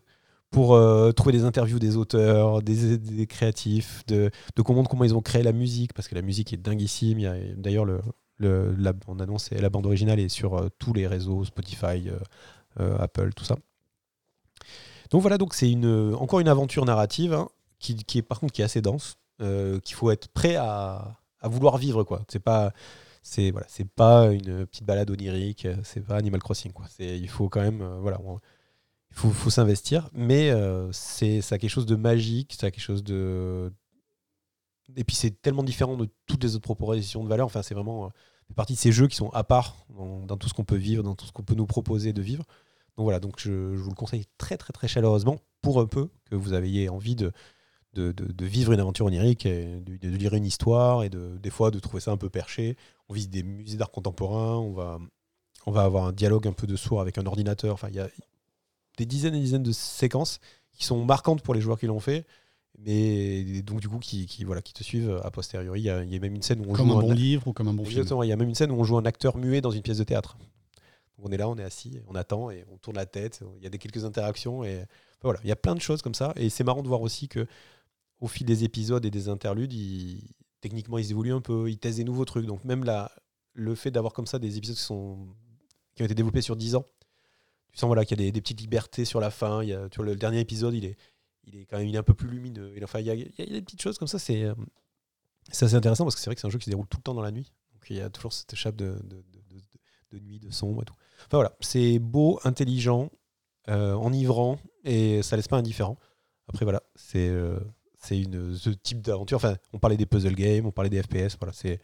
[0.53, 5.21] pour euh, trouver des interviews des auteurs, des, créatifs, de, de comprendre comment ils ont
[5.21, 7.19] créé la musique, parce que la musique est dinguissime.
[7.57, 8.01] D'ailleurs, le,
[8.37, 12.07] le, la, on annonce, la bande originale est sur euh, tous les réseaux, Spotify,
[12.79, 13.57] euh, Apple, tout ça.
[15.09, 17.49] Donc voilà, donc c'est une, encore une aventure narrative hein,
[17.79, 21.47] qui, qui est par contre qui est assez dense, qu'il faut être prêt à, à
[21.47, 22.03] vouloir vivre.
[22.03, 22.21] quoi.
[22.29, 22.73] C'est pas,
[23.23, 26.71] c'est voilà, c'est pas une petite balade onirique, c'est pas Animal Crossing.
[26.71, 26.85] Quoi.
[26.89, 28.19] C'est, il faut quand même, voilà,
[29.13, 32.81] il faut, faut s'investir, mais euh, c'est ça a quelque chose de magique, ça quelque
[32.81, 33.71] chose de
[34.95, 37.45] et puis c'est tellement différent de toutes les autres propositions de valeur.
[37.45, 38.09] Enfin, c'est vraiment euh,
[38.47, 41.03] fait partie de ces jeux qui sont à part dans, tout ce qu'on peut vivre,
[41.03, 42.43] dans tout ce qu'on peut nous proposer de vivre.
[42.97, 46.09] Donc voilà, donc je, je vous le conseille très très très chaleureusement pour un peu
[46.29, 47.31] que vous ayez envie de,
[47.93, 51.79] de, de- vivre une aventure onirique, de, lire une histoire et de, des fois de
[51.79, 52.77] trouver ça un peu perché.
[53.09, 54.99] On visite des musées d'art contemporain, on va,
[55.65, 57.73] on va avoir un dialogue un peu de sourd avec un ordinateur.
[57.73, 57.89] Enfin,
[58.97, 60.39] des dizaines et dizaines de séquences
[60.71, 62.25] qui sont marquantes pour les joueurs qui l'ont fait,
[62.79, 65.81] mais donc du coup qui, qui, voilà, qui te suivent a posteriori.
[65.81, 67.07] Il y a, il y a même une scène où on Comme joue un bon
[67.13, 68.97] livre ou comme un bon film il y a même une scène où on joue
[68.97, 70.37] un acteur muet dans une pièce de théâtre.
[71.17, 73.41] Donc on est là, on est assis, on attend et on tourne la tête.
[73.57, 74.83] Il y a des quelques interactions et
[75.21, 76.33] voilà, il y a plein de choses comme ça.
[76.35, 77.45] Et c'est marrant de voir aussi que
[78.19, 80.23] au fil des épisodes et des interludes, ils-
[80.61, 82.45] techniquement ils évoluent un peu, ils testent des nouveaux trucs.
[82.45, 83.11] Donc même là,
[83.53, 85.27] le fait d'avoir comme ça des épisodes qui sont
[85.95, 86.85] qui ont été développés sur 10 ans,
[87.73, 89.61] tu sens voilà qu'il y a des, des petites libertés sur la fin.
[89.63, 90.95] Il y a, tu vois, le dernier épisode, il est
[91.45, 92.71] il est quand même il est un peu plus lumineux.
[92.77, 94.19] Et enfin, il y a, il y a des petites choses comme ça.
[94.19, 94.53] C'est euh,
[95.51, 96.97] c'est assez intéressant parce que c'est vrai que c'est un jeu qui se déroule tout
[96.97, 97.51] le temps dans la nuit.
[97.73, 99.61] Donc il y a toujours cette échappe de, de, de- de-
[100.11, 100.93] de nuit, de sombre et tout.
[101.25, 103.09] Enfin voilà, c'est beau, intelligent,
[103.69, 105.97] euh, enivrant et ça laisse pas indifférent.
[106.47, 107.59] Après voilà, c'est euh,
[107.97, 109.37] c'est une ce type d'aventure.
[109.37, 111.35] Enfin, on parlait des puzzle games, on parlait des FPS.
[111.39, 111.81] Voilà, c'est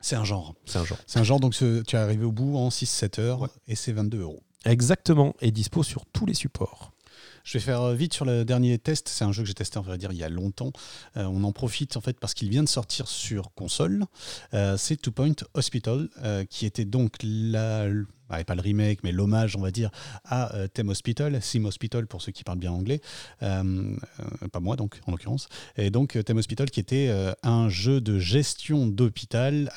[0.00, 0.54] C'est un genre.
[0.64, 0.98] c'est un genre.
[1.06, 3.48] C'est un genre, donc ce- tu es arrivé au bout en 6-7 heures Ouais.
[3.66, 4.42] et c'est 22 euros.
[4.64, 6.92] Exactement, et dispo sur tous les supports.
[7.44, 9.08] Je vais faire euh, vite sur le dernier test.
[9.08, 10.72] C'est un jeu que j'ai testé, on va dire, il y a longtemps.
[11.16, 14.04] Euh, on en profite en fait parce qu'il vient de sortir sur console.
[14.54, 16.08] Euh, c'est Two Point Hospital,
[16.48, 17.86] qui était donc la,
[18.30, 19.90] pas le remake, mais l'hommage, on va dire,
[20.24, 23.00] à euh, Theme Hospital, Sim Hospital pour ceux qui parlent bien anglais.
[23.42, 23.96] Euh,
[24.42, 25.48] euh, pas moi donc, en l'occurrence.
[25.76, 27.10] Et donc Theme Hospital qui était
[27.42, 29.70] un jeu de gestion d'hôpital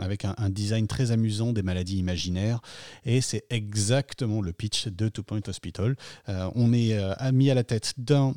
[0.00, 2.60] avec un, design très amusant des maladies imaginaires.
[3.04, 5.96] Et c'est exactement le pitch de Two Point Hospital.
[6.26, 6.98] On est
[7.32, 8.34] mis à la tête d'un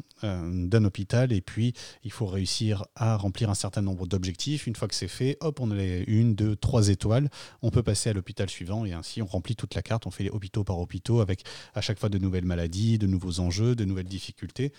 [0.83, 4.67] hôpital et puis il faut réussir à remplir un certain nombre d'objectifs.
[4.67, 7.29] Une fois que c'est fait, hop, on a une, deux, trois étoiles.
[7.61, 10.07] On peut passer à l'hôpital suivant et ainsi on remplit toute la carte.
[10.07, 11.43] On fait les hôpitaux par hôpitaux avec
[11.73, 14.71] à chaque fois de nouvelles maladies, de nouveaux enjeux, de nouvelles difficultés.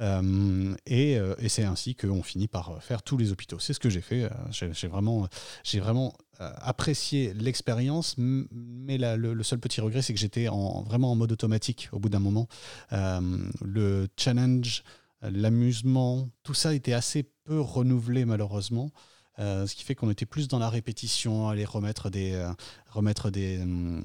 [0.00, 3.58] Euh, et, euh, et c'est ainsi qu'on finit par faire tous les hôpitaux.
[3.58, 4.24] C'est ce que j'ai fait.
[4.24, 5.28] Euh, J'ai vraiment,
[5.74, 11.32] vraiment apprécié l'expérience, mais le, seul petit regret, c'est que j'étais en, vraiment en mode
[11.32, 12.48] automatique au bout d'un moment.
[12.90, 14.82] Le challenge,
[15.20, 18.90] l'amusement, tout ça était assez peu renouvelé malheureusement.
[19.38, 22.52] Euh, ce qui fait qu'on était plus dans la répétition, aller remettre des, euh,
[22.90, 24.04] remettre hum,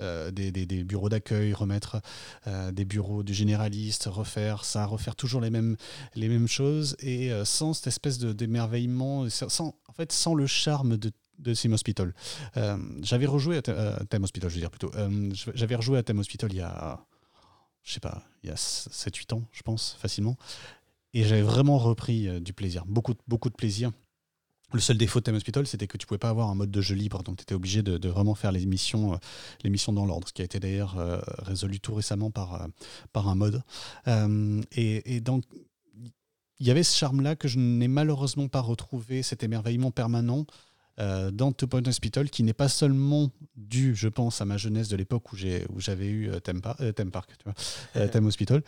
[0.00, 2.00] euh, des, des- bureaux d'accueil, remettre
[2.72, 5.76] des bureaux du généraliste, refaire ça, refaire toujours les mêmes,
[6.14, 11.10] les mêmes choses, et sans cette espèce d'émerveillement, sans, en fait, sans le charme de
[11.38, 12.14] de Sim Hospital.
[13.00, 14.92] J'avais rejoué à Th- Theme Hospital, je veux dire plutôt.
[15.54, 17.04] J'avais rejoué à Theme Hospital il y a,
[17.82, 20.36] je sais pas, il y a 7-8 ans, je pense, facilement.
[21.14, 23.90] Et j'avais vraiment repris du plaisir, beaucoup, beaucoup de plaisir.
[24.72, 26.80] Le seul défaut de Theme Hospital, c'était que tu pouvais pas avoir un mode de
[26.80, 29.16] jeu libre, donc tu étais obligé de, de vraiment faire les missions, euh,
[29.64, 32.66] les missions dans l'ordre, ce qui a été d'ailleurs euh, résolu tout récemment par, euh,
[33.12, 33.62] par un mode.
[34.72, 35.44] Et, et donc,
[36.58, 40.46] il y avait ce charme-là que je n'ai malheureusement pas retrouvé, cet émerveillement permanent.
[40.98, 44.96] dans Two Point Hospital qui n'est pas seulement dû, je pense, à ma jeunesse de
[44.96, 48.62] l'époque où j'avais eu Theme, Park, tu vois, Theme Hospital.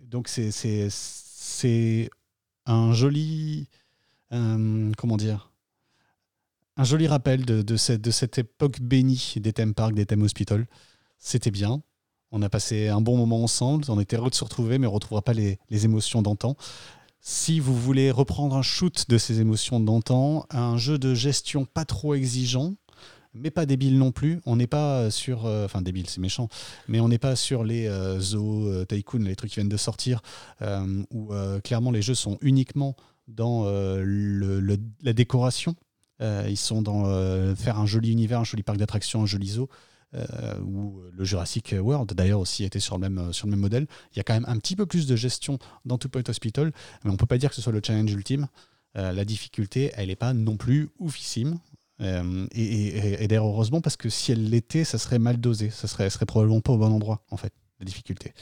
[0.00, 2.10] donc c'est
[2.66, 3.68] un joli,
[4.30, 5.50] comment dire,
[6.76, 10.66] un joli rappel de, cette, époque bénie des theme parks, des thème hospital.
[11.18, 11.82] C'était bien.
[12.30, 13.84] On a passé un bon moment ensemble.
[13.88, 16.56] On était heureux de se retrouver, mais on ne retrouvera pas les, les émotions d'antan.
[17.20, 21.84] Si vous voulez reprendre un shoot de ces émotions d'antan, un jeu de gestion pas
[21.84, 22.74] trop exigeant,
[23.34, 24.40] mais pas débile non plus.
[24.46, 25.46] On n'est pas sur.
[25.46, 26.48] Euh, enfin, débile, c'est méchant.
[26.86, 29.76] Mais on n'est pas sur les euh, Zo, euh, Tycoon, les trucs qui viennent de
[29.76, 30.22] sortir,
[31.10, 31.30] où
[31.64, 32.96] clairement les jeux sont uniquement
[33.28, 34.60] dans le,
[35.02, 35.74] la décoration.
[36.20, 37.04] ils sont dans
[37.54, 39.68] faire un joli univers, un joli parc d'attractions, un joli zoo.
[40.64, 43.86] ou le Jurassic World d'ailleurs aussi était sur le, même, sur le même modèle.
[44.12, 46.72] Il y a quand même un petit peu plus de gestion dans Two Point Hospital,
[47.04, 48.48] mais on ne peut pas dire que ce soit le challenge ultime.
[48.94, 51.58] la difficulté, elle n'est pas non plus oufissime.
[52.00, 55.70] Euh, et, d'ailleurs, heureusement, parce que si elle l'était, ça serait mal dosé.
[55.70, 58.32] Ça serait, serait probablement pas au bon endroit, en fait, la difficulté.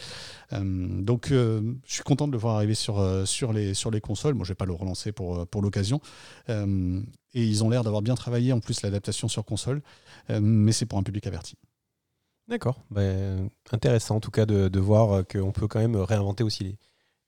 [0.52, 4.00] Euh, donc, euh, je suis content de le voir arriver sur, sur, les, sur les
[4.00, 4.34] consoles.
[4.34, 6.00] Moi, je vais pas le relancer pour, pour l'occasion.
[6.48, 6.54] et
[7.34, 9.82] ils ont l'air d'avoir bien travaillé, en plus, l'adaptation sur console.
[10.28, 11.56] mais c'est pour un public averti.
[12.48, 12.80] D'accord.
[12.90, 16.78] Ben, intéressant, en tout cas, de, de voir qu'on peut quand même réinventer aussi les,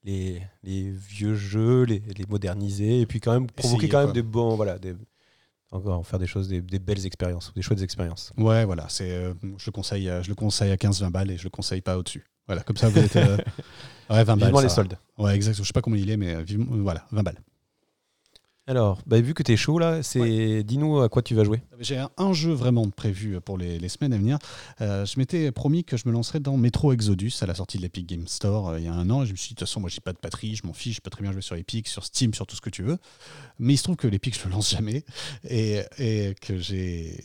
[0.04, 4.22] les, les vieux jeux, les, les, moderniser, et puis quand même provoquer quand même des
[4.22, 4.54] bons.
[4.54, 4.94] Voilà, des,
[5.70, 8.32] encore faire des choses, des, belles expériences, des chouettes expériences.
[8.36, 11.44] Ouais, voilà, c'est, euh, je, le conseille, je le conseille à 15-20 balles et je
[11.44, 12.24] le conseille pas au-dessus.
[12.46, 13.16] Voilà, comme ça vous êtes.
[13.16, 13.36] Euh,
[14.10, 14.62] ouais, 20 balles.
[14.62, 14.96] les soldes.
[15.18, 15.64] Ouais, exactement.
[15.64, 17.40] Je sais pas comment il est, mais euh, voilà, 20 balles.
[18.68, 21.62] Alors, bah, vu que tu es chaud là, c'est dis-nous à quoi tu vas jouer.
[21.80, 24.38] J'ai un, jeu vraiment prévu pour les, semaines à venir.
[24.82, 27.82] Euh, je m'étais promis que je me lancerais dans Metro Exodus à la sortie de
[27.82, 29.22] l'Epic Game Store euh, il y a un an.
[29.22, 30.74] Et je me suis dit, de toute façon, moi j'ai pas de batterie, je m'en
[30.74, 32.82] fiche, je peux très bien jouer sur Epic, sur Steam, sur tout ce que tu
[32.82, 32.98] veux.
[33.58, 35.02] Mais il se trouve que l'Epic, je le lance jamais.
[35.48, 37.18] Et, et que j'ai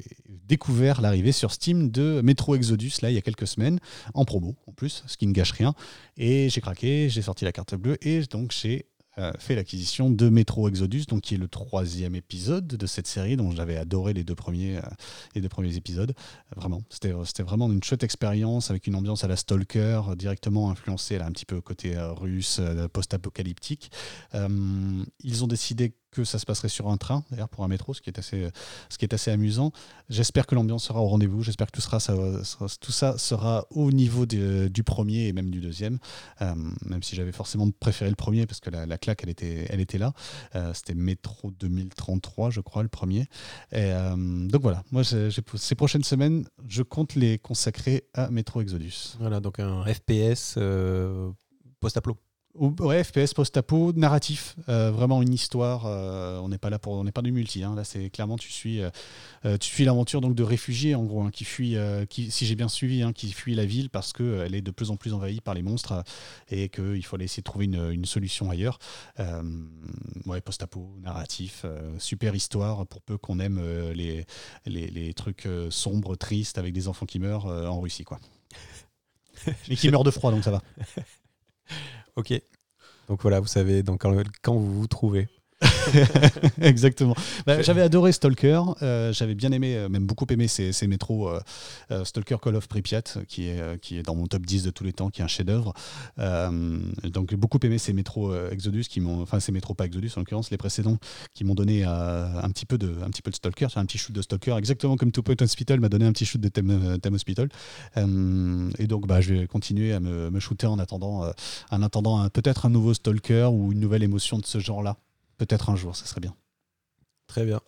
[0.47, 3.79] découvert l'arrivée sur Steam de Metro Exodus là il y a quelques semaines,
[4.13, 5.73] en promo en plus, ce qui ne gâche rien.
[6.15, 8.92] Et j'ai craqué, j'ai sorti la carte bleue et donc j'ai euh,
[9.37, 13.51] fait l'acquisition de Metro Exodus, donc qui est le troisième épisode de cette série dont
[13.51, 14.81] j'avais adoré les deux premiers, euh,
[15.35, 16.13] les deux premiers épisodes.
[16.55, 21.17] vraiment, c'était, c'était vraiment une chouette expérience avec une ambiance à la Stalker, directement influencée,
[21.17, 22.59] un petit peu côté euh, russe,
[22.91, 23.91] post-apocalyptique.
[25.23, 28.01] ils ont décidé que ça se passerait sur un train, d'ailleurs pour un métro, ce
[28.01, 28.49] qui est assez,
[28.89, 29.71] ce qui est assez amusant.
[30.09, 32.15] J'espère que l'ambiance sera au rendez-vous, j'espère que tout, sera, ça,
[32.79, 35.99] tout ça sera au niveau du premier et même du deuxième,
[36.41, 36.53] euh,
[36.85, 39.97] même si j'avais forcément préféré le premier parce que la, claque, elle était, elle était
[39.97, 40.13] là.
[40.55, 43.27] Euh, c'était Métro 2033, je crois, le premier.
[43.73, 44.15] Euh,
[44.47, 49.15] donc voilà, moi, ces prochaines semaines, je compte les consacrer à Métro Exodus.
[49.19, 50.57] Voilà, donc un FPS
[51.79, 52.17] post-aplo.
[52.55, 55.87] Ouais, FPS post-apo, narratif, euh, vraiment une histoire.
[55.87, 57.63] Euh, on n'est pas là pour, on n'est pas du multi.
[57.63, 57.73] Hein.
[57.73, 61.31] là, c'est clairement tu suis, euh, tu suis l'aventure donc de réfugiés en gros, hein,
[61.31, 61.77] qui fuient,
[62.09, 64.69] qui, si j'ai bien suivi, hein, qui fuient la ville parce que elle est de
[64.69, 66.03] plus en plus envahie par les monstres
[66.47, 68.77] et qu'il faut aller essayer de trouver une, une solution ailleurs.
[70.27, 71.65] ouais, post-apo, narratif,
[71.97, 73.59] super histoire pour peu qu'on aime
[73.93, 74.25] les,
[74.67, 78.19] les, les, trucs sombres, tristes avec des enfants qui meurent en Russie, quoi.
[79.69, 80.61] Mais qui meurent de froid, donc ça va.
[82.15, 82.33] Ok.
[83.07, 84.01] Donc voilà, vous savez donc
[84.41, 85.27] quand vous vous trouvez.
[86.61, 87.15] Exactement.
[87.45, 88.61] Bah, j'avais adoré Stalker.
[88.81, 92.67] Euh, j'avais bien aimé, euh, même beaucoup aimé ces, ces métros euh, Stalker Call of
[92.67, 95.23] Pripyat, qui est, qui est dans mon top 10 de tous les temps, qui est
[95.23, 95.73] un chef-d'œuvre.
[96.17, 100.51] donc, beaucoup aimé ces métros Exodus, qui m'ont, enfin, ces métros pas Exodus en l'occurrence,
[100.51, 100.97] les précédents,
[101.33, 104.15] qui m'ont donné un, petit peu de, un petit peu de Stalker, un petit shoot
[104.15, 107.49] de Stalker, exactement comme Two Point Hospital m'a donné un petit shoot de Theme, Hospital.
[107.97, 111.31] et donc, bah, je vais continuer à me, me shooter en attendant,
[111.71, 114.97] en attendant peut-être un nouveau Stalker ou une nouvelle émotion de ce genre-là.
[115.37, 116.35] Peut-être un jour, ça serait bien.
[117.27, 117.61] Très bien.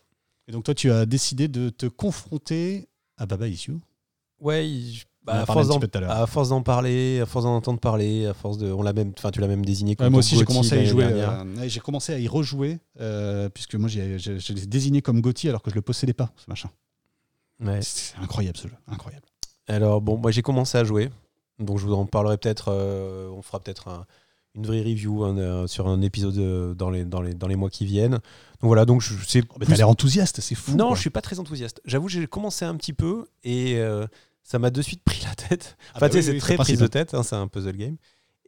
[0.47, 2.87] Et donc toi, tu as décidé de te confronter
[3.17, 3.81] à Baba Is You
[4.41, 4.69] Ouais,
[5.25, 8.71] bah, à, force à, force d'en parler, à force d'en entendre parler, à force de,
[8.71, 9.95] on l'a même, enfin tu l'as même désigné.
[9.95, 11.05] Comme moi aussi, j'ai commencé à y jouer.
[11.05, 14.17] Euh, j'ai commencé à y rejouer euh, puisque moi j'ai
[14.67, 16.69] désigné comme Gauthier alors que je le possédais pas, ce machin.
[17.59, 17.79] Ouais.
[17.81, 19.25] C'est incroyable ce jeu, incroyable.
[19.67, 21.09] Alors bon, moi j'ai commencé à jouer,
[21.57, 22.67] donc je vous en parlerai peut-être.
[22.69, 24.05] Euh, on fera peut-être un
[24.55, 27.55] une vraie review hein, euh, sur un épisode euh, dans, les, dans, les, dans les
[27.55, 28.13] mois qui viennent.
[28.13, 29.43] Donc voilà, donc c'est.
[29.49, 30.75] Oh, t'as l'air enthousiaste, c'est fou.
[30.75, 31.81] Non, je suis pas très enthousiaste.
[31.85, 34.07] J'avoue, j'ai commencé un petit peu et euh,
[34.43, 35.77] ça m'a de suite pris la tête.
[35.87, 37.97] Ah enfin, bah c'est très prise de tête, hein, c'est un puzzle game.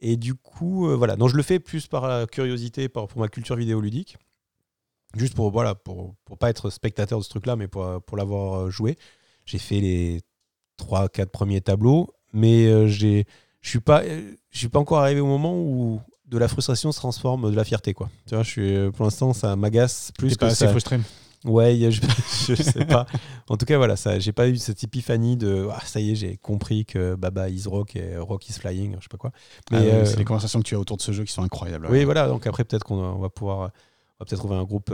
[0.00, 1.16] Et du coup, voilà.
[1.16, 4.16] Donc je le fais plus par curiosité, par, pour ma culture vidéoludique.
[5.16, 8.70] Juste pour, voilà, pour, pour pas être spectateur de ce truc-là, mais pour, pour l'avoir
[8.70, 8.96] joué.
[9.44, 10.20] J'ai fait les
[10.78, 13.26] 3-4 premiers tableaux, mais j'ai
[13.60, 16.98] je suis pas, je suis pas encore arrivé au moment où de la frustration se
[16.98, 18.10] transforme de la fierté quoi.
[18.26, 20.98] Tu vois, je suis pour l'instant ça m'agace plus que pas assez frustré.
[21.44, 22.00] Ouais, je,
[22.48, 23.06] je sais pas.
[23.48, 26.14] En tout cas, voilà, ça, j'ai pas eu cette épiphanie de ah, ça y est,
[26.16, 29.30] j'ai compris que Baba is rock et rock is flying, je sais pas quoi.
[29.70, 31.86] Mais ah c'est les conversations que tu as autour de ce jeu qui sont incroyables.
[31.90, 32.26] Oui, voilà.
[32.26, 34.92] Donc après, peut-être qu'on va pouvoir, on va peut-être trouver un groupe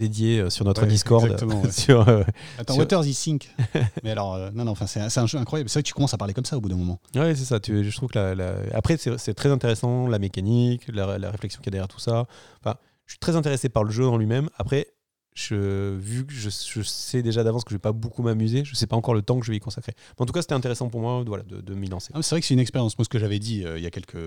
[0.00, 1.28] dédié euh, sur notre Discord.
[1.70, 2.24] sur, euh,
[2.58, 3.54] Attends, Waters il sync.
[4.02, 5.68] Mais alors, euh, non, non, enfin, c'est un, jeu incroyable.
[5.68, 6.98] C'est vrai que tu commences à parler comme ça au bout d'un moment.
[7.14, 7.60] Oui, c'est ça.
[7.60, 11.72] Tu, je trouve que la, après, c'est très intéressant, la mécanique, la, la réflexion qu'il
[11.72, 12.26] y a derrière tout ça.
[12.64, 14.48] Enfin, je suis très intéressé par le jeu en lui-même.
[14.58, 14.88] Après,
[15.34, 18.86] je, vu que je, sais déjà d'avance que je vais pas beaucoup m'amuser, je sais
[18.86, 19.92] pas encore le temps que je vais y consacrer.
[20.18, 22.10] en tout cas, c'était intéressant pour moi de, m'y lancer.
[22.14, 22.98] Ah, c'est vrai que c'est une expérience.
[22.98, 24.18] Moi, ce que j'avais dit euh, il y a quelques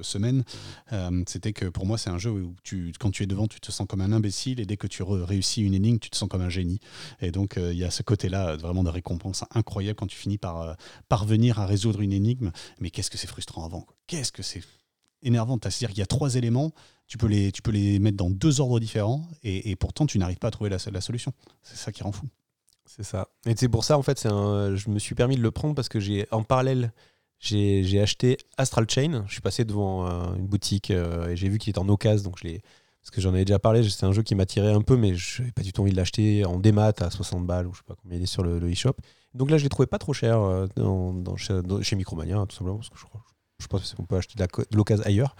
[0.00, 0.44] semaines,
[0.92, 2.54] euh, c'était que pour moi, c'est un jeu où
[3.00, 5.62] quand tu es devant, tu te sens comme un imbécile et dès que tu réussis
[5.62, 6.78] une énigme, tu te sens comme un génie.
[7.20, 10.38] Et donc, euh, il y a ce côté-là vraiment de récompense incroyable quand tu finis
[10.38, 10.76] par
[11.08, 12.52] parvenir à résoudre une énigme.
[12.80, 14.62] Mais qu'est-ce que c'est frustrant avant Qu'est-ce que c'est
[15.22, 16.72] énervant C'est-à-dire qu'il y a trois éléments
[17.06, 20.38] tu peux les, tu peux les mettre dans deux ordres différents et, pourtant tu n'arrives
[20.38, 21.32] pas à trouver la, la solution.
[21.62, 22.26] C'est ça qui rend fou.
[22.86, 23.28] C'est ça.
[23.46, 25.88] Et c'est pour ça, en fait, un, je me suis permis de le prendre parce
[25.88, 26.92] que j'ai en parallèle,
[27.38, 29.24] j'ai acheté Astral Chain.
[29.26, 32.38] Je suis passé devant une boutique euh, et j'ai vu qu'il était en occasion, donc
[32.38, 32.62] je l'ai.
[33.00, 35.42] Parce que j'en avais déjà parlé, c'est un jeu qui m'attirait un peu, mais je
[35.42, 37.84] n'avais pas du tout envie de l'acheter en démat à 60 balles ou je sais
[37.86, 38.94] pas combien il est sur le, e-shop.
[39.34, 40.66] Donc là, je l'ai trouvé pas trop cher euh,
[41.82, 43.04] chez, Micromania, tout simplement, parce que je,
[43.58, 45.36] je pense qu'on peut acheter de l'occasion ailleurs.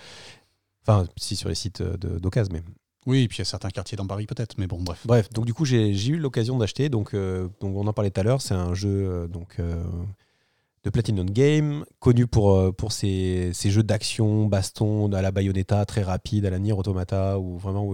[0.86, 2.62] Enfin, si sur les sites d'occasion, mais.
[3.06, 5.02] Oui, et puis il y a certains quartiers dans Paris peut-être, mais bon, bref.
[5.04, 6.88] Bref, donc du coup, j'ai eu l'occasion d'acheter.
[6.88, 8.40] Donc, euh, donc, on en parlait tout à l'heure.
[8.40, 9.82] C'est un jeu euh, donc, euh,
[10.84, 16.02] de Platinum Game, connu pour, pour ses, ses jeux d'action, baston, à la Bayonetta, très
[16.02, 17.92] rapide, à la Nier Automata, où vraiment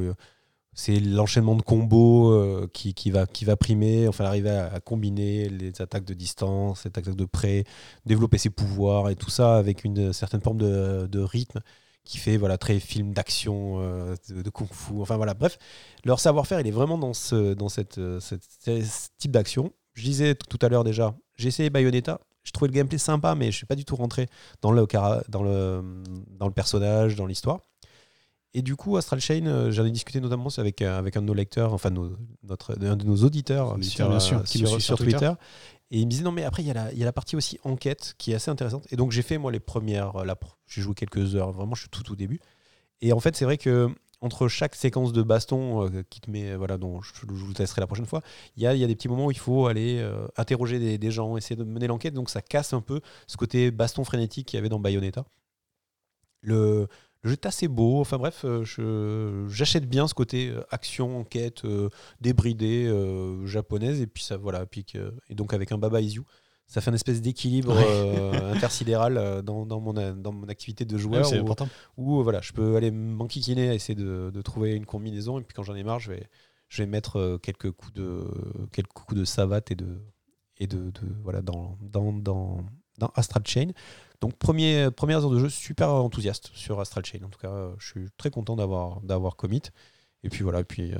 [0.72, 5.80] c'est l'enchaînement de combos qui, qui, va, qui va primer, enfin arriver à, combiner les
[5.80, 7.64] attaques de distance, les attaques de près,
[8.06, 11.60] développer ses pouvoirs et tout ça avec une certaine forme de, de rythme
[12.04, 15.34] qui fait voilà très film d'action euh, de, kung-fu enfin voilà.
[15.34, 15.58] Bref
[16.04, 19.72] leur savoir-faire il est vraiment dans ce dans cette, euh, cette ce type d'action.
[19.94, 22.20] Je disais tout à l'heure déjà j'ai essayé Bayonetta.
[22.42, 24.28] Je trouvais le gameplay sympa mais je suis pas du tout rentré
[24.62, 24.86] dans le
[25.28, 27.60] dans le dans le personnage dans l'histoire.
[28.52, 31.34] Et du coup, Astral Chain, euh, j'en ai discuté notamment avec, avec un de nos
[31.34, 35.30] lecteurs, enfin notre, un de nos auditeurs sur, qui sur, sur, Twitter.
[35.90, 37.12] Et il me disait non mais après il y, a la, il y a la
[37.12, 38.86] partie aussi enquête qui est assez intéressante.
[38.92, 40.34] Et donc j'ai fait moi les premières, euh,
[40.66, 42.40] j'ai joué quelques heures, vraiment je suis tout au début.
[43.00, 43.90] Et en fait c'est vrai que
[44.20, 47.86] entre chaque séquence de baston euh, qui te met, voilà, dont je, vous testerai la
[47.86, 48.22] prochaine fois,
[48.56, 50.98] il y a, y a des petits moments où il faut aller euh, interroger des,
[50.98, 52.14] des, gens, essayer de mener l'enquête.
[52.14, 55.24] Donc ça casse un peu ce côté baston frénétique qu'il y avait dans Bayonetta.
[56.42, 56.86] Le,
[57.22, 58.00] le jeu est assez beau.
[58.00, 61.90] Enfin bref, euh, j'achète bien ce côté euh, action, enquête, euh,
[62.20, 62.90] débridée
[63.44, 64.00] japonaise.
[64.00, 64.64] Et puis ça, voilà.
[64.66, 64.86] Puis,
[65.28, 66.24] et donc avec un Baba Is You,
[66.66, 67.76] ça fait une espèce d'équilibre
[68.54, 71.26] intersidéral dans, dans, mon, dans mon activité de joueur.
[71.96, 75.38] où, voilà, je peux aller m'enquiquiner à essayer de, de, trouver une combinaison.
[75.38, 76.28] Et puis quand j'en ai marre, je vais,
[76.68, 78.24] je vais mettre quelques coups de,
[78.72, 80.00] quelques coups de savate et de,
[80.58, 82.64] et de, de voilà, dans, dans, dans,
[82.98, 83.72] dans Astral Chain.
[84.20, 87.20] Donc premier, premières heures de jeu, super enthousiaste sur Astral Chain.
[87.24, 89.62] En tout cas, je suis très content d'avoir d'avoir commit.
[90.22, 90.98] Et puis voilà, puis euh,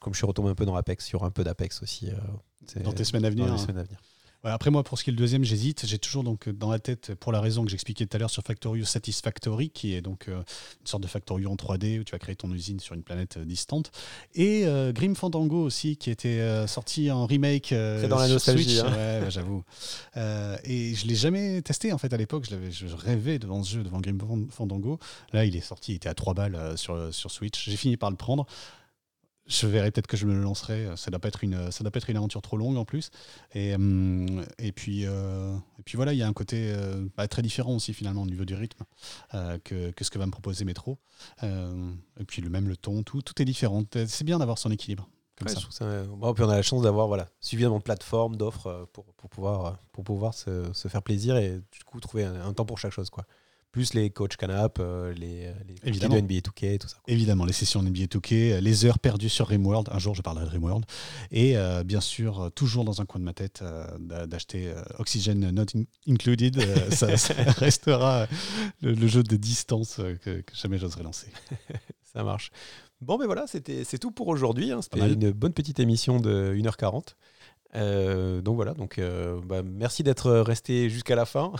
[0.00, 2.10] comme je suis retombé un peu dans Apex, il y aura un peu d'Apex aussi.
[2.10, 3.46] Euh, dans tes semaines à venir.
[3.46, 3.62] Dans les hein.
[3.62, 3.98] semaines à venir
[4.52, 5.86] après moi, pour ce qui est le deuxième, j'hésite.
[5.86, 8.42] J'ai toujours donc dans la tête, pour la raison que j'expliquais tout à l'heure sur
[8.42, 12.18] Factorio Satisfactory, qui est donc euh, une sorte de Factorio en 3D où tu vas
[12.18, 13.90] créer ton usine sur une planète euh, distante,
[14.34, 18.84] et euh, Grim Fandango aussi, qui était sorti en remake C'est dans la nostalgie, Switch.
[18.84, 19.30] Hein.
[19.30, 19.64] j'avoue.
[20.16, 22.46] et je l'ai jamais testé en fait à l'époque.
[22.48, 24.18] Je, je, rêvais devant ce jeu, devant Grim
[24.50, 24.98] Fandango.
[25.32, 27.68] Là, il est sorti, il était à 3 balles sur, sur Switch.
[27.68, 28.46] J'ai fini par le prendre
[29.46, 30.88] je verrai peut-être que je me lancerai.
[30.96, 33.10] Ça doit pas être une, ça doit pas être une aventure trop longue en plus.
[33.52, 37.28] Et, hum, et puis, euh, et puis voilà, il y a un côté euh, bah,
[37.28, 38.84] très différent aussi finalement au niveau du rythme
[39.34, 40.98] euh, que, que, ce que va me proposer Metro.
[41.42, 43.84] et puis le même le ton, tout, tout est différent.
[44.06, 45.08] C'est bien d'avoir son équilibre.
[45.36, 46.04] Comme ça.
[46.06, 49.78] Bon, puis on a la chance d'avoir voilà, suffisamment de plateformes, d'offres pour, pour, pouvoir,
[49.90, 52.92] pour pouvoir se, se, faire plaisir et du coup trouver un, un temps pour chaque
[52.92, 53.10] chose.
[53.10, 53.26] Quoi
[53.74, 55.52] plus les coach canap, euh, les,
[55.82, 56.98] les de NBA 2K, tout ça.
[57.08, 59.88] Évidemment, les sessions NBA 2K, les heures perdues sur Rimworld.
[59.90, 60.84] Un jour, je parlerai de Rimworld.
[61.32, 65.76] Et euh, bien sûr, toujours dans un coin de ma tête, euh, d'acheter Oxygen Not
[66.06, 66.56] Included.
[66.92, 67.08] ça,
[67.58, 68.28] restera
[68.80, 71.26] le, jeu de distance que, que jamais j'oserais lancer.
[72.04, 72.52] ça marche.
[73.00, 74.70] Bon, ben voilà, c'est tout pour aujourd'hui.
[74.70, 74.82] Hein.
[74.82, 77.16] C'était une bonne petite émission de 1h40.
[77.76, 81.52] Euh, donc voilà, donc euh, bah, merci d'être resté jusqu'à la fin.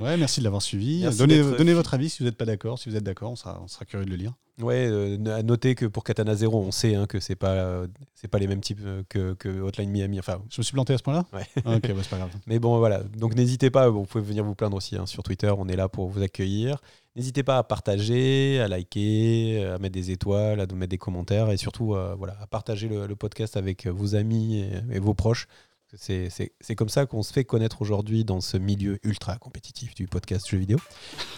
[0.00, 1.02] ouais, merci de l'avoir suivi.
[1.16, 2.78] Donnez, donnez, votre avis si vous n'êtes pas d'accord.
[2.78, 4.34] Si vous êtes d'accord, on sera, on sera, curieux de le lire.
[4.60, 7.86] Ouais, euh, à noter que pour Katana Zero, on sait hein, que c'est pas euh,
[8.14, 10.18] c'est pas les mêmes types euh, que, que Hotline Miami.
[10.18, 11.24] Enfin, Je me suis planté à ce point-là?
[11.32, 11.46] Ouais.
[11.64, 12.30] Ah, ok, bah, c'est pas grave.
[12.46, 13.04] mais bon, voilà.
[13.04, 15.88] Donc n'hésitez pas, vous pouvez venir vous plaindre aussi hein, sur Twitter, on est là
[15.88, 16.80] pour vous accueillir.
[17.14, 21.50] N'hésitez pas à partager, à liker, à mettre des étoiles, à nous mettre des commentaires
[21.50, 25.14] et surtout euh, voilà, à partager le, le podcast avec vos amis et, et vos
[25.14, 25.46] proches.
[25.94, 30.48] C'est comme ça qu'on se fait connaître aujourd'hui dans ce milieu ultra compétitif du podcast
[30.48, 30.78] jeux vidéo.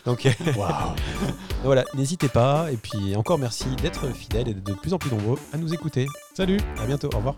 [0.05, 0.29] Donc
[1.63, 2.71] voilà, n'hésitez pas.
[2.73, 6.07] Et puis encore merci d'être fidèles et de plus en plus nombreux à nous écouter.
[6.35, 7.37] Salut À bientôt, au revoir.